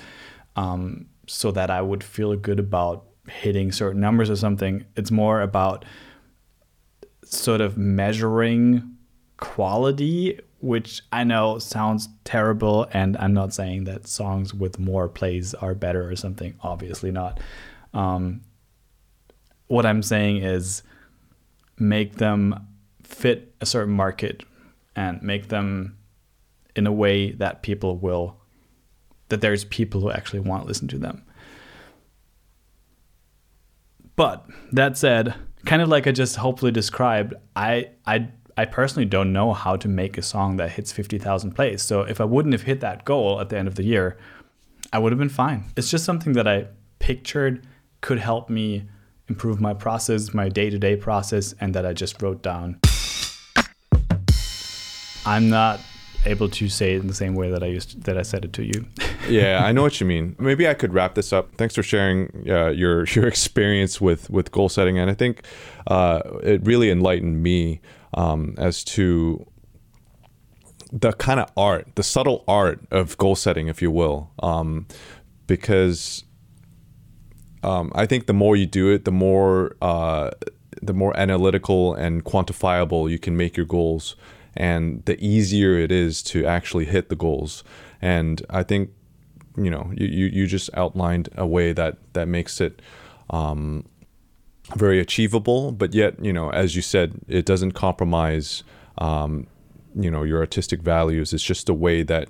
um, 0.57 1.07
so 1.27 1.51
that 1.53 1.70
I 1.70 1.83
would 1.83 2.03
feel 2.03 2.35
good 2.37 2.59
about 2.59 3.05
hitting 3.29 3.73
certain 3.73 4.01
numbers 4.01 4.31
or 4.31 4.37
something. 4.37 4.85
It's 4.96 5.11
more 5.11 5.42
about 5.42 5.85
sort 7.25 7.61
of 7.61 7.77
measuring 7.77 8.96
quality, 9.40 10.38
which 10.61 11.03
I 11.11 11.24
know 11.24 11.59
sounds 11.59 12.09
terrible. 12.24 12.87
And 12.92 13.16
I'm 13.16 13.35
not 13.35 13.53
saying 13.53 13.85
that 13.85 14.07
songs 14.07 14.55
with 14.55 14.79
more 14.79 15.09
plays 15.09 15.55
are 15.55 15.74
better 15.74 16.09
or 16.09 16.16
something. 16.16 16.55
Obviously 16.62 17.11
not. 17.11 17.40
Um, 17.92 18.42
what 19.66 19.87
I'm 19.87 20.03
saying 20.03 20.38
is 20.38 20.83
make 21.79 22.16
them 22.16 22.66
fit 23.03 23.55
a 23.61 23.66
certain 23.66 23.94
market 23.94 24.44
and 24.94 25.22
make 25.22 25.48
them 25.48 25.96
in 26.76 26.87
a 26.87 26.92
way 26.92 27.33
that 27.33 27.62
people 27.62 27.96
will, 27.96 28.37
that 29.29 29.40
there's 29.40 29.64
people 29.64 30.00
who 30.00 30.11
actually 30.11 30.40
want 30.40 30.62
to 30.62 30.69
listen 30.69 30.88
to 30.88 30.98
them. 30.98 31.25
But 34.17 34.46
that 34.73 34.98
said, 34.98 35.35
kind 35.64 35.81
of 35.81 35.88
like 35.88 36.06
I 36.06 36.12
just 36.12 36.37
hopefully 36.37 36.73
described, 36.73 37.35
I 37.56 37.90
I 38.06 38.29
I 38.61 38.67
personally 38.67 39.06
don't 39.06 39.33
know 39.33 39.54
how 39.54 39.77
to 39.77 39.88
make 39.88 40.19
a 40.19 40.23
song 40.23 40.58
that 40.58 40.73
hits 40.73 40.92
50,000 40.92 41.52
plays. 41.52 41.81
So 41.81 42.02
if 42.02 42.21
I 42.21 42.25
wouldn't 42.25 42.52
have 42.52 42.65
hit 42.65 42.81
that 42.81 43.06
goal 43.06 43.40
at 43.40 43.48
the 43.48 43.56
end 43.56 43.67
of 43.69 43.77
the 43.77 43.85
year, 43.85 44.19
I 44.92 44.98
would 44.98 45.13
have 45.13 45.19
been 45.19 45.31
fine. 45.31 45.65
It's 45.79 45.90
just 45.90 46.04
something 46.04 46.35
that 46.35 46.46
I 46.46 46.67
pictured 46.98 47.67
could 48.02 48.19
help 48.19 48.50
me 48.50 48.87
improve 49.31 49.63
my 49.63 49.73
process, 49.73 50.35
my 50.35 50.50
day-to-day 50.50 50.96
process 50.96 51.54
and 51.58 51.73
that 51.75 51.87
I 51.87 51.94
just 51.94 52.21
wrote 52.21 52.42
down. 52.42 52.81
I'm 55.25 55.48
not 55.48 55.81
able 56.27 56.50
to 56.50 56.69
say 56.69 56.96
it 56.96 57.00
in 57.00 57.06
the 57.06 57.15
same 57.15 57.35
way 57.35 57.50
that 57.50 57.63
I 57.63 57.67
used 57.69 58.02
that 58.02 58.19
I 58.19 58.23
said 58.23 58.44
it 58.44 58.52
to 58.52 58.63
you. 58.63 58.85
yeah, 59.27 59.65
I 59.65 59.73
know 59.73 59.81
what 59.81 59.98
you 60.02 60.06
mean. 60.06 60.37
Maybe 60.38 60.69
I 60.69 60.75
could 60.75 60.92
wrap 60.92 61.15
this 61.15 61.33
up. 61.33 61.54
Thanks 61.56 61.75
for 61.75 61.83
sharing 61.83 62.44
uh, 62.46 62.69
your 62.69 63.04
your 63.17 63.27
experience 63.27 64.02
with 64.02 64.29
with 64.29 64.52
goal 64.52 64.69
setting, 64.69 64.98
and 64.98 65.11
I 65.11 65.15
think 65.15 65.46
uh, 65.87 66.21
it 66.42 66.63
really 66.67 66.90
enlightened 66.90 67.42
me 67.42 67.81
um, 68.15 68.54
as 68.58 68.85
to 68.85 69.46
the 70.92 71.13
kind 71.13 71.40
of 71.40 71.50
art, 71.56 71.88
the 71.94 72.02
subtle 72.02 72.44
art 72.48 72.81
of 72.90 73.17
goal 73.19 73.37
setting, 73.37 73.69
if 73.69 73.81
you 73.81 73.90
will, 73.90 74.31
um, 74.42 74.87
because 75.46 76.25
um, 77.63 77.92
I 77.94 78.06
think 78.06 78.27
the 78.27 78.33
more 78.33 78.56
you 78.56 78.67
do 78.67 78.88
it, 78.90 79.04
the 79.04 79.13
more 79.13 79.77
uh, 79.81 80.31
the 80.83 80.94
more 80.94 81.17
analytical 81.19 81.94
and 81.94 82.25
quantifiable 82.25 83.11
you 83.11 83.19
can 83.19 83.37
make 83.37 83.56
your 83.56 83.67
goals, 83.67 84.17
and 84.56 85.04
the 85.04 85.23
easier 85.25 85.79
it 85.79 85.92
is 85.92 86.23
to 86.23 86.46
actually 86.46 86.87
hit 86.87 87.08
the 87.08 87.17
goals. 87.17 87.63
And 88.00 88.44
I 88.50 88.63
think 88.63 88.90
you 89.56 89.71
know 89.71 89.92
you, 89.94 90.06
you, 90.06 90.27
you 90.27 90.46
just 90.46 90.71
outlined 90.75 91.29
a 91.37 91.46
way 91.46 91.73
that 91.73 91.98
that 92.15 92.27
makes 92.27 92.61
it 92.61 92.81
um, 93.29 93.85
very 94.77 95.00
achievable, 95.00 95.73
but 95.73 95.94
yet 95.94 96.23
you 96.25 96.33
know 96.33 96.50
as 96.50 96.77
you 96.77 96.83
said, 96.83 97.13
it 97.29 97.44
doesn't 97.46 97.73
compromise 97.73 98.63
um, 98.98 99.46
you 99.94 100.11
know 100.11 100.23
your 100.23 100.40
artistic 100.40 100.83
values. 100.83 101.33
It's 101.33 101.42
just 101.44 101.69
a 101.69 101.75
way 101.75 102.02
that 102.04 102.29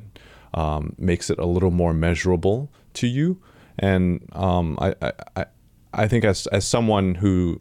um, 0.55 0.95
makes 0.99 1.31
it 1.31 1.39
a 1.39 1.47
little 1.47 1.70
more 1.70 1.93
measurable 1.93 2.70
to 2.95 3.07
you. 3.07 3.41
And 3.78 4.26
um, 4.33 4.78
I, 4.81 4.95
I 5.37 5.47
I 5.93 6.09
think 6.09 6.24
as 6.24 6.47
as 6.49 6.66
someone 6.66 7.16
who 7.16 7.61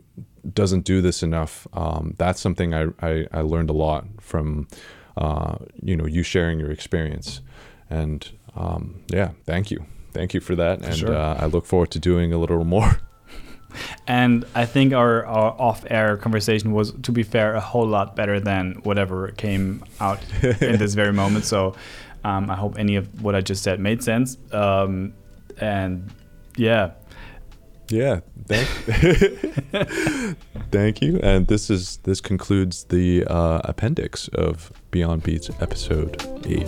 doesn't 0.54 0.86
do 0.86 1.02
this 1.02 1.22
enough, 1.24 1.68
um, 1.74 2.16
that's 2.18 2.40
something 2.40 2.74
I, 2.74 2.88
I, 3.02 3.28
I 3.32 3.42
learned 3.42 3.70
a 3.70 3.74
lot 3.74 4.06
from 4.22 4.68
uh, 5.18 5.58
you 5.82 5.96
know 5.98 6.06
you 6.06 6.24
sharing 6.24 6.60
your 6.60 6.72
experience. 6.72 7.42
And 7.90 8.30
um, 8.56 9.02
yeah, 9.08 9.32
thank 9.46 9.72
you, 9.72 9.86
thank 10.14 10.34
you 10.34 10.40
for 10.40 10.56
that. 10.56 10.82
And 10.84 10.96
Sure. 10.96 11.16
uh, 11.16 11.36
I 11.40 11.46
look 11.48 11.66
forward 11.66 11.92
to 11.92 12.00
doing 12.00 12.32
a 12.34 12.38
little 12.38 12.64
more. 12.76 13.00
And 14.08 14.46
I 14.56 14.66
think 14.66 14.94
our, 14.94 15.26
our 15.26 15.52
off-air 15.60 16.18
conversation 16.18 16.72
was, 16.72 16.92
to 17.04 17.12
be 17.12 17.24
fair, 17.24 17.56
a 17.56 17.60
whole 17.62 17.86
lot 17.88 18.16
better 18.16 18.40
than 18.40 18.80
whatever 18.84 19.30
came 19.32 19.84
out 20.00 20.20
in 20.42 20.78
this 20.78 20.94
very 20.96 21.14
moment. 21.24 21.46
So 21.46 21.76
um, 22.24 22.50
I 22.50 22.56
hope 22.56 22.78
any 22.78 22.96
of 22.96 23.24
what 23.24 23.36
I 23.36 23.42
just 23.42 23.64
said 23.64 23.80
made 23.80 24.04
sense. 24.04 24.38
Um, 24.52 25.14
and 25.60 26.12
yeah, 26.58 26.92
Yeah, 27.90 28.20
thank, 28.46 28.68
thank 30.72 31.02
you. 31.02 31.20
And 31.24 31.48
this 31.48 31.70
is 31.70 31.98
this 32.04 32.22
concludes 32.22 32.84
the 32.86 33.26
uh, 33.26 33.62
appendix 33.64 34.28
of 34.30 34.72
Beyond 34.92 35.24
Beats 35.24 35.50
episode 35.60 36.22
eight. 36.46 36.68